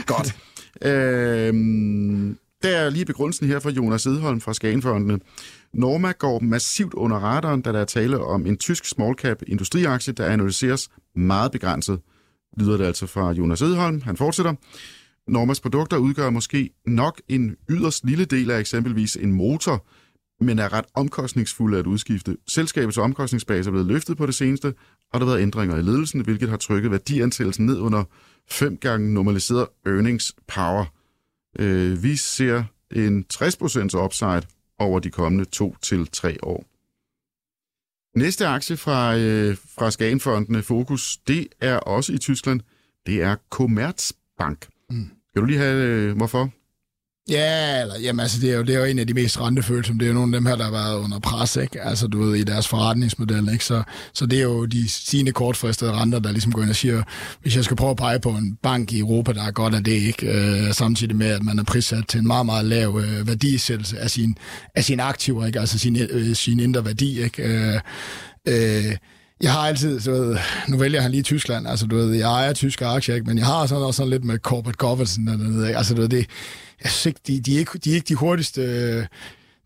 godt. 0.06 0.36
Øhm, 0.82 2.38
der 2.62 2.68
er 2.68 2.90
lige 2.90 3.04
begrundelsen 3.04 3.46
her 3.46 3.60
fra 3.60 3.70
Jonas 3.70 4.06
Edholm 4.06 4.40
fra 4.40 4.54
Skagenfondene. 4.54 5.20
Norma 5.74 6.12
går 6.12 6.40
massivt 6.40 6.94
under 6.94 7.16
radaren, 7.16 7.62
da 7.62 7.72
der 7.72 7.80
er 7.80 7.84
tale 7.84 8.18
om 8.24 8.46
en 8.46 8.56
tysk 8.56 8.84
small 8.84 9.14
cap 9.14 9.42
industriaktie, 9.46 10.12
der 10.12 10.26
analyseres 10.26 10.88
meget 11.16 11.52
begrænset 11.52 11.98
lyder 12.56 12.76
det 12.76 12.84
altså 12.84 13.06
fra 13.06 13.32
Jonas 13.32 13.62
Edholm. 13.62 14.02
Han 14.02 14.16
fortsætter. 14.16 14.54
Normas 15.28 15.60
produkter 15.60 15.96
udgør 15.96 16.30
måske 16.30 16.70
nok 16.86 17.22
en 17.28 17.56
yderst 17.70 18.04
lille 18.04 18.24
del 18.24 18.50
af 18.50 18.60
eksempelvis 18.60 19.16
en 19.16 19.32
motor, 19.32 19.86
men 20.44 20.58
er 20.58 20.72
ret 20.72 20.84
omkostningsfulde 20.94 21.78
at 21.78 21.86
udskifte. 21.86 22.36
Selskabets 22.48 22.98
omkostningsbase 22.98 23.68
er 23.68 23.72
blevet 23.72 23.86
løftet 23.86 24.16
på 24.16 24.26
det 24.26 24.34
seneste, 24.34 24.74
og 25.12 25.20
der 25.20 25.26
har 25.26 25.32
været 25.32 25.42
ændringer 25.42 25.76
i 25.76 25.82
ledelsen, 25.82 26.20
hvilket 26.20 26.48
har 26.48 26.56
trykket 26.56 26.90
værdiansættelsen 26.90 27.66
ned 27.66 27.78
under 27.78 28.04
fem 28.50 28.76
gange 28.76 29.14
normaliseret 29.14 29.66
earnings 29.86 30.32
power. 30.48 30.84
Øh, 31.58 32.02
vi 32.02 32.16
ser 32.16 32.64
en 32.90 33.24
60% 33.32 33.98
upside 34.04 34.42
over 34.78 34.98
de 34.98 35.10
kommende 35.10 35.44
to 35.44 35.76
til 35.82 36.06
tre 36.06 36.36
år. 36.42 36.71
Næste 38.16 38.46
aktie 38.46 38.76
fra, 38.76 39.16
øh, 39.16 39.56
fra 39.78 39.90
Skagenfondene 39.90 40.62
Fokus, 40.62 41.16
det 41.16 41.48
er 41.60 41.76
også 41.76 42.12
i 42.12 42.18
Tyskland. 42.18 42.60
Det 43.06 43.22
er 43.22 43.36
Commerzbank. 43.50 44.68
Mm. 44.90 45.10
Kan 45.34 45.42
du 45.42 45.44
lige 45.44 45.58
have, 45.58 45.84
øh, 45.84 46.16
hvorfor? 46.16 46.50
Ja, 47.28 47.80
eller, 47.80 47.98
jamen, 47.98 48.20
altså, 48.20 48.40
det, 48.40 48.50
er 48.50 48.56
jo, 48.56 48.62
det 48.62 48.74
er 48.74 48.78
jo 48.78 48.84
en 48.84 48.98
af 48.98 49.06
de 49.06 49.14
mest 49.14 49.40
rentefølsomme. 49.40 50.00
Det 50.00 50.04
er 50.04 50.08
jo 50.08 50.14
nogle 50.14 50.36
af 50.36 50.40
dem 50.40 50.46
her, 50.46 50.56
der 50.56 50.64
har 50.64 50.70
været 50.70 50.98
under 50.98 51.18
pres, 51.18 51.56
ikke? 51.56 51.82
Altså, 51.82 52.06
du 52.06 52.22
ved, 52.22 52.36
i 52.36 52.44
deres 52.44 52.68
forretningsmodel, 52.68 53.48
ikke? 53.52 53.64
Så, 53.64 53.82
så 54.14 54.26
det 54.26 54.38
er 54.38 54.42
jo 54.42 54.64
de 54.64 54.88
sine 54.88 55.32
kortfristede 55.32 55.92
renter, 55.92 56.18
der 56.18 56.32
ligesom 56.32 56.52
går 56.52 56.62
ind 56.62 56.70
og 56.70 56.76
siger, 56.76 57.02
hvis 57.42 57.56
jeg 57.56 57.64
skal 57.64 57.76
prøve 57.76 57.90
at 57.90 57.96
pege 57.96 58.20
på 58.20 58.30
en 58.30 58.58
bank 58.62 58.92
i 58.92 58.98
Europa, 58.98 59.32
der 59.32 59.42
er 59.42 59.50
godt 59.50 59.74
af 59.74 59.84
det, 59.84 59.92
ikke? 59.92 60.26
Øh, 60.26 60.74
samtidig 60.74 61.16
med, 61.16 61.26
at 61.26 61.42
man 61.42 61.58
er 61.58 61.64
prissat 61.64 62.08
til 62.08 62.20
en 62.20 62.26
meget, 62.26 62.46
meget 62.46 62.64
lav 62.64 63.00
øh, 63.04 63.28
værdisættelse 63.28 63.98
af 63.98 64.10
sin, 64.10 64.36
af 64.74 64.84
sin 64.84 65.00
aktiver, 65.00 65.46
ikke? 65.46 65.60
Altså 65.60 65.78
sin, 65.78 65.96
øh, 65.96 66.36
sin 66.36 66.60
indre 66.60 66.84
værdi, 66.84 67.22
ikke? 67.22 67.42
Øh, 67.42 67.80
øh, 68.48 68.96
jeg 69.42 69.52
har 69.52 69.60
altid, 69.60 70.00
så 70.00 70.10
ved, 70.10 70.36
nu 70.68 70.76
vælger 70.76 71.00
han 71.00 71.10
lige 71.10 71.22
Tyskland, 71.22 71.68
altså 71.68 71.86
du 71.86 71.96
ved, 71.96 72.14
jeg 72.14 72.32
ejer 72.32 72.52
tyske 72.52 72.86
aktier, 72.86 73.14
ikke? 73.14 73.26
men 73.26 73.38
jeg 73.38 73.46
har 73.46 73.66
sådan 73.66 73.84
også 73.84 73.96
sådan 73.96 74.10
lidt 74.10 74.24
med 74.24 74.38
corporate 74.38 74.76
governance 74.76 75.20
dernede, 75.20 75.76
altså 75.76 75.94
du 75.94 76.00
ved, 76.00 76.08
det, 76.08 76.26
jeg 76.82 76.90
synes 76.90 77.06
ikke, 77.06 77.20
de, 77.26 77.40
de, 77.40 77.54
er 77.54 77.58
ikke, 77.58 77.78
de 77.78 77.90
er 77.90 77.94
ikke 77.94 78.08
de 78.08 78.14
hurtigste, 78.14 78.62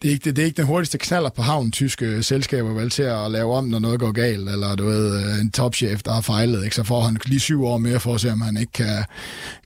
det 0.03 0.09
er, 0.09 0.13
ikke, 0.13 0.25
det, 0.25 0.37
det 0.37 0.43
er 0.43 0.47
ikke 0.47 0.57
den 0.57 0.67
hurtigste 0.67 0.99
knaller 0.99 1.31
på 1.31 1.43
havnen, 1.43 1.73
tyske 1.73 2.23
selskaber 2.23 2.73
vel 2.73 2.91
til 2.91 3.03
at 3.03 3.31
lave 3.31 3.55
om, 3.55 3.65
når 3.65 3.79
noget 3.79 4.01
går 4.01 4.13
galt, 4.13 4.49
eller 4.49 4.75
du 4.75 4.85
ved, 4.85 5.41
en 5.41 5.51
topchef, 5.51 6.03
der 6.03 6.13
har 6.13 6.21
fejlet, 6.21 6.65
ikke? 6.65 6.77
så 6.77 6.83
får 6.83 7.01
han 7.01 7.19
lige 7.27 7.41
syv 7.41 7.65
år 7.65 7.79
mere 7.79 8.01
for 8.01 8.15
at 8.15 8.21
se, 8.21 8.33
om 8.33 8.41
han 8.41 8.57
ikke 8.57 8.73
kan, 8.73 9.05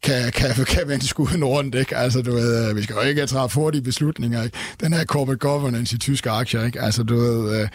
kan, 0.02 0.32
kan, 0.32 0.54
kan, 0.54 0.64
kan 0.64 0.88
vende 0.88 1.06
skuden 1.06 1.44
rundt. 1.44 1.74
Ikke? 1.74 1.96
Altså, 1.96 2.22
du 2.22 2.32
ved, 2.32 2.74
vi 2.74 2.82
skal 2.82 2.94
jo 2.94 3.00
ikke 3.00 3.26
træffe 3.26 3.54
hurtige 3.54 3.82
beslutninger. 3.82 4.42
Ikke? 4.42 4.56
Den 4.80 4.92
her 4.92 5.04
corporate 5.04 5.38
governance 5.38 5.96
i 5.96 5.98
tyske 5.98 6.30
aktier, 6.30 6.64
ikke? 6.64 6.80
Altså, 6.80 7.02
du 7.02 7.16
ved, 7.16 7.60
øh, 7.60 7.68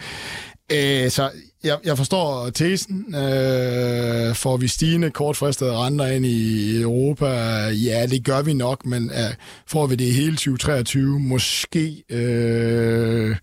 øh, 0.72 1.10
så 1.10 1.30
jeg, 1.66 1.78
jeg 1.84 1.96
forstår 1.96 2.50
tesen. 2.50 3.14
Øh, 3.14 4.34
får 4.34 4.56
vi 4.56 4.68
stigende 4.68 5.10
kortfristede 5.10 5.76
renter 5.76 6.06
ind 6.06 6.26
i 6.26 6.80
Europa? 6.80 7.26
Ja, 7.68 8.06
det 8.06 8.24
gør 8.24 8.42
vi 8.42 8.52
nok, 8.52 8.86
men 8.86 9.10
øh, 9.10 9.34
får 9.66 9.86
vi 9.86 9.94
det 9.94 10.04
i 10.04 10.12
hele 10.12 10.36
2023? 10.36 11.20
Måske. 11.20 12.02
Øh, 12.10 13.36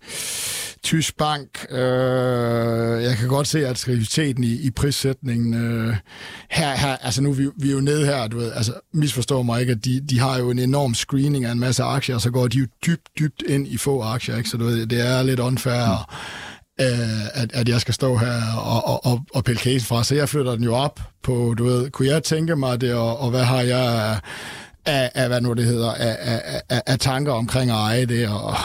Tysk 0.84 1.16
Bank. 1.16 1.66
Øh, 1.70 3.02
jeg 3.02 3.16
kan 3.16 3.28
godt 3.28 3.46
se 3.46 3.66
attraktiviteten 3.66 4.44
i, 4.44 4.52
i 4.52 4.70
prissætningen. 4.70 5.54
Øh, 5.54 5.96
her, 6.50 6.76
her, 6.76 6.96
altså 6.96 7.22
nu 7.22 7.32
vi, 7.32 7.48
vi 7.56 7.68
er 7.68 7.72
jo 7.72 7.80
nede 7.80 8.06
her, 8.06 8.28
du 8.28 8.36
ved, 8.36 8.52
altså 8.52 8.72
misforstår 8.92 9.42
mig 9.42 9.60
ikke, 9.60 9.70
at 9.70 9.84
de, 9.84 10.00
de 10.00 10.18
har 10.18 10.38
jo 10.38 10.50
en 10.50 10.58
enorm 10.58 10.94
screening 10.94 11.44
af 11.44 11.52
en 11.52 11.60
masse 11.60 11.82
aktier, 11.82 12.14
og 12.14 12.20
så 12.20 12.30
går 12.30 12.48
de 12.48 12.58
jo 12.58 12.66
dybt, 12.86 13.08
dybt 13.18 13.42
ind 13.48 13.66
i 13.66 13.76
få 13.76 14.02
aktier, 14.02 14.36
ikke? 14.36 14.48
så 14.48 14.56
du 14.56 14.64
ved, 14.64 14.86
det 14.86 15.06
er 15.06 15.22
lidt 15.22 15.40
unfair. 15.40 16.06
Mm 16.10 16.53
øh, 16.80 17.42
at, 17.42 17.52
at 17.52 17.68
jeg 17.68 17.80
skal 17.80 17.94
stå 17.94 18.16
her 18.16 18.56
og, 18.56 18.86
og, 18.86 19.06
og, 19.06 19.20
og 19.34 19.44
pille 19.44 19.60
casen 19.60 19.86
fra. 19.86 20.04
Så 20.04 20.14
jeg 20.14 20.28
flytter 20.28 20.54
den 20.54 20.64
jo 20.64 20.74
op 20.74 21.00
på, 21.22 21.54
du 21.58 21.64
ved, 21.64 21.90
kunne 21.90 22.08
jeg 22.08 22.22
tænke 22.22 22.56
mig 22.56 22.80
det, 22.80 22.94
og, 22.94 23.20
og 23.20 23.30
hvad 23.30 23.44
har 23.44 23.60
jeg 23.60 24.18
af, 24.86 25.10
af, 25.14 25.28
hvad 25.28 25.40
nu 25.40 25.52
det 25.52 25.64
hedder, 25.64 25.92
af, 25.92 26.16
af, 26.20 26.62
af, 26.68 26.82
af 26.86 26.98
tanker 26.98 27.32
omkring 27.32 27.70
at 27.70 27.76
eje 27.76 28.06
det, 28.06 28.28
og 28.28 28.56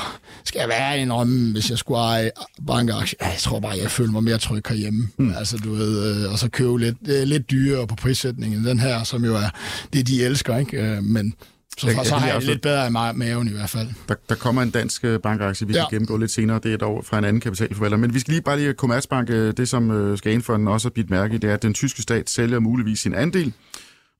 skal 0.43 0.59
jeg 0.59 0.69
være 0.69 0.99
en 0.99 1.11
om, 1.11 1.51
hvis 1.51 1.69
jeg 1.69 1.77
skulle 1.77 1.99
eje 1.99 2.31
bankaktier? 2.67 3.17
Jeg 3.21 3.37
tror 3.39 3.59
bare, 3.59 3.77
jeg 3.81 3.91
føler 3.91 4.11
mig 4.11 4.23
mere 4.23 4.37
tryg 4.37 4.63
herhjemme. 4.69 5.09
Mm. 5.17 5.33
Altså, 5.37 5.57
du 5.57 5.73
ved, 5.73 6.23
øh, 6.23 6.31
og 6.31 6.39
så 6.39 6.49
købe 6.49 6.79
lidt, 6.79 6.97
øh, 7.07 7.23
lidt 7.23 7.51
dyrere 7.51 7.87
på 7.87 7.95
prissætningen. 7.95 8.65
Den 8.65 8.79
her, 8.79 9.03
som 9.03 9.25
jo 9.25 9.35
er 9.35 9.49
det, 9.93 10.07
de 10.07 10.25
elsker, 10.25 10.57
ikke? 10.57 10.77
Øh, 10.77 11.03
men 11.03 11.33
så, 11.79 11.87
jeg, 11.87 12.05
så 12.05 12.15
har 12.15 12.27
jeg, 12.27 12.35
jeg 12.35 12.43
lidt 12.43 12.61
bedre 12.61 12.87
i 12.87 12.91
maven 12.91 13.47
i 13.47 13.51
hvert 13.51 13.69
fald. 13.69 13.87
Der, 14.07 14.15
der 14.29 14.35
kommer 14.35 14.61
en 14.61 14.69
dansk 14.69 15.05
øh, 15.05 15.19
bankaktie, 15.19 15.67
vi 15.67 15.73
ja. 15.73 15.79
kan 15.79 15.87
gennemgå 15.89 16.17
lidt 16.17 16.31
senere. 16.31 16.59
Det 16.63 16.73
er 16.73 16.77
dog 16.77 17.05
fra 17.05 17.17
en 17.17 17.23
anden 17.23 17.41
kapitalforvalter. 17.41 17.97
Men 17.97 18.13
vi 18.13 18.19
skal 18.19 18.31
lige 18.31 18.41
bare 18.41 18.59
lige 18.59 18.73
Commerzbank, 18.73 19.29
øh, 19.29 19.53
det 19.57 19.69
som 19.69 19.91
øh, 19.91 20.17
skal 20.17 20.33
indføre 20.33 20.57
den 20.57 20.67
også 20.67 20.87
har 20.87 20.91
bidt 20.91 21.09
mærke 21.09 21.35
i, 21.35 21.37
det 21.37 21.49
er, 21.49 21.53
at 21.53 21.61
den 21.61 21.73
tyske 21.73 22.01
stat 22.01 22.29
sælger 22.29 22.59
muligvis 22.59 22.99
sin 22.99 23.15
andel 23.15 23.53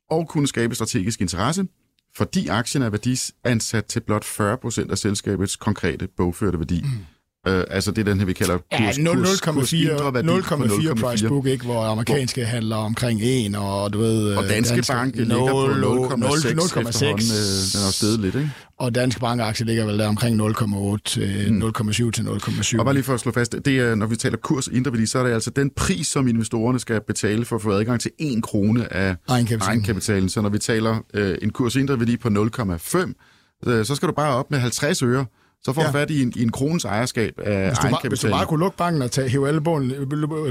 og 0.10 0.28
kunne 0.28 0.47
skabe 0.47 0.76
strategisk 0.76 1.22
interesse, 1.22 1.68
fordi 2.16 2.47
aktien 2.47 2.84
er 2.84 2.89
værdisansat 2.89 3.86
til 3.86 3.99
blot 3.99 4.26
40 4.26 4.57
procent 4.57 4.91
af 4.91 4.97
selskabets 4.97 5.55
konkrete 5.55 6.07
bogførte 6.18 6.60
værdi. 6.60 6.82
Mm. 6.82 6.89
Øh, 7.50 7.64
altså 7.70 7.91
det 7.91 8.08
er 8.08 8.12
den 8.12 8.20
her, 8.20 8.26
vi 8.26 8.34
kalder 8.34 8.58
kurs, 8.58 8.97
ja, 8.97 9.12
0,4 10.91 10.93
price 10.93 11.28
book, 11.28 11.45
ikke, 11.45 11.66
hvor 11.66 11.84
amerikanske 11.84 12.41
hvor, 12.41 12.50
handler 12.50 12.76
omkring 12.76 13.20
1, 13.24 13.56
og 13.56 13.93
du 13.93 14.00
ved... 14.00 14.36
Og 14.36 14.43
Danske, 14.43 14.76
Danske 14.76 14.93
Bank 14.93 15.16
0, 15.16 15.28
ligger 15.28 15.47
på 15.50 15.66
0,6 15.66 15.76
0, 15.76 16.56
0, 16.56 16.70
den 17.74 17.88
er 17.88 17.91
stedet 17.91 18.20
lidt, 18.20 18.36
ikke? 18.36 18.52
Og 18.80 18.95
Danske 18.95 19.20
Bank-aktie 19.20 19.66
ligger 19.66 19.86
vel 19.86 20.00
der 20.00 20.08
omkring 20.08 20.41
0,8 20.41 20.97
til 21.06 21.54
mm. 21.54 21.64
0,7 21.78 22.12
til 22.12 22.22
0,7. 22.22 22.80
Og 22.80 22.86
bare 22.86 22.93
lige 22.93 23.04
for 23.04 23.14
at 23.14 23.20
slå 23.20 23.32
fast, 23.32 23.56
det 23.66 23.80
er, 23.80 23.95
når 23.95 24.06
vi 24.06 24.16
taler 24.16 24.38
kurs 24.38 24.70
værdi, 24.74 25.06
så 25.06 25.20
er 25.20 25.24
det 25.24 25.34
altså 25.34 25.50
den 25.50 25.70
pris, 25.76 26.08
som 26.08 26.28
investorerne 26.28 26.80
skal 26.80 27.02
betale 27.02 27.45
for 27.45 27.56
at 27.56 27.62
få 27.62 27.72
adgang 27.72 28.02
til 28.02 28.12
1 28.20 28.43
krone 28.43 28.93
af 28.93 29.16
egenkapitalen. 29.28 29.62
egenkapitalen. 29.62 30.30
Så 30.30 30.41
når 30.41 30.50
vi 30.50 30.60
taler 30.60 31.04
øh, 31.14 31.38
en 31.41 31.50
kurs 31.50 31.76
værdi 31.78 32.18
på 32.18 32.30
0,5, 32.30 33.68
øh, 33.68 33.86
så 33.86 33.95
skal 33.95 34.08
du 34.08 34.14
bare 34.14 34.36
op 34.36 34.52
med 34.52 34.60
50 34.60 35.04
øre 35.04 35.26
så 35.64 35.74
får 35.74 35.82
du 35.82 35.88
ja. 35.88 36.01
fat 36.01 36.10
i 36.10 36.22
en, 36.22 36.34
i 36.36 36.43
en 36.43 36.51
krones 36.51 36.86
ejerskab 36.86 37.39
af 37.39 37.68
hvis 37.68 37.78
du, 37.78 37.89
bare, 37.89 38.10
hvis 38.10 38.20
du 38.20 38.30
bare 38.30 38.45
kunne 38.45 38.60
lukke 38.60 38.78
banken 38.78 39.01
og 39.01 39.12
tage, 39.12 39.30
hæve 39.30 39.47
alle 39.47 39.62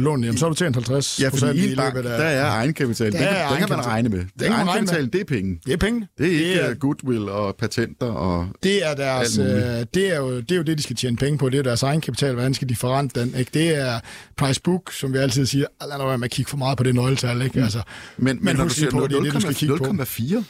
lån, 0.00 0.24
jamen, 0.24 0.38
så 0.38 0.44
har 0.44 0.48
du 0.48 0.54
tjent 0.54 0.76
50 0.76 1.20
Ja, 1.20 1.28
fordi 1.28 1.66
i 1.66 1.70
en 1.70 1.76
bank, 1.76 1.96
af, 1.96 2.02
der 2.02 2.10
er 2.10 2.50
egenkapital. 2.50 3.12
Det, 3.12 3.20
det, 3.20 3.58
kan 3.58 3.68
man 3.68 3.86
regne 3.86 4.08
med. 4.08 4.24
Det 4.38 4.48
egenkapital, 4.48 5.12
det 5.12 5.20
er 5.20 5.24
penge. 5.24 5.60
Det 5.66 5.72
er 5.72 5.76
penge. 5.76 6.08
Det 6.18 6.26
er 6.26 6.30
ikke 6.30 6.62
det 6.62 6.70
er, 6.70 6.74
goodwill 6.74 7.28
og 7.28 7.56
patenter 7.56 8.06
og 8.06 8.48
det 8.62 8.86
er 8.86 8.94
deres, 8.94 9.38
øh, 9.38 9.46
det, 9.94 10.14
er 10.14 10.18
jo, 10.18 10.40
det 10.40 10.52
er 10.52 10.56
jo 10.56 10.62
det, 10.62 10.78
de 10.78 10.82
skal 10.82 10.96
tjene 10.96 11.16
penge 11.16 11.38
på. 11.38 11.48
Det 11.48 11.58
er 11.58 11.62
deres 11.62 11.82
egenkapital. 11.82 12.34
Hvordan 12.34 12.54
skal 12.54 12.68
de 12.68 12.76
forrente 12.76 13.20
den? 13.20 13.34
Ikke? 13.34 13.50
Det 13.54 13.76
er 13.76 14.00
price 14.36 14.60
book, 14.60 14.92
som 14.92 15.12
vi 15.12 15.18
altid 15.18 15.46
siger. 15.46 15.66
Lad 15.88 15.98
nu 15.98 16.04
være 16.04 16.18
med 16.18 16.24
at 16.24 16.30
kigge 16.30 16.48
for 16.48 16.56
meget 16.56 16.78
på 16.78 16.84
det 16.84 16.94
nøgletal. 16.94 17.42
Ikke? 17.42 17.58
Mm. 17.58 17.64
Altså, 17.64 17.82
men, 18.16 18.24
men, 18.24 18.44
men 18.44 18.56
når 18.56 18.64
du 18.64 18.70
siger 18.70 18.90
på, 18.90 19.06
det 19.06 19.16
er 19.16 19.20
det, 19.20 19.32
du 19.32 19.40
skal 19.40 19.54
kigge 19.54 19.76
på. 19.76 19.84
0,4? 19.84 20.42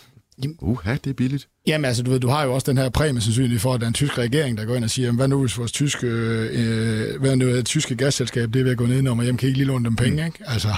Uha, 0.60 0.96
det 1.04 1.10
er 1.10 1.14
billigt. 1.14 1.48
Jamen 1.68 1.84
altså, 1.84 2.02
du 2.02 2.10
ved, 2.10 2.20
du 2.20 2.28
har 2.28 2.44
jo 2.44 2.54
også 2.54 2.70
den 2.70 2.78
her 2.78 2.88
præmie 2.88 3.22
sandsynligt 3.22 3.62
for, 3.62 3.74
at 3.74 3.80
der 3.80 3.86
er 3.86 3.88
en 3.88 3.94
tysk 3.94 4.18
regering, 4.18 4.58
der 4.58 4.64
går 4.64 4.74
ind 4.74 4.84
og 4.84 4.90
siger, 4.90 5.12
hvad 5.12 5.28
nu 5.28 5.40
hvis 5.40 5.58
vores 5.58 5.72
tyske, 5.72 6.06
øh, 6.06 7.20
hvad 7.20 7.36
nu, 7.36 7.48
det 7.48 7.66
tyske 7.66 7.96
gasselskab, 7.96 8.52
det 8.52 8.60
er 8.60 8.64
ved 8.64 8.70
at 8.70 8.78
gå 8.78 8.86
ned 8.86 9.08
og 9.08 9.22
hjem, 9.22 9.36
kan 9.36 9.46
I 9.46 9.48
ikke 9.48 9.58
lige 9.58 9.66
låne 9.66 9.84
dem 9.84 9.96
penge, 9.96 10.22
mm. 10.22 10.26
ikke? 10.26 10.38
Altså, 10.46 10.68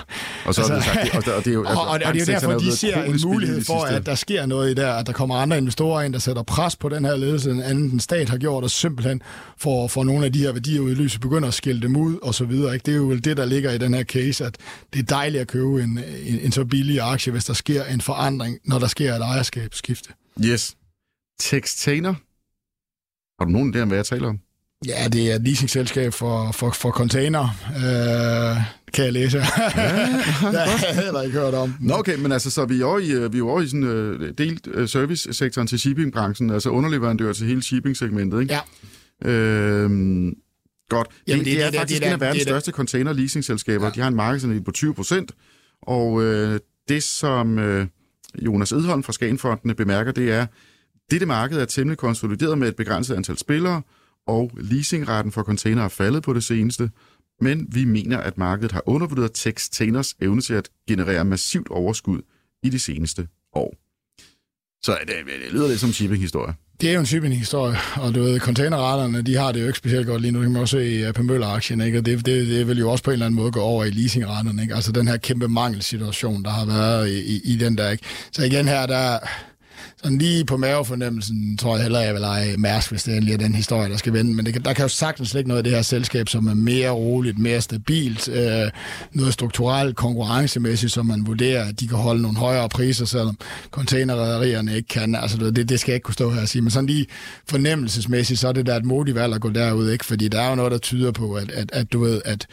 og 0.45 0.55
så 0.55 0.62
altså, 0.62 0.91
sagt, 0.93 1.14
og, 1.28 1.34
og, 1.36 1.45
det 1.45 1.51
er 1.51 1.55
jo, 1.55 1.64
altså, 1.64 1.80
og, 1.80 1.88
og, 1.88 2.01
det 2.01 2.07
er 2.07 2.12
jo 2.18 2.24
derfor, 2.24 2.59
de 2.59 2.76
ser 2.76 3.03
en 3.03 3.20
mulighed 3.24 3.64
for, 3.64 3.84
at 3.84 4.07
der 4.07 4.14
sker 4.14 4.47
noget 4.47 4.70
i 4.70 4.74
der, 4.74 4.93
at 4.93 5.07
der 5.07 5.12
kommer 5.12 5.34
andre 5.34 5.59
investorer 5.59 6.03
ind, 6.03 6.12
der 6.12 6.18
sætter 6.18 6.43
pres 6.43 6.76
på 6.76 6.88
den 6.88 7.05
her 7.05 7.16
ledelse, 7.16 7.51
end 7.51 7.62
anden 7.62 7.91
den 7.91 8.01
stat 8.01 8.28
har 8.28 8.38
gjort, 8.38 8.64
og 8.64 8.70
simpelthen 8.70 9.22
for, 9.59 9.88
for 9.88 10.05
nogle 10.05 10.24
af 10.24 10.32
de 10.32 10.38
her 10.38 10.53
værdier 10.53 10.80
ud 10.80 10.91
i 10.91 10.95
lyset, 10.95 11.20
begynder 11.20 11.49
at 11.49 11.55
skille 11.55 11.82
dem 11.82 11.97
ud, 11.97 12.18
og 12.22 12.34
så 12.34 12.45
videre. 12.45 12.74
Ikke? 12.74 12.86
Det 12.86 12.93
er 12.93 12.97
jo 12.97 13.14
det, 13.16 13.36
der 13.36 13.45
ligger 13.45 13.72
i 13.72 13.78
den 13.78 13.95
her 13.95 14.05
case, 14.05 14.45
at 14.45 14.55
det 14.93 14.99
er 14.99 15.05
dejligt 15.05 15.41
at 15.41 15.49
købe 15.49 15.82
en, 15.82 16.01
en, 16.26 16.41
en 16.41 16.53
så 16.53 16.64
billig 16.64 17.01
aktie, 17.01 17.32
hvis 17.32 17.45
der 17.45 17.55
sker 17.55 17.84
en 17.84 18.01
forandring, 18.01 18.59
når 18.64 18.78
der 18.78 18.86
sker 18.86 19.14
et 19.14 19.22
ejerskabsskifte. 19.22 20.09
Yes. 20.45 20.76
Textainer. 21.41 22.14
Har 23.38 23.45
du 23.45 23.51
nogen 23.51 23.74
idé 23.74 23.80
om, 23.80 23.88
hvad 23.88 23.99
jeg 23.99 24.07
taler 24.07 24.28
om? 24.28 24.38
Ja, 24.86 25.09
det 25.12 25.30
er 25.30 25.34
et 25.34 25.43
leasingselskab 25.43 26.12
for, 26.12 26.53
for, 26.53 26.70
for 26.70 26.91
container, 26.91 27.49
øh, 27.76 28.57
kan 28.93 29.05
jeg 29.05 29.12
læse. 29.12 29.38
Ja, 29.38 29.45
det 29.45 30.61
har 30.61 30.86
jeg 30.86 31.05
heller 31.05 31.22
ikke 31.22 31.38
hørt 31.38 31.55
om. 31.55 31.74
Nå 31.80 31.95
okay, 31.95 32.18
men 32.18 32.32
altså, 32.32 32.51
så 32.51 32.64
vi 32.64 32.80
er 32.80 32.84
over 32.84 32.99
i, 32.99 33.11
øh, 33.11 33.32
vi 33.32 33.38
er 33.38 33.43
over 33.43 33.61
i 33.61 33.66
sådan 33.66 33.82
uh, 33.82 34.28
delt 34.38 34.66
uh, 34.66 34.88
service-sektoren 34.88 35.66
til 35.66 35.78
shippingbranchen, 35.78 36.51
altså 36.51 36.70
underleverandør 36.70 37.32
til 37.32 37.47
hele 37.47 37.62
shipping-segmentet, 37.62 38.41
ikke? 38.41 38.55
Ja. 38.55 39.30
Øhm, 39.30 40.34
godt. 40.88 41.09
Jamen, 41.28 41.45
det, 41.45 41.47
det, 41.47 41.57
det, 41.57 41.64
er 41.64 41.70
det, 41.70 41.78
faktisk 41.78 42.01
det, 42.01 42.07
det, 42.07 42.09
en 42.09 42.12
af 42.12 42.20
verdens 42.20 42.38
det, 42.38 42.47
det, 42.47 42.62
største 42.62 42.72
container-leasingselskaber. 42.72 43.84
Ja. 43.84 43.91
De 43.91 44.01
har 44.01 44.09
en 44.09 44.14
markedsandel 44.14 44.62
på 44.62 44.70
20 44.70 44.95
procent, 44.95 45.32
og 45.82 46.22
øh, 46.22 46.61
det, 46.88 47.03
som 47.03 47.59
øh, 47.59 47.86
Jonas 48.38 48.72
Edholm 48.72 49.03
fra 49.03 49.12
Skanfondene 49.12 49.74
bemærker, 49.74 50.12
det 50.12 50.32
er, 50.32 50.47
dette 51.11 51.26
marked 51.26 51.58
er 51.58 51.64
temmelig 51.64 51.98
konsolideret 51.98 52.58
med 52.58 52.68
et 52.68 52.76
begrænset 52.76 53.14
antal 53.14 53.38
spillere, 53.38 53.82
og 54.26 54.50
leasingretten 54.61 55.32
for 55.32 55.42
container 55.42 55.84
er 55.84 55.88
faldet 55.88 56.22
på 56.22 56.32
det 56.32 56.44
seneste, 56.44 56.90
men 57.40 57.66
vi 57.70 57.84
mener, 57.84 58.18
at 58.18 58.38
markedet 58.38 58.72
har 58.72 58.82
undervurderet 58.86 59.30
Textainers 59.34 60.14
evne 60.20 60.40
til 60.40 60.54
at 60.54 60.68
generere 60.88 61.24
massivt 61.24 61.68
overskud 61.68 62.20
i 62.62 62.68
de 62.68 62.78
seneste 62.78 63.28
år. 63.52 63.74
Så 64.82 64.98
det, 65.06 65.14
øh, 65.14 65.44
det 65.44 65.52
lyder 65.52 65.68
lidt 65.68 65.80
som 65.80 65.92
shipping-historie. 65.92 66.54
Det 66.80 66.88
er 66.88 66.92
jo 66.92 67.00
en 67.00 67.06
shipping-historie, 67.06 67.76
og 67.96 68.14
du 68.14 68.22
ved, 68.22 68.40
containerretterne, 68.40 69.22
de 69.22 69.36
har 69.36 69.52
det 69.52 69.61
jo 69.61 69.66
ikke 69.66 69.78
specielt 69.78 70.06
godt 70.06 70.22
lige 70.22 70.32
nu. 70.32 70.38
Det 70.38 70.44
kan 70.44 70.52
man 70.52 70.62
også 70.62 70.76
se 70.76 70.90
i 70.90 71.02
øh, 71.02 71.08
AP 71.08 71.18
Møller-aktien, 71.18 71.80
ikke? 71.80 71.98
Og 71.98 72.06
det, 72.06 72.26
det, 72.26 72.46
det, 72.46 72.68
vil 72.68 72.78
jo 72.78 72.90
også 72.90 73.04
på 73.04 73.11
en 73.11 73.12
eller 73.12 73.26
anden 73.26 73.36
måde 73.36 73.52
gå 73.52 73.61
over 73.61 73.84
i 73.84 73.90
leasingretterne, 73.90 74.62
ikke? 74.62 74.74
Altså 74.74 74.92
den 74.92 75.08
her 75.08 75.16
kæmpe 75.16 75.48
mangelsituation, 75.48 76.42
der 76.42 76.50
har 76.50 76.66
været 76.66 77.08
i, 77.08 77.36
i, 77.36 77.40
i 77.44 77.56
den 77.56 77.78
der, 77.78 77.90
ikke? 77.90 78.04
Så 78.32 78.44
igen 78.44 78.68
her, 78.68 78.86
der 78.86 79.18
sådan 80.03 80.18
lige 80.18 80.44
på 80.44 80.57
mavefornemmelsen, 80.57 81.57
tror 81.57 81.74
jeg 81.74 81.82
heller, 81.82 82.01
jeg 82.01 82.14
vil 82.14 82.20
lege 82.20 82.57
Mærsk, 82.57 82.90
hvis 82.90 83.03
det 83.03 83.14
endelig 83.14 83.34
er 83.34 83.38
den 83.38 83.55
historie, 83.55 83.88
der 83.88 83.96
skal 83.96 84.12
vende. 84.12 84.34
Men 84.34 84.46
det, 84.46 84.64
der 84.64 84.72
kan 84.72 84.84
jo 84.84 84.88
sagtens 84.88 85.34
ligge 85.34 85.48
noget 85.48 85.59
af 85.59 85.64
det 85.64 85.72
her 85.72 85.82
selskab, 85.82 86.28
som 86.28 86.46
er 86.46 86.55
mere 86.55 86.90
roligt, 86.90 87.38
mere 87.38 87.61
stabilt, 87.61 88.28
øh, 88.28 88.70
noget 89.12 89.32
strukturelt, 89.32 89.96
konkurrencemæssigt, 89.96 90.92
som 90.92 91.07
man 91.07 91.26
vurderer, 91.26 91.64
at 91.64 91.80
de 91.80 91.88
kan 91.88 91.98
holde 91.98 92.22
nogle 92.22 92.38
højere 92.38 92.68
priser, 92.68 93.05
selvom 93.05 93.38
containerrederierne 93.70 94.76
ikke 94.76 94.88
kan. 94.88 95.14
Altså, 95.14 95.51
det, 95.51 95.68
det 95.68 95.80
skal 95.80 95.92
jeg 95.92 95.96
ikke 95.96 96.05
kunne 96.05 96.14
stå 96.14 96.30
her 96.30 96.42
og 96.42 96.48
sige. 96.48 96.62
Men 96.62 96.70
sådan 96.70 96.86
lige 96.86 97.07
fornemmelsesmæssigt, 97.48 98.40
så 98.40 98.48
er 98.48 98.53
det 98.53 98.66
der 98.66 98.76
et 98.76 98.84
modigt 98.84 99.14
valg 99.14 99.34
at 99.34 99.40
gå 99.40 99.51
derud, 99.51 99.90
ikke? 99.90 100.05
Fordi 100.05 100.28
der 100.28 100.40
er 100.40 100.48
jo 100.48 100.55
noget, 100.55 100.72
der 100.72 100.78
tyder 100.78 101.12
på, 101.12 101.34
at, 101.34 101.51
at, 101.51 101.70
at 101.72 101.92
du 101.92 102.01
ved, 102.01 102.22
at 102.24 102.46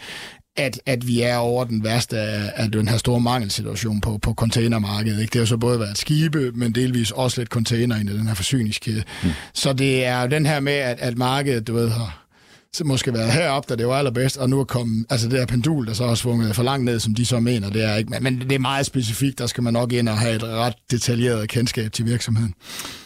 at, 0.57 0.79
at 0.85 1.07
vi 1.07 1.21
er 1.21 1.35
over 1.35 1.63
den 1.63 1.83
værste 1.83 2.17
af, 2.17 2.51
af 2.55 2.71
den 2.71 2.87
her 2.87 2.97
store 2.97 3.21
mangelsituation 3.21 4.01
på, 4.01 4.17
på 4.17 4.33
containermarkedet. 4.33 5.21
Ikke? 5.21 5.31
Det 5.31 5.41
har 5.41 5.45
så 5.45 5.57
både 5.57 5.79
været 5.79 5.97
skibe, 5.97 6.51
men 6.51 6.71
delvis 6.71 7.11
også 7.11 7.41
lidt 7.41 7.49
container 7.49 7.95
i 7.95 8.03
den 8.03 8.27
her 8.27 8.33
forsyningskæde. 8.33 9.03
Mm. 9.23 9.29
Så 9.53 9.73
det 9.73 10.05
er 10.05 10.27
den 10.27 10.45
her 10.45 10.59
med, 10.59 10.73
at, 10.73 10.99
at 10.99 11.17
markedet, 11.17 11.67
du 11.67 11.73
ved, 11.73 11.89
har 11.89 12.27
så 12.73 12.83
måske 12.83 13.13
været 13.13 13.31
heroppe, 13.31 13.69
da 13.69 13.75
det 13.75 13.87
var 13.87 13.93
allerbedst, 13.93 14.37
og 14.37 14.49
nu 14.49 14.59
er 14.59 14.63
kommet, 14.63 15.05
altså 15.09 15.29
det 15.29 15.39
her 15.39 15.45
pendul, 15.45 15.87
der 15.87 15.93
så 15.93 16.07
har 16.07 16.15
svunget 16.15 16.55
for 16.55 16.63
langt 16.63 16.85
ned, 16.85 16.99
som 16.99 17.15
de 17.15 17.25
så 17.25 17.39
mener, 17.39 17.69
det 17.69 17.83
er 17.83 17.95
ikke, 17.95 18.09
men, 18.09 18.23
men 18.23 18.39
det 18.39 18.51
er 18.51 18.59
meget 18.59 18.85
specifikt, 18.85 19.39
der 19.39 19.47
skal 19.47 19.63
man 19.63 19.73
nok 19.73 19.93
ind 19.93 20.09
og 20.09 20.17
have 20.17 20.35
et 20.35 20.43
ret 20.43 20.73
detaljeret 20.91 21.49
kendskab 21.49 21.91
til 21.91 22.05
virksomheden. 22.05 22.53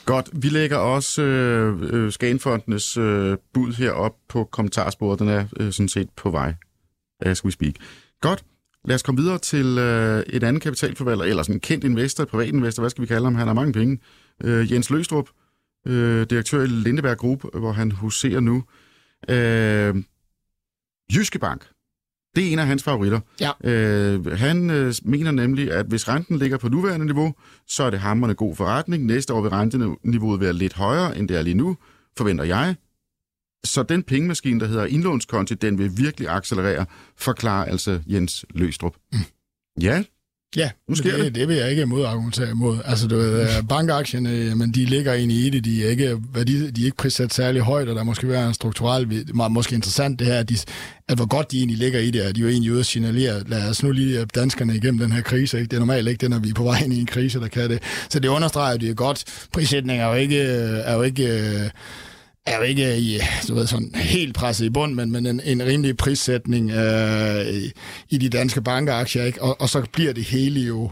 Godt, 0.05 0.29
vi 0.33 0.49
lægger 0.49 0.77
også 0.77 1.21
øh, 1.21 1.77
øh, 1.81 2.11
Skanfondenes 2.11 2.97
øh, 2.97 3.37
bud 3.53 3.73
herop 3.73 4.13
på 4.29 4.49
kommentarsporet, 4.51 5.19
den 5.19 5.27
er 5.27 5.45
øh, 5.59 5.71
sådan 5.71 5.89
set 5.89 6.07
på 6.17 6.29
vej 6.29 6.53
as 7.21 7.45
we 7.45 7.51
speak. 7.51 7.73
Godt. 8.21 8.43
Lad 8.85 8.95
os 8.95 9.03
komme 9.03 9.21
videre 9.21 9.37
til 9.37 9.77
øh, 9.77 10.23
et 10.29 10.43
andet 10.43 10.61
kapitalforvalter, 10.63 11.25
eller 11.25 11.43
sådan 11.43 11.55
en 11.55 11.59
kendt 11.59 11.83
investor, 11.83 12.25
privat 12.25 12.47
investor, 12.47 12.83
hvad 12.83 12.89
skal 12.89 13.01
vi 13.01 13.07
kalde 13.07 13.23
ham? 13.23 13.35
Han 13.35 13.47
har 13.47 13.53
mange 13.53 13.73
penge. 13.73 13.99
Øh, 14.43 14.71
Jens 14.71 14.89
Løstrup, 14.89 15.29
øh, 15.87 16.25
direktør 16.29 16.63
i 16.63 16.67
Lindeberg 16.67 17.17
Group, 17.17 17.45
hvor 17.53 17.71
han 17.71 17.91
huserer 17.91 18.39
nu. 18.39 18.63
Øh, 19.29 19.95
Jyske 21.15 21.39
Bank, 21.39 21.67
det 22.35 22.47
er 22.47 22.51
en 22.51 22.59
af 22.59 22.67
hans 22.67 22.83
favoritter. 22.83 23.19
Ja. 23.41 23.51
Øh, 23.63 24.25
han 24.25 24.69
øh, 24.69 24.93
mener 25.03 25.31
nemlig, 25.31 25.71
at 25.71 25.85
hvis 25.85 26.07
renten 26.07 26.37
ligger 26.37 26.57
på 26.57 26.69
nuværende 26.69 27.05
niveau, 27.05 27.33
så 27.67 27.83
er 27.83 27.89
det 27.89 27.99
hammerne 27.99 28.33
god 28.33 28.55
forretning. 28.55 29.05
Næste 29.05 29.33
år 29.33 29.41
vil 29.41 29.49
renteniveauet 29.49 30.39
være 30.39 30.53
lidt 30.53 30.73
højere, 30.73 31.17
end 31.17 31.27
det 31.27 31.37
er 31.37 31.41
lige 31.41 31.53
nu, 31.53 31.77
forventer 32.17 32.43
jeg. 32.43 32.75
Så 33.63 33.83
den 33.83 34.03
pengemaskine, 34.03 34.59
der 34.59 34.67
hedder 34.67 34.85
indlånskonti, 34.85 35.53
den 35.53 35.77
vil 35.77 35.97
virkelig 35.97 36.29
accelerere, 36.29 36.85
forklarer 37.17 37.65
altså 37.65 37.99
Jens 38.07 38.45
Løstrup. 38.55 38.95
Mm. 39.13 39.19
Ja, 39.81 40.03
Ja, 40.55 40.69
nu 40.89 40.95
sker 40.95 41.15
det, 41.15 41.25
det. 41.25 41.35
det 41.35 41.47
vil 41.47 41.55
jeg 41.55 41.69
ikke 41.69 41.85
modargumentere 41.85 42.49
imod. 42.49 42.77
Altså, 42.85 43.07
du 43.07 43.15
ved, 43.15 43.41
øh, 43.41 43.67
bankaktierne, 43.69 44.55
men 44.55 44.71
de 44.71 44.85
ligger 44.85 45.13
egentlig 45.13 45.37
i 45.45 45.49
det. 45.49 45.65
De 45.65 45.85
er 45.85 45.89
ikke, 45.89 46.09
de, 46.35 46.71
de 46.71 46.81
er 46.81 46.85
ikke 46.85 46.97
prissat 46.97 47.33
særlig 47.33 47.61
højt, 47.61 47.89
og 47.89 47.95
der 47.95 48.03
måske 48.03 48.27
være 48.27 48.47
en 48.47 48.53
strukturel, 48.53 49.25
måske 49.49 49.75
interessant 49.75 50.19
det 50.19 50.27
her, 50.27 50.39
at, 50.39 50.49
de, 50.49 50.57
at 51.09 51.15
hvor 51.15 51.25
godt 51.25 51.51
de 51.51 51.57
egentlig 51.57 51.77
ligger 51.77 51.99
i 51.99 52.11
det, 52.11 52.19
at 52.19 52.35
de 52.35 52.41
jo 52.41 52.47
egentlig 52.47 52.71
ude 52.71 52.79
at 52.79 52.85
signalere, 52.85 53.43
lad 53.47 53.69
os 53.69 53.83
nu 53.83 53.91
lige 53.91 54.25
danskerne 54.25 54.75
igennem 54.75 54.99
den 54.99 55.11
her 55.11 55.21
krise. 55.21 55.57
Ikke? 55.59 55.69
Det 55.69 55.75
er 55.75 55.79
normalt 55.79 56.07
ikke 56.07 56.21
det, 56.21 56.29
når 56.29 56.39
vi 56.39 56.49
er 56.49 56.53
på 56.53 56.63
vej 56.63 56.79
ind 56.79 56.93
i 56.93 56.99
en 56.99 57.05
krise, 57.05 57.39
der 57.39 57.47
kan 57.47 57.69
det. 57.69 57.79
Så 58.09 58.19
det 58.19 58.27
understreger, 58.27 58.73
at 58.73 58.81
det 58.81 58.89
er 58.89 58.93
godt. 58.93 59.47
Prissætning 59.53 59.99
er 60.01 60.07
jo 60.07 60.13
ikke, 60.13 60.39
er 60.39 60.95
jo 60.95 61.01
ikke 61.01 61.27
øh, 61.27 61.69
er 62.45 62.57
jo 62.57 62.63
ikke 62.63 62.97
i, 62.97 63.19
du 63.47 63.55
ved, 63.55 63.67
sådan 63.67 63.91
helt 63.95 64.35
presset 64.35 64.65
i 64.65 64.69
bund, 64.69 64.93
men, 64.93 65.11
men 65.11 65.25
en, 65.25 65.41
en 65.45 65.65
rimelig 65.65 65.97
prissætning 65.97 66.71
øh, 66.71 67.47
i, 67.47 67.71
i 68.09 68.17
de 68.17 68.29
danske 68.29 68.61
bankaktier. 68.61 69.23
Ikke? 69.23 69.41
Og, 69.41 69.61
og 69.61 69.69
så 69.69 69.83
bliver 69.93 70.13
det 70.13 70.23
hele 70.23 70.59
jo 70.59 70.91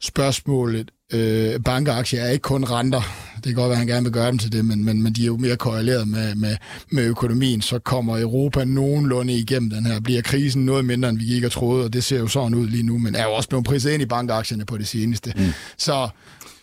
spørgsmålet. 0.00 0.90
Øh, 1.12 1.60
bankaktier 1.64 2.22
er 2.22 2.30
ikke 2.30 2.42
kun 2.42 2.64
renter. 2.64 3.02
Det 3.34 3.44
kan 3.44 3.54
godt 3.54 3.68
være, 3.68 3.72
at 3.72 3.78
han 3.78 3.86
gerne 3.86 4.04
vil 4.04 4.12
gøre 4.12 4.26
dem 4.26 4.38
til 4.38 4.52
det, 4.52 4.64
men, 4.64 4.84
men, 4.84 5.02
men 5.02 5.12
de 5.12 5.22
er 5.22 5.26
jo 5.26 5.36
mere 5.36 5.56
korreleret 5.56 6.08
med, 6.08 6.34
med, 6.34 6.56
med 6.90 7.04
økonomien. 7.04 7.62
Så 7.62 7.78
kommer 7.78 8.20
Europa 8.20 8.64
nogenlunde 8.64 9.32
igennem 9.32 9.70
den 9.70 9.86
her. 9.86 10.00
Bliver 10.00 10.22
krisen 10.22 10.64
noget 10.64 10.84
mindre, 10.84 11.08
end 11.08 11.18
vi 11.18 11.24
gik 11.24 11.44
og 11.44 11.52
troede, 11.52 11.84
og 11.84 11.92
det 11.92 12.04
ser 12.04 12.18
jo 12.18 12.28
sådan 12.28 12.54
ud 12.54 12.68
lige 12.68 12.82
nu, 12.82 12.98
men 12.98 13.14
er 13.14 13.24
jo 13.24 13.32
også 13.32 13.48
blevet 13.48 13.64
priset 13.64 13.90
ind 13.90 14.02
i 14.02 14.06
bankaktierne 14.06 14.64
på 14.64 14.78
det 14.78 14.86
seneste. 14.86 15.32
Mm. 15.36 15.52
Så 15.78 16.08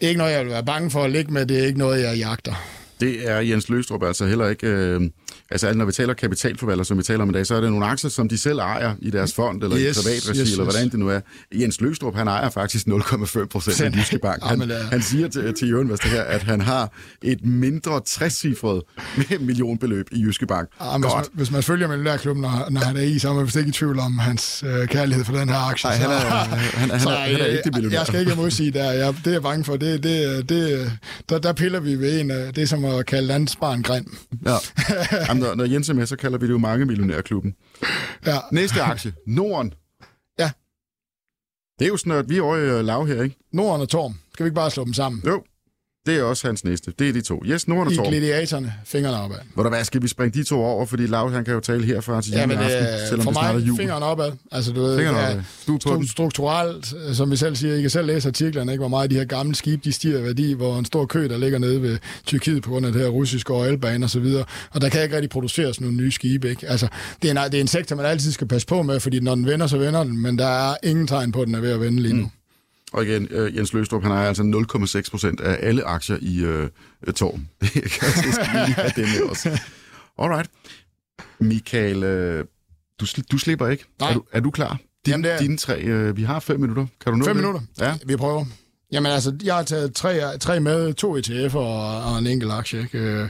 ikke 0.02 0.18
noget, 0.18 0.32
jeg 0.32 0.44
vil 0.44 0.52
være 0.52 0.66
bange 0.66 0.92
for 0.92 1.04
at 1.04 1.12
ligge 1.12 1.34
med. 1.34 1.46
Det 1.46 1.60
er 1.60 1.66
ikke 1.66 1.80
noget, 1.80 2.04
jeg 2.04 2.18
jagter. 2.18 2.79
Det 3.00 3.30
er 3.30 3.40
Jens 3.40 3.70
Løstrup 3.70 4.04
altså 4.04 4.26
heller 4.26 4.48
ikke. 4.48 4.68
Øh, 4.68 5.02
altså 5.52 5.74
når 5.74 5.86
vi 5.86 5.92
taler 5.92 6.14
kapitalforvalter, 6.14 6.84
som 6.84 6.98
vi 6.98 7.04
taler 7.04 7.22
om 7.22 7.30
i 7.30 7.34
dag, 7.34 7.48
så 7.48 7.56
er 7.56 7.62
det 7.62 7.72
nogle 7.72 7.86
aktier, 7.86 8.10
som 8.10 8.30
de 8.30 8.38
selv 8.38 8.60
ejer 8.60 8.96
i 9.00 9.10
deres 9.10 9.34
fond, 9.34 9.64
eller 9.64 9.78
yes, 9.80 9.98
i 9.98 10.02
privat 10.02 10.30
regi, 10.30 10.40
yes, 10.42 10.52
eller 10.52 10.64
hvordan 10.64 10.90
det 10.90 11.00
nu 11.00 11.10
er. 11.10 11.20
Jens 11.54 11.82
Løstrup, 11.82 12.16
han 12.16 12.28
ejer 12.28 12.50
faktisk 12.50 12.88
0,5 12.88 13.46
procent 13.46 13.82
af 13.82 13.98
Jyske 13.98 14.20
Bank. 14.20 14.44
Han, 14.44 14.72
han 14.92 15.02
siger 15.02 15.28
til, 15.28 15.54
til 15.54 15.70
Jørgen 15.70 15.90
Vester 15.90 16.10
her, 16.10 16.22
at 16.22 16.44
han 16.44 16.62
har 16.62 16.92
et 17.22 17.46
mindre 17.46 18.02
60-cifret 18.10 18.82
millionbeløb 19.48 20.08
i 20.12 20.22
Jyske 20.22 20.48
Bank. 20.48 20.70
Ja, 20.82 20.98
hvis, 20.98 21.12
man, 21.16 21.26
hvis 21.34 21.52
man 21.52 21.64
følger 21.64 21.88
Millionærklubben, 21.88 22.42
når, 22.42 22.68
når 22.70 22.82
han 22.82 22.98
er 22.98 23.02
i, 23.02 23.20
så 23.20 23.30
er 23.30 23.34
man 23.34 23.46
vist 23.46 23.56
ikke 23.56 23.70
i 23.70 23.72
tvivl 23.72 24.00
om 24.00 24.18
hans 24.18 24.64
øh, 24.68 24.88
kærlighed 24.88 25.26
for 25.26 25.34
den 25.34 25.50
her 25.50 25.70
aktie. 25.70 25.90
Nej, 25.90 25.98
han 25.98 26.12
er, 26.12 26.16
han, 26.16 26.90
han, 26.90 27.00
så, 27.00 27.10
han, 27.10 27.18
er, 27.18 27.38
han 27.38 27.42
er 27.42 27.46
ikke 27.58 27.70
millionær. 27.74 27.98
Jeg 27.98 28.08
skal 28.08 28.20
ikke 28.20 28.36
modsige 28.36 28.72
der. 28.72 28.92
Jeg, 28.92 29.16
det 29.18 29.28
er 29.28 29.32
jeg 29.32 29.42
bange 29.42 29.64
for. 29.66 29.78
Det, 29.78 30.04
det, 30.04 30.50
det, 30.50 30.92
der, 31.30 31.40
der 31.40 31.54
piller 31.54 31.80
vi 31.80 31.96
ved 31.96 32.22
en 32.22 32.32
af 32.32 32.54
det, 32.54 32.70
som 32.70 32.86
at 32.86 33.06
kalde 33.06 33.28
landsbarn 33.28 33.82
grim. 33.82 34.18
Ja. 34.46 34.56
Jamen, 35.28 35.39
når, 35.40 35.56
når 35.56 35.66
Jens 35.66 35.90
er 35.90 35.94
med, 35.94 36.06
så 36.06 36.16
kalder 36.16 36.38
vi 36.38 36.48
det 36.48 36.54
jo 36.54 36.58
mange 36.58 36.86
millionærklubben. 36.86 37.56
Ja. 38.26 38.38
Næste 38.52 38.82
aktie, 38.82 39.14
Norden. 39.28 39.74
Ja. 40.40 40.52
Det 41.80 41.86
er 41.86 41.90
jo 41.90 41.98
sådan, 41.98 42.12
at 42.12 42.30
vi 42.30 42.38
er 42.38 42.42
over 42.42 42.56
i 42.58 42.60
øh, 42.60 42.86
lav 42.86 43.08
her, 43.08 43.24
ikke? 43.24 43.36
Norden 43.54 43.82
og 43.82 43.90
Torm. 43.90 44.14
Skal 44.34 44.44
vi 44.44 44.48
ikke 44.48 44.56
bare 44.56 44.72
slå 44.72 44.86
dem 44.86 44.94
sammen? 44.94 45.22
Jo. 45.26 45.44
Det 46.10 46.18
er 46.20 46.24
også 46.24 46.48
hans 46.48 46.64
næste. 46.64 46.94
Det 47.00 47.10
er 47.10 47.14
de 47.14 47.22
to. 47.22 47.42
Yes, 47.46 47.64
Torm. 47.64 47.88
I 47.92 47.96
gladiatorerne, 47.96 48.74
fingrene 48.86 49.18
opad. 49.22 49.38
Hvor 49.54 49.64
der 49.64 49.70
hvad, 49.70 49.84
skal 49.84 50.02
vi 50.02 50.08
springe 50.08 50.40
de 50.40 50.44
to 50.44 50.64
over, 50.64 50.86
fordi 50.86 51.06
Lav, 51.08 51.32
han 51.32 51.46
kan 51.46 51.54
jo 51.54 51.60
tale 51.60 51.86
herfra 51.86 52.22
til 52.22 52.32
ja, 52.32 52.46
men, 52.46 52.58
aften, 52.58 52.84
øh, 52.84 53.08
selvom 53.10 53.34
for 53.34 53.42
det 53.42 53.68
jul. 53.68 53.78
fingrene 53.78 54.06
opad. 54.06 54.32
Altså, 54.52 54.72
du 54.72 54.82
ved, 54.82 54.98
fingrene 54.98 55.20
ja. 55.20 55.42
Du 55.68 55.76
er 55.76 55.80
på 55.98 56.04
strukturelt, 56.12 56.94
øh, 57.08 57.16
som 57.16 57.32
vi 57.32 57.36
selv 57.36 57.56
siger, 57.56 57.76
I 57.76 57.82
kan 57.82 57.90
selv 57.90 58.08
læse 58.08 58.28
artiklerne, 58.28 58.72
ikke, 58.72 58.82
hvor 58.82 58.88
meget 58.88 59.12
de 59.12 59.16
her 59.16 59.26
gamle 59.26 59.56
skibe, 59.56 59.82
de 59.84 59.92
stiger 59.92 60.22
værdi, 60.22 60.54
hvor 60.54 60.80
en 60.80 60.86
stor 60.86 61.06
kø, 61.06 61.30
der 61.30 61.38
ligger 61.38 61.60
nede 61.60 61.82
ved 61.82 61.98
Tyrkiet 62.26 62.64
på 62.64 62.70
grund 62.70 62.86
af 62.86 62.92
det 62.92 63.02
her 63.02 63.10
russiske 63.10 63.54
oilbane 63.54 64.06
og 64.06 64.10
så 64.10 64.20
videre. 64.20 64.46
Og 64.72 64.82
der 64.82 64.90
kan 64.90 65.04
ikke 65.04 65.16
rigtig 65.16 65.30
produceres 65.30 65.82
nogle 65.82 65.98
nye 65.98 66.12
skibe, 66.12 66.50
ikke? 66.50 66.68
Altså, 66.68 66.88
det 67.22 67.32
er, 67.32 67.44
en, 67.46 67.52
det 67.52 67.58
er 67.58 67.62
en 67.62 67.68
sektor, 67.68 67.96
man 67.96 68.06
altid 68.06 68.32
skal 68.32 68.48
passe 68.48 68.68
på 68.68 68.82
med, 68.82 69.00
fordi 69.00 69.20
når 69.20 69.36
den 69.36 69.46
vender, 69.46 69.68
så 69.68 69.78
vender 69.78 70.04
den, 70.04 70.22
men 70.22 70.38
der 70.38 70.70
er 70.70 70.76
ingen 70.84 71.08
tegn 71.08 71.32
på, 71.32 71.42
at 71.42 71.48
den 71.48 71.56
er 71.56 71.60
ved 71.60 71.72
at 71.72 71.82
vende 71.82 72.02
lige 72.02 72.14
nu. 72.14 72.24
Mm. 72.24 72.39
Og 72.94 73.06
igen, 73.06 73.28
øh, 73.32 73.56
Jens 73.58 73.74
Løstrup, 73.74 74.04
han 74.04 74.12
ejer 74.12 74.28
altså 74.28 74.44
0,6 75.04 75.10
procent 75.12 75.42
af 75.42 75.58
alle 75.68 75.84
aktier 75.84 76.18
i 76.22 76.40
øh, 76.40 76.70
Torm. 77.16 77.48
Det 77.62 77.72
kan 77.72 78.56
jeg 78.56 78.66
lige 78.68 78.76
have 78.76 78.92
det 78.96 79.08
med 79.20 79.30
også. 79.30 79.60
Alright. 80.20 80.50
Michael, 81.40 82.04
øh, 82.04 82.46
du, 83.00 83.06
du 83.32 83.38
slipper 83.38 83.68
ikke. 83.68 83.86
Nej. 84.00 84.10
Er 84.10 84.14
du, 84.14 84.24
er 84.32 84.40
du 84.40 84.52
klar? 84.52 84.78
Din, 85.06 85.12
Jamen, 85.12 85.24
det 85.24 85.34
er... 85.34 85.38
Dine 85.38 85.58
tre, 85.58 85.82
øh, 85.82 86.18
vi 86.18 86.24
har 86.24 86.40
fem 86.40 86.60
minutter. 86.60 86.86
Kan 87.04 87.12
du 87.12 87.18
nå 87.18 87.26
Fem 87.26 87.36
det? 87.36 87.44
minutter? 87.44 87.62
Ja. 87.80 87.98
Vi 88.06 88.16
prøver. 88.16 88.46
Jamen 88.92 89.12
altså, 89.12 89.36
jeg 89.44 89.56
har 89.56 89.64
taget 89.64 89.96
tre, 89.96 90.38
tre 90.38 90.60
med, 90.60 90.94
to 90.94 91.18
ETF'er 91.18 91.56
og, 91.58 92.04
og 92.04 92.20
en 92.20 92.28
enkelt 92.28 92.52
aktie. 92.52 92.80
Ikke? 92.82 93.30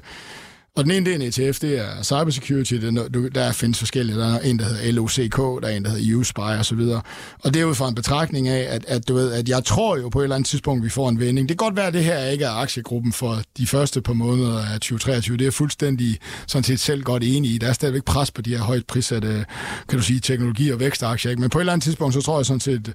Og 0.79 0.85
den 0.85 0.91
ene, 0.91 1.05
det 1.05 1.11
er 1.11 1.15
en 1.15 1.21
ETF, 1.49 1.59
det 1.59 1.79
er 1.79 2.03
cybersecurity. 2.03 2.73
Det 2.73 2.83
er, 2.83 2.91
noget, 2.91 3.13
du- 3.13 3.27
der 3.27 3.51
findes 3.51 3.79
forskellige. 3.79 4.17
Der 4.19 4.33
er 4.35 4.39
en, 4.39 4.59
der 4.59 4.65
hedder 4.65 4.91
LOCK, 4.91 5.37
der 5.37 5.67
er 5.67 5.75
en, 5.77 5.85
der 5.85 5.89
hedder 5.91 6.15
USPY 6.15 6.39
og 6.39 6.65
så 6.65 6.75
videre. 6.75 7.01
Og 7.43 7.53
det 7.53 7.61
er 7.61 7.65
ud 7.65 7.75
fra 7.75 7.89
en 7.89 7.95
betragtning 7.95 8.47
af, 8.47 8.67
at, 8.75 8.85
at, 8.87 9.07
du 9.07 9.13
ved, 9.13 9.31
at 9.33 9.49
jeg 9.49 9.63
tror 9.65 9.97
jo 9.97 10.09
på 10.09 10.19
et 10.19 10.23
eller 10.23 10.35
andet 10.35 10.47
tidspunkt, 10.49 10.83
vi 10.83 10.89
får 10.89 11.09
en 11.09 11.19
vending. 11.19 11.49
Det 11.49 11.57
kan 11.57 11.65
godt 11.65 11.75
være, 11.75 11.87
at 11.87 11.93
det 11.93 12.03
her 12.03 12.25
ikke 12.25 12.45
er 12.45 12.49
aktiegruppen 12.51 13.13
for 13.13 13.41
de 13.57 13.67
første 13.67 14.01
par 14.01 14.13
måneder 14.13 14.57
af 14.59 14.73
2023. 14.79 15.37
Det 15.37 15.41
er 15.41 15.45
jeg 15.45 15.53
fuldstændig 15.53 16.17
sådan 16.47 16.63
set 16.63 16.79
selv 16.79 17.03
godt 17.03 17.23
enig 17.23 17.51
i. 17.51 17.57
Der 17.57 17.67
er 17.67 17.73
stadigvæk 17.73 18.03
pres 18.03 18.31
på 18.31 18.41
de 18.41 18.49
her 18.49 18.63
højt 18.63 18.85
prissatte, 18.87 19.45
kan 19.89 19.97
du 19.99 20.03
sige, 20.03 20.19
teknologi- 20.19 20.69
og 20.71 20.79
vækstaktier. 20.79 21.29
Ikke? 21.29 21.41
Men 21.41 21.49
på 21.49 21.57
et 21.57 21.61
eller 21.61 21.73
andet 21.73 21.83
tidspunkt, 21.83 22.13
så 22.13 22.21
tror 22.21 22.39
jeg 22.39 22.45
sådan 22.45 22.59
set, 22.59 22.93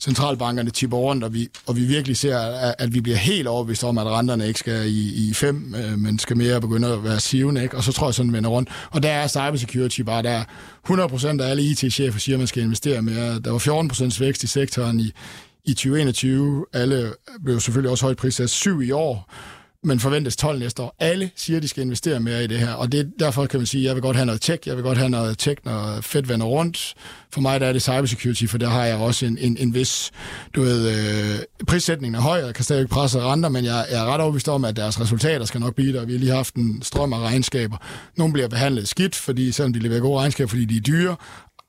centralbankerne 0.00 0.70
tipper 0.70 0.96
rundt, 0.96 1.24
og 1.24 1.34
vi, 1.34 1.48
og 1.66 1.76
vi 1.76 1.84
virkelig 1.84 2.16
ser, 2.16 2.38
at, 2.38 2.74
at 2.78 2.94
vi 2.94 3.00
bliver 3.00 3.16
helt 3.16 3.48
overbevist 3.48 3.84
om, 3.84 3.98
at 3.98 4.06
renterne 4.06 4.48
ikke 4.48 4.60
skal 4.60 4.86
i, 4.86 5.28
i 5.28 5.34
fem, 5.34 5.74
øh, 5.74 5.98
men 5.98 6.18
skal 6.18 6.36
mere 6.36 6.60
begynde 6.60 6.88
at 6.88 7.04
være 7.04 7.20
sivende, 7.20 7.62
ikke? 7.62 7.76
og 7.76 7.84
så 7.84 7.92
tror 7.92 8.06
jeg 8.06 8.14
sådan, 8.14 8.28
den 8.28 8.36
vender 8.36 8.50
rundt. 8.50 8.68
Og 8.90 9.02
der 9.02 9.10
er 9.10 9.28
cybersecurity 9.28 10.00
bare 10.00 10.22
der. 10.22 10.44
100% 10.90 11.42
af 11.42 11.50
alle 11.50 11.62
IT-chefer 11.62 12.18
siger, 12.18 12.36
at 12.36 12.40
man 12.40 12.46
skal 12.46 12.62
investere 12.62 13.02
mere. 13.02 13.40
Der 13.40 13.50
var 13.50 14.12
14% 14.14 14.20
vækst 14.20 14.42
i 14.42 14.46
sektoren 14.46 15.00
i, 15.00 15.12
i 15.64 15.74
2021. 15.74 16.66
Alle 16.72 17.12
blev 17.44 17.60
selvfølgelig 17.60 17.90
også 17.90 18.04
højt 18.04 18.16
prissat. 18.16 18.50
Syv 18.50 18.82
i 18.82 18.90
år 18.90 19.32
men 19.84 20.00
forventes 20.00 20.36
12 20.36 20.58
næste 20.58 20.82
år. 20.82 20.96
Alle 20.98 21.30
siger, 21.36 21.56
at 21.56 21.62
de 21.62 21.68
skal 21.68 21.82
investere 21.82 22.20
mere 22.20 22.44
i 22.44 22.46
det 22.46 22.58
her, 22.58 22.72
og 22.72 22.92
det, 22.92 23.12
derfor 23.18 23.46
kan 23.46 23.60
man 23.60 23.66
sige, 23.66 23.80
at 23.80 23.86
jeg 23.86 23.94
vil 23.94 24.02
godt 24.02 24.16
have 24.16 24.26
noget 24.26 24.40
tech, 24.40 24.68
jeg 24.68 24.76
vil 24.76 24.84
godt 24.84 24.98
have 24.98 25.10
noget 25.10 25.38
tech, 25.38 25.56
når 25.64 25.98
Fed 26.00 26.22
vender 26.22 26.46
rundt. 26.46 26.94
For 27.32 27.40
mig 27.40 27.60
der 27.60 27.66
er 27.66 27.72
det 27.72 27.82
cybersecurity, 27.82 28.44
for 28.46 28.58
der 28.58 28.68
har 28.68 28.84
jeg 28.84 28.96
også 28.96 29.26
en, 29.26 29.38
en, 29.38 29.56
en 29.56 29.74
vis, 29.74 30.10
du 30.54 30.62
ved, 30.62 30.90
øh, 30.90 31.38
prissætningen 31.66 32.14
er 32.14 32.20
høj, 32.20 32.38
jeg 32.38 32.54
kan 32.54 32.64
stadig 32.64 32.88
presse 32.88 33.20
renter, 33.20 33.48
men 33.48 33.64
jeg, 33.64 33.86
jeg 33.90 34.00
er 34.00 34.04
ret 34.04 34.20
overbevist 34.20 34.48
om, 34.48 34.64
at 34.64 34.76
deres 34.76 35.00
resultater 35.00 35.44
skal 35.44 35.60
nok 35.60 35.74
blive 35.74 35.92
der. 35.92 36.04
Vi 36.04 36.12
har 36.12 36.18
lige 36.18 36.32
haft 36.32 36.54
en 36.54 36.82
strøm 36.82 37.12
af 37.12 37.18
regnskaber. 37.18 37.76
Nogle 38.16 38.32
bliver 38.32 38.48
behandlet 38.48 38.88
skidt, 38.88 39.14
fordi 39.14 39.52
selvom 39.52 39.72
de 39.72 39.78
leverer 39.78 40.00
gode 40.00 40.18
regnskaber, 40.18 40.48
fordi 40.48 40.64
de 40.64 40.76
er 40.76 40.80
dyre, 40.80 41.16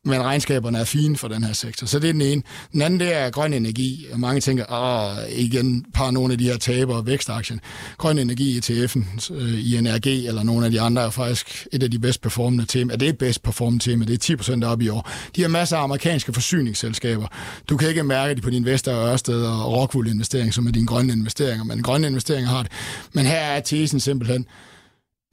men 0.06 0.22
regnskaberne 0.24 0.78
er 0.78 0.84
fine 0.84 1.18
for 1.18 1.28
den 1.28 1.44
her 1.44 1.54
sektor. 1.54 1.88
Så 1.88 2.00
det 2.00 2.10
er 2.10 2.14
den 2.14 2.22
ene. 2.22 2.42
Den 2.74 2.82
anden, 2.82 3.00
det 3.00 3.16
er 3.16 3.30
grøn 3.30 3.54
energi. 3.54 4.08
Mange 4.16 4.42
tænker, 4.42 4.66
åh, 4.72 5.32
igen, 5.32 5.86
par 5.94 6.12
nogle 6.12 6.34
af 6.34 6.38
de 6.38 6.44
her 6.44 6.58
taber 6.58 6.96
og 6.96 7.06
vækstaktien. 7.08 7.60
Grøn 7.98 8.18
energi 8.18 8.50
øh, 8.50 8.56
i 8.56 8.86
ETF'en, 8.86 9.34
i 9.34 9.76
INRG 9.76 10.28
eller 10.28 10.44
nogle 10.44 10.66
af 10.66 10.72
de 10.72 10.82
andre 10.82 11.02
er 11.02 11.10
faktisk 11.10 11.68
et 11.74 11.84
af 11.84 11.92
de 11.92 12.00
bedst 12.00 12.22
performende 12.22 12.66
temaer. 12.66 12.98
Det 12.98 13.06
er 13.06 13.10
et 13.10 13.18
bedst 13.18 13.44
performende 13.44 13.84
tema. 13.84 14.06
Det 14.06 14.30
er 14.30 14.62
10% 14.64 14.66
op 14.66 14.82
i 14.82 14.90
år. 14.90 15.10
De 15.36 15.42
har 15.42 15.50
masser 15.50 15.78
af 15.78 15.84
amerikanske 15.84 16.34
forsyningsselskaber. 16.34 17.28
Du 17.70 17.78
kan 17.78 17.90
ikke 17.90 18.04
mærke 18.04 18.36
det 18.36 18.44
på 18.44 18.50
din 18.50 18.66
Vester 18.66 18.94
og 18.94 19.12
Ørsted 19.12 19.46
og 19.46 19.74
Rockwool 19.74 20.08
investering, 20.08 20.54
som 20.54 20.68
er 20.68 20.72
dine 20.72 20.88
grønne 20.88 21.14
investeringer, 21.14 21.64
men 21.64 21.84
grønne 21.84 22.08
investeringer 22.08 22.50
har 22.50 22.64
det. 22.64 22.72
Men 23.14 23.26
her 23.26 23.38
er 23.38 23.60
tesen 23.60 24.00
simpelthen, 24.00 24.46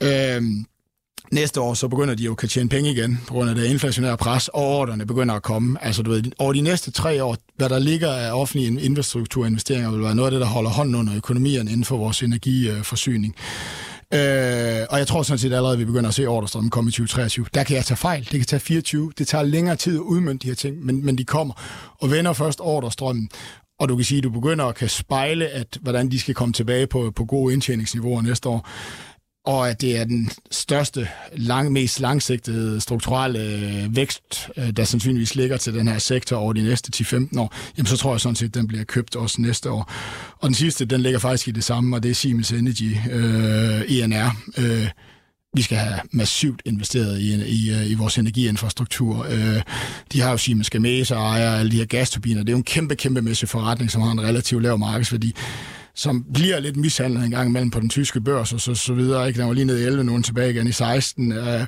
øh, 0.02 0.42
Næste 1.32 1.60
år, 1.60 1.74
så 1.74 1.88
begynder 1.88 2.14
de 2.14 2.22
jo 2.22 2.36
at 2.42 2.50
tjene 2.50 2.68
penge 2.68 2.90
igen, 2.90 3.20
på 3.26 3.34
grund 3.34 3.50
af 3.50 3.56
det 3.56 3.64
inflationære 3.64 4.16
pres, 4.16 4.48
og 4.48 4.62
ordrene 4.62 5.06
begynder 5.06 5.34
at 5.34 5.42
komme. 5.42 5.84
Altså, 5.84 6.02
du 6.02 6.10
ved, 6.10 6.22
over 6.38 6.52
de 6.52 6.60
næste 6.60 6.90
tre 6.90 7.24
år, 7.24 7.36
hvad 7.56 7.68
der 7.68 7.78
ligger 7.78 8.12
af 8.12 8.32
offentlige 8.32 8.82
infrastrukturinvesteringer, 8.82 9.90
vil 9.90 10.02
være 10.02 10.14
noget 10.14 10.26
af 10.26 10.30
det, 10.30 10.40
der 10.40 10.46
holder 10.46 10.70
hånden 10.70 10.94
under 10.94 11.16
økonomien 11.16 11.68
inden 11.68 11.84
for 11.84 11.96
vores 11.96 12.22
energiforsyning. 12.22 13.34
Øh, 14.14 14.86
og 14.90 14.98
jeg 14.98 15.06
tror 15.06 15.22
sådan 15.22 15.38
set 15.38 15.52
allerede, 15.52 15.72
at 15.72 15.78
vi 15.78 15.84
begynder 15.84 16.08
at 16.08 16.14
se 16.14 16.26
ordrestrømmen 16.26 16.70
komme 16.70 16.88
i 16.88 16.92
2023. 16.92 17.46
Der 17.54 17.64
kan 17.64 17.76
jeg 17.76 17.84
tage 17.84 17.98
fejl. 17.98 18.20
Det 18.20 18.30
kan 18.30 18.44
tage 18.44 18.60
24. 18.60 19.12
Det 19.18 19.28
tager 19.28 19.44
længere 19.44 19.76
tid 19.76 19.94
at 19.94 20.00
udmønte 20.00 20.42
de 20.42 20.48
her 20.48 20.54
ting, 20.54 20.84
men, 20.84 21.04
men 21.04 21.18
de 21.18 21.24
kommer. 21.24 21.54
Og 22.00 22.10
vender 22.10 22.32
først 22.32 22.60
ordrestrømmen. 22.60 23.28
Og 23.80 23.88
du 23.88 23.96
kan 23.96 24.04
sige, 24.04 24.18
at 24.18 24.24
du 24.24 24.30
begynder 24.30 24.64
at 24.64 24.74
kan 24.74 24.88
spejle, 24.88 25.48
at, 25.48 25.78
hvordan 25.80 26.10
de 26.10 26.20
skal 26.20 26.34
komme 26.34 26.52
tilbage 26.52 26.86
på, 26.86 27.12
på 27.16 27.24
gode 27.24 27.52
indtjeningsniveauer 27.52 28.22
næste 28.22 28.48
år 28.48 28.68
og 29.46 29.70
at 29.70 29.80
det 29.80 29.96
er 29.96 30.04
den 30.04 30.30
største, 30.50 31.08
lang, 31.32 31.72
mest 31.72 32.00
langsigtede 32.00 32.80
strukturelle 32.80 33.38
øh, 33.38 33.96
vækst, 33.96 34.48
øh, 34.56 34.70
der 34.70 34.84
sandsynligvis 34.84 35.34
ligger 35.34 35.56
til 35.56 35.74
den 35.74 35.88
her 35.88 35.98
sektor 35.98 36.36
over 36.36 36.52
de 36.52 36.62
næste 36.62 36.92
10-15 36.96 37.40
år, 37.40 37.54
jamen 37.76 37.86
så 37.86 37.96
tror 37.96 38.12
jeg 38.12 38.20
sådan 38.20 38.36
set, 38.36 38.46
at 38.46 38.54
den 38.54 38.66
bliver 38.66 38.84
købt 38.84 39.16
også 39.16 39.42
næste 39.42 39.70
år. 39.70 39.92
Og 40.38 40.48
den 40.48 40.54
sidste, 40.54 40.84
den 40.84 41.00
ligger 41.00 41.18
faktisk 41.18 41.48
i 41.48 41.50
det 41.50 41.64
samme, 41.64 41.96
og 41.96 42.02
det 42.02 42.10
er 42.10 42.14
Siemens 42.14 42.52
Energy, 42.52 42.96
øh, 43.12 43.82
ENR. 43.88 44.36
Øh, 44.58 44.88
vi 45.54 45.62
skal 45.62 45.78
have 45.78 46.00
massivt 46.12 46.62
investeret 46.64 47.20
i, 47.20 47.34
i, 47.34 47.70
øh, 47.70 47.90
i 47.90 47.94
vores 47.94 48.18
energiinfrastruktur. 48.18 49.26
Øh, 49.30 49.62
de 50.12 50.20
har 50.20 50.30
jo 50.30 50.36
Siemens 50.36 50.70
Gamesa 50.70 51.14
og 51.14 51.22
ejer 51.22 51.50
alle 51.50 51.70
de 51.70 51.76
her 51.76 51.84
gasturbiner. 51.84 52.40
Det 52.40 52.48
er 52.48 52.52
jo 52.52 52.58
en 52.58 52.64
kæmpe, 52.64 52.96
kæmpe 52.96 53.46
forretning, 53.46 53.90
som 53.90 54.02
har 54.02 54.10
en 54.10 54.20
relativt 54.20 54.62
lav 54.62 54.78
markedsværdi 54.78 55.34
som 55.96 56.24
bliver 56.34 56.60
lidt 56.60 56.76
mishandlet 56.76 57.24
en 57.24 57.30
gang 57.30 57.48
imellem 57.48 57.70
på 57.70 57.80
den 57.80 57.88
tyske 57.88 58.20
børs 58.20 58.52
og 58.52 58.60
så, 58.60 58.74
så 58.74 58.94
videre. 58.94 59.28
Ikke? 59.28 59.38
Den 59.40 59.48
var 59.48 59.54
lige 59.54 59.64
nede 59.64 59.82
i 59.82 59.86
11, 59.86 60.04
nu 60.04 60.22
tilbage 60.22 60.50
igen 60.50 60.66
i 60.66 60.72
16. 60.72 61.32
Øh, 61.32 61.66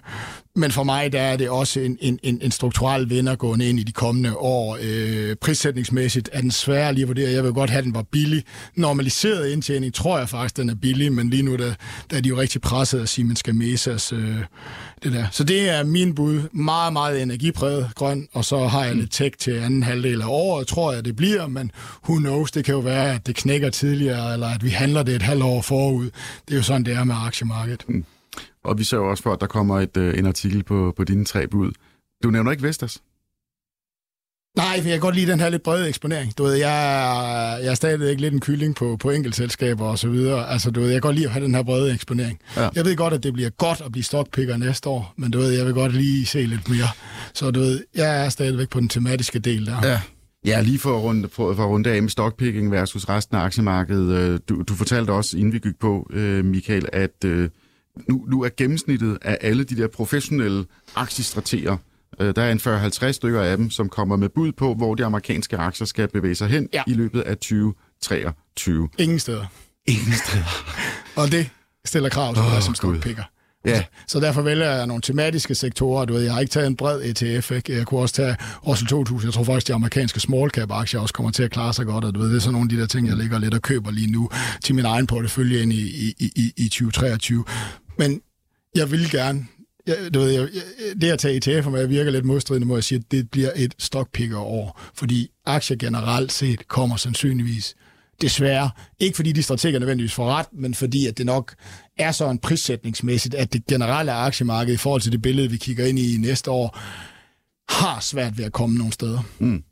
men 0.59 0.71
for 0.71 0.85
mig 0.85 1.13
der 1.13 1.21
er 1.21 1.37
det 1.37 1.51
også 1.51 1.81
en, 1.81 1.99
en, 2.01 2.19
en, 2.23 2.39
en 2.43 2.51
strukturel 2.51 3.11
vinder 3.11 3.37
gående 3.37 3.69
ind 3.69 3.81
i 3.81 3.83
de 3.83 3.93
kommende 3.93 4.37
år. 4.37 4.79
Øh, 4.83 5.37
prissætningsmæssigt 5.37 6.31
er 6.33 6.41
den 6.41 6.51
svær 6.51 6.91
lige 6.91 7.03
at 7.03 7.09
vurdere. 7.09 7.31
Jeg 7.31 7.45
vil 7.45 7.53
godt 7.53 7.71
have, 7.71 7.79
at 7.79 7.85
den 7.85 7.95
var 7.95 8.03
billig. 8.03 8.45
Normaliseret 8.75 9.49
indtjening 9.49 9.95
tror 9.95 10.19
jeg 10.19 10.29
faktisk, 10.29 10.57
den 10.57 10.69
er 10.69 10.75
billig, 10.75 11.13
men 11.13 11.31
lige 11.31 11.43
nu 11.43 11.57
der, 11.57 11.75
der 12.11 12.17
er 12.17 12.21
de 12.21 12.29
jo 12.29 12.39
rigtig 12.39 12.61
presset 12.61 13.01
at 13.01 13.09
sige, 13.09 13.23
at 13.23 13.27
man 13.27 13.37
skal 13.37 13.55
mesas 13.55 14.13
øh, 14.13 14.37
det 15.03 15.13
der. 15.13 15.27
Så 15.31 15.45
det 15.45 15.69
er 15.69 15.85
min 15.85 16.15
bud. 16.15 16.43
Meget, 16.53 16.93
meget 16.93 17.23
energipræget 17.23 17.91
grøn, 17.95 18.29
og 18.33 18.45
så 18.45 18.67
har 18.67 18.85
jeg 18.85 18.95
lidt 18.95 19.13
tech 19.13 19.37
til 19.39 19.51
anden 19.51 19.83
halvdel 19.83 20.23
af 20.23 20.27
året, 20.29 20.67
tror 20.67 20.93
jeg, 20.93 21.05
det 21.05 21.17
bliver, 21.17 21.47
men 21.47 21.71
who 22.09 22.19
knows, 22.19 22.51
det 22.51 22.65
kan 22.65 22.75
jo 22.75 22.81
være, 22.81 23.15
at 23.15 23.27
det 23.27 23.37
knækker 23.37 23.71
tidligere, 23.71 24.33
eller 24.33 24.47
at 24.47 24.65
vi 24.65 24.69
handler 24.69 25.03
det 25.03 25.15
et 25.15 25.23
halvt 25.23 25.43
år 25.43 25.63
forud. 25.63 26.05
Det 26.49 26.55
er 26.55 26.57
jo 26.57 26.63
sådan, 26.63 26.85
det 26.85 26.95
er 26.95 27.05
med 27.05 27.15
aktiemarkedet. 27.19 27.85
Mm. 27.89 28.05
Og 28.65 28.79
vi 28.79 28.85
ser 28.85 28.97
jo 28.97 29.11
også 29.11 29.23
for, 29.23 29.33
at 29.33 29.41
der 29.41 29.47
kommer 29.47 29.81
et, 29.81 29.97
øh, 29.97 30.19
en 30.19 30.27
artikel 30.27 30.63
på, 30.63 30.93
på 30.97 31.05
dine 31.05 31.25
tre 31.25 31.47
bud. 31.47 31.73
Du 32.23 32.31
nævner 32.31 32.51
ikke 32.51 32.63
Vestas? 32.63 33.03
Nej, 34.57 34.81
for 34.81 34.89
jeg 34.89 34.95
kan 34.95 35.01
godt 35.01 35.15
lide 35.15 35.33
den 35.33 35.41
her 35.41 35.49
lidt 35.49 35.63
brede 35.63 35.89
eksponering. 35.89 36.39
Du 36.39 36.43
ved, 36.43 36.55
jeg, 36.55 37.05
er, 37.05 37.59
jeg 37.59 37.71
er 37.71 37.75
stadigvæk 37.75 38.21
lidt 38.21 38.35
en 38.35 38.41
kylling 38.41 38.75
på, 38.75 38.97
på 38.97 39.11
enkeltselskaber 39.11 39.85
og 39.85 39.99
så 39.99 40.09
videre. 40.09 40.51
Altså, 40.51 40.71
du 40.71 40.81
ved, 40.81 40.89
jeg 40.89 40.95
kan 40.95 41.01
godt 41.01 41.17
lide 41.17 41.27
at 41.27 41.33
have 41.33 41.45
den 41.45 41.55
her 41.55 41.63
brede 41.63 41.95
eksponering. 41.95 42.39
Ja. 42.57 42.69
Jeg 42.75 42.85
ved 42.85 42.97
godt, 42.97 43.15
at 43.15 43.23
det 43.23 43.33
bliver 43.33 43.51
godt 43.51 43.81
at 43.81 43.93
blive 43.93 44.05
stockpicker 44.05 44.57
næste 44.57 44.89
år, 44.89 45.15
men 45.17 45.31
du 45.31 45.39
ved, 45.39 45.51
jeg 45.51 45.67
vil 45.67 45.75
godt 45.75 45.93
lige 45.93 46.27
se 46.27 46.39
lidt 46.43 46.69
mere. 46.69 46.89
Så 47.35 47.51
du 47.51 47.61
ved, 47.61 47.85
jeg 47.95 48.25
er 48.25 48.29
stadigvæk 48.29 48.69
på 48.69 48.81
den 48.81 48.89
tematiske 48.89 49.39
del 49.39 49.67
der. 49.67 49.87
Ja. 49.87 50.01
Ja, 50.47 50.61
lige 50.61 50.79
for 50.79 50.97
at 50.97 51.03
runde, 51.03 51.29
for, 51.29 51.55
for 51.55 51.63
at 51.63 51.69
runde 51.69 51.91
af 51.91 52.03
med 52.03 52.11
stockpicking 52.11 52.73
versus 52.73 53.09
resten 53.09 53.37
af 53.37 53.41
aktiemarkedet. 53.41 54.49
Du, 54.49 54.63
du 54.63 54.75
fortalte 54.75 55.11
også, 55.11 55.39
inden 55.39 55.53
vi 55.53 55.59
gik 55.59 55.79
på, 55.81 56.11
Michael, 56.45 56.89
at 56.93 57.25
nu, 58.09 58.25
nu 58.29 58.43
er 58.43 58.49
gennemsnittet 58.57 59.19
af 59.23 59.39
alle 59.41 59.65
de 59.65 59.77
der 59.77 59.89
professionelle 59.89 60.65
aktiestrateger, 60.97 61.77
der 62.19 62.43
er 62.43 62.53
en 62.53 62.59
40-50 62.59 63.13
stykker 63.13 63.43
af 63.43 63.57
dem, 63.57 63.71
som 63.71 63.89
kommer 63.89 64.17
med 64.17 64.29
bud 64.29 64.53
på, 64.53 64.75
hvor 64.75 64.95
de 64.95 65.05
amerikanske 65.05 65.57
aktier 65.57 65.87
skal 65.87 66.09
bevæge 66.09 66.35
sig 66.35 66.49
hen 66.49 66.69
ja. 66.73 66.83
i 66.87 66.93
løbet 66.93 67.21
af 67.21 67.37
2023. 67.37 68.89
Ingen 68.99 69.19
steder. 69.19 69.47
Ingen 69.87 70.13
steder. 70.13 70.45
Og 71.23 71.31
det 71.33 71.51
stiller 71.85 72.09
krav 72.09 72.35
til 72.35 72.43
oh, 72.43 72.61
som 72.61 72.75
stockpicker. 72.75 73.25
Ja. 73.65 73.85
Så 74.09 74.21
derfor 74.21 74.43
vælger 74.43 74.71
jeg 74.71 74.87
nogle 74.87 75.03
tematiske 75.03 75.55
sektorer. 75.55 76.05
Du 76.05 76.13
ved, 76.13 76.23
jeg 76.23 76.33
har 76.33 76.41
ikke 76.41 76.51
taget 76.51 76.67
en 76.67 76.77
bred 76.77 77.03
ETF. 77.03 77.51
Ikke? 77.51 77.77
Jeg 77.77 77.87
kunne 77.87 78.01
også 78.01 78.15
tage 78.15 78.37
Russell 78.67 78.89
2000. 78.89 79.29
Jeg 79.29 79.35
tror 79.35 79.45
faktisk, 79.45 79.69
de 79.69 79.75
amerikanske 79.75 80.21
small 80.21 80.51
cap 80.51 80.71
aktier 80.71 81.01
også 81.01 81.15
kommer 81.15 81.33
til 81.33 81.43
at 81.43 81.51
klare 81.51 81.73
sig 81.73 81.87
godt. 81.87 82.05
Og 82.05 82.15
du 82.15 82.21
ved, 82.21 82.29
det 82.31 82.37
er 82.37 82.41
sådan 82.41 82.53
nogle 82.53 82.67
af 82.67 82.77
de 82.77 82.81
der 82.81 82.87
ting, 82.87 83.09
jeg 83.09 83.17
ligger 83.17 83.39
lidt 83.39 83.55
og 83.55 83.63
køber 83.63 83.91
lige 83.91 84.13
nu 84.13 84.31
til 84.65 84.75
min 84.75 84.85
egen 84.85 85.07
portefølje 85.07 85.63
ind 85.63 85.73
i, 85.73 86.15
i, 86.19 86.33
i, 86.37 86.53
i 86.57 86.69
2023. 86.69 87.45
Men 87.99 88.21
jeg 88.75 88.91
vil 88.91 89.11
gerne 89.11 89.47
jeg, 89.89 90.15
du 90.15 90.19
ved, 90.19 90.31
jeg, 90.31 90.49
det 91.01 91.11
at 91.11 91.19
tage 91.19 91.61
ETF'er 91.61 91.69
med 91.69 91.87
virker 91.87 92.11
lidt 92.11 92.25
modstridende, 92.25 92.67
må 92.67 92.77
jeg 92.77 92.85
sige, 92.85 92.99
at 92.99 93.11
det 93.11 93.31
bliver 93.31 93.51
et 93.57 93.75
stockpicker-år, 93.79 94.81
fordi 94.95 95.31
aktier 95.47 95.77
generelt 95.77 96.33
set 96.33 96.69
kommer 96.69 96.97
sandsynligvis 96.97 97.75
desværre. 98.21 98.71
Ikke 98.99 99.17
fordi 99.17 99.33
de 99.33 99.43
strateger 99.43 99.79
nødvendigvis 99.79 100.13
får 100.13 100.31
ret, 100.31 100.47
men 100.53 100.75
fordi 100.75 101.07
at 101.07 101.19
det 101.19 101.27
nok 101.27 101.55
er 101.99 102.13
sådan 102.13 102.39
prissætningsmæssigt, 102.39 103.35
at 103.35 103.53
det 103.53 103.67
generelle 103.67 104.13
aktiemarked 104.13 104.75
i 104.75 104.77
forhold 104.77 105.03
til 105.03 105.13
det 105.13 105.23
billede, 105.23 105.51
vi 105.51 105.57
kigger 105.57 105.87
ind 105.87 105.99
i 105.99 106.17
næste 106.17 106.51
år, 106.51 106.79
har 107.69 108.01
svært 108.01 108.39
ved 108.39 108.45
at 108.45 108.53
komme 108.53 108.79
nogle 108.79 108.93
steder. 108.93 109.21
Mm. 109.39 109.63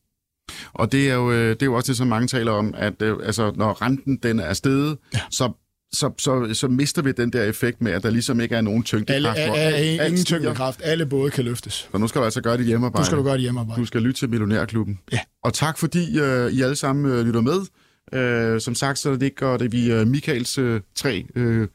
Og 0.72 0.92
det 0.92 1.10
er, 1.10 1.14
jo, 1.14 1.32
det 1.32 1.62
er 1.62 1.66
jo 1.66 1.74
også 1.74 1.92
det, 1.92 1.96
som 1.96 2.06
mange 2.06 2.28
taler 2.28 2.52
om, 2.52 2.74
at 2.76 3.02
altså, 3.02 3.52
når 3.56 3.82
renten 3.82 4.16
den 4.22 4.40
er 4.40 4.52
steget, 4.52 4.98
ja. 5.14 5.20
så 5.30 5.52
så, 5.96 6.12
så, 6.18 6.54
så 6.54 6.68
mister 6.68 7.02
vi 7.02 7.12
den 7.12 7.32
der 7.32 7.42
effekt 7.42 7.82
med, 7.82 7.92
at 7.92 8.02
der 8.02 8.10
ligesom 8.10 8.40
ikke 8.40 8.54
er 8.54 8.60
nogen 8.60 8.82
tyngdekraft. 8.82 9.38
Alle, 9.38 9.56
er, 9.56 10.02
er, 10.02 10.06
ingen 10.06 10.24
tyngdekraft. 10.24 10.80
Alle 10.84 11.06
både 11.06 11.30
kan 11.30 11.44
løftes. 11.44 11.88
Så 11.92 11.98
nu 11.98 12.08
skal 12.08 12.18
du 12.20 12.24
altså 12.24 12.40
gøre 12.40 12.56
det 12.56 12.66
hjemmearbejde. 12.66 13.02
Nu 13.02 13.04
skal 13.06 13.18
du 13.18 13.22
gøre 13.22 13.34
det 13.34 13.40
hjemmearbejde. 13.40 13.80
Du 13.80 13.86
skal 13.86 14.02
lytte 14.02 14.20
til 14.20 14.30
Millionærklubben. 14.30 14.98
Ja. 15.12 15.18
Og 15.44 15.54
tak 15.54 15.78
fordi 15.78 16.20
uh, 16.20 16.52
I 16.52 16.62
alle 16.62 16.76
sammen 16.76 17.12
uh, 17.12 17.26
lytter 17.26 17.40
med. 17.40 17.60
Uh, 18.12 18.60
som 18.60 18.74
sagt, 18.74 18.98
så 18.98 19.10
er 19.10 19.56
det 19.56 19.72
vi 19.72 20.00
uh, 20.00 20.06
Michaels 20.06 20.58
uh, 20.58 20.80
tre 20.94 21.26
uh, 21.36 21.66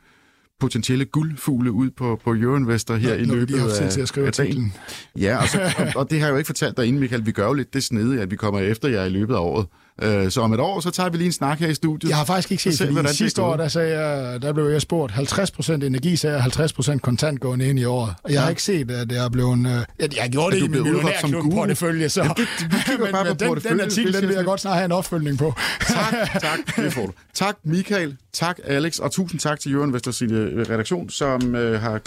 potentielle 0.59 1.05
guldfugle 1.05 1.71
ud 1.71 1.89
på, 1.89 2.19
på 2.23 2.33
Euroinvestor 2.33 2.95
her 2.95 3.17
Nå, 3.17 3.21
i 3.21 3.25
løbet 3.25 3.59
af, 3.81 3.91
til 3.91 4.01
at 4.01 4.07
skrive 4.07 4.27
af 4.27 4.33
dagen. 4.33 4.73
Ja, 5.19 5.37
og, 5.41 5.47
så, 5.47 5.73
og, 5.77 5.87
og 6.01 6.11
det 6.11 6.19
har 6.19 6.27
jeg 6.27 6.33
jo 6.33 6.37
ikke 6.37 6.47
fortalt 6.47 6.77
dig 6.77 6.85
inden, 6.85 6.99
Michael. 6.99 7.25
Vi 7.25 7.31
gør 7.31 7.47
jo 7.47 7.53
lidt 7.53 7.73
det 7.73 7.83
snede, 7.83 8.21
at 8.21 8.31
vi 8.31 8.35
kommer 8.35 8.59
efter 8.59 8.89
jer 8.89 9.03
i 9.03 9.09
løbet 9.09 9.33
af 9.33 9.39
året. 9.39 9.67
Øh, 10.01 10.31
så 10.31 10.41
om 10.41 10.53
et 10.53 10.59
år, 10.59 10.79
så 10.79 10.91
tager 10.91 11.09
vi 11.09 11.17
lige 11.17 11.25
en 11.25 11.31
snak 11.31 11.59
her 11.59 11.67
i 11.67 11.73
studiet. 11.73 12.09
Jeg 12.09 12.17
har 12.17 12.25
faktisk 12.25 12.51
ikke 12.51 12.63
set, 12.63 12.77
se, 12.77 12.93
fordi 12.93 13.15
sidste 13.15 13.41
år, 13.41 13.57
der, 13.57 13.67
sagde 13.67 13.99
jeg, 13.99 14.41
der 14.41 14.53
blev 14.53 14.65
jeg 14.65 14.81
spurgt, 14.81 15.11
50% 15.11 15.73
energi, 15.73 16.15
sagde 16.15 16.37
jeg, 16.37 16.45
50% 16.45 16.97
kontant 16.97 17.39
gående 17.39 17.69
ind 17.69 17.79
i 17.79 17.85
året. 17.85 18.15
Og 18.23 18.29
jeg 18.29 18.35
ja. 18.35 18.41
har 18.41 18.49
ikke 18.49 18.63
set, 18.63 18.91
at 18.91 19.09
det 19.09 19.17
er 19.17 19.29
blevet... 19.29 19.57
Uh, 19.57 19.65
jeg, 19.65 19.85
jeg 19.99 20.29
gjorde 20.31 20.55
det 20.55 20.63
i 20.63 20.67
min 20.67 20.83
millionærklub 20.83 21.53
portefølje, 21.53 22.09
så... 22.09 22.23
Ja, 22.23 22.29
det, 22.29 22.47
det 22.59 22.99
men, 22.99 23.11
bare 23.11 23.25
på 23.25 23.55
den, 23.55 23.71
den 23.71 23.81
artikel, 23.81 24.13
den 24.13 24.27
vil 24.27 24.35
jeg 24.35 24.45
godt 24.45 24.59
snart 24.59 24.75
have 24.75 24.85
en 24.85 24.91
opfølgning 24.91 25.37
på. 25.37 25.53
tak, 25.87 26.13
tak, 26.41 26.75
det 26.75 26.93
får 26.93 27.05
du. 27.05 27.11
Tak, 27.33 27.57
Michael. 27.63 28.17
Tak, 28.33 28.59
Alex. 28.63 28.99
Og 28.99 29.11
tusind 29.11 29.39
tak 29.39 29.59
til 29.59 29.71
Jørgen 29.71 29.93
Vesters 29.93 30.21
redaktion, 30.21 31.09
som 31.09 31.55
uh, 31.55 31.73
har 31.73 32.01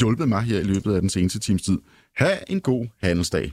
hjulpet 0.00 0.28
mig 0.28 0.42
her 0.42 0.60
i 0.60 0.64
løbet 0.64 0.94
af 0.94 1.00
den 1.00 1.10
seneste 1.10 1.38
times 1.38 1.62
tid. 1.62 1.78
Ha' 2.16 2.36
en 2.48 2.60
god 2.60 2.86
handelsdag. 3.02 3.52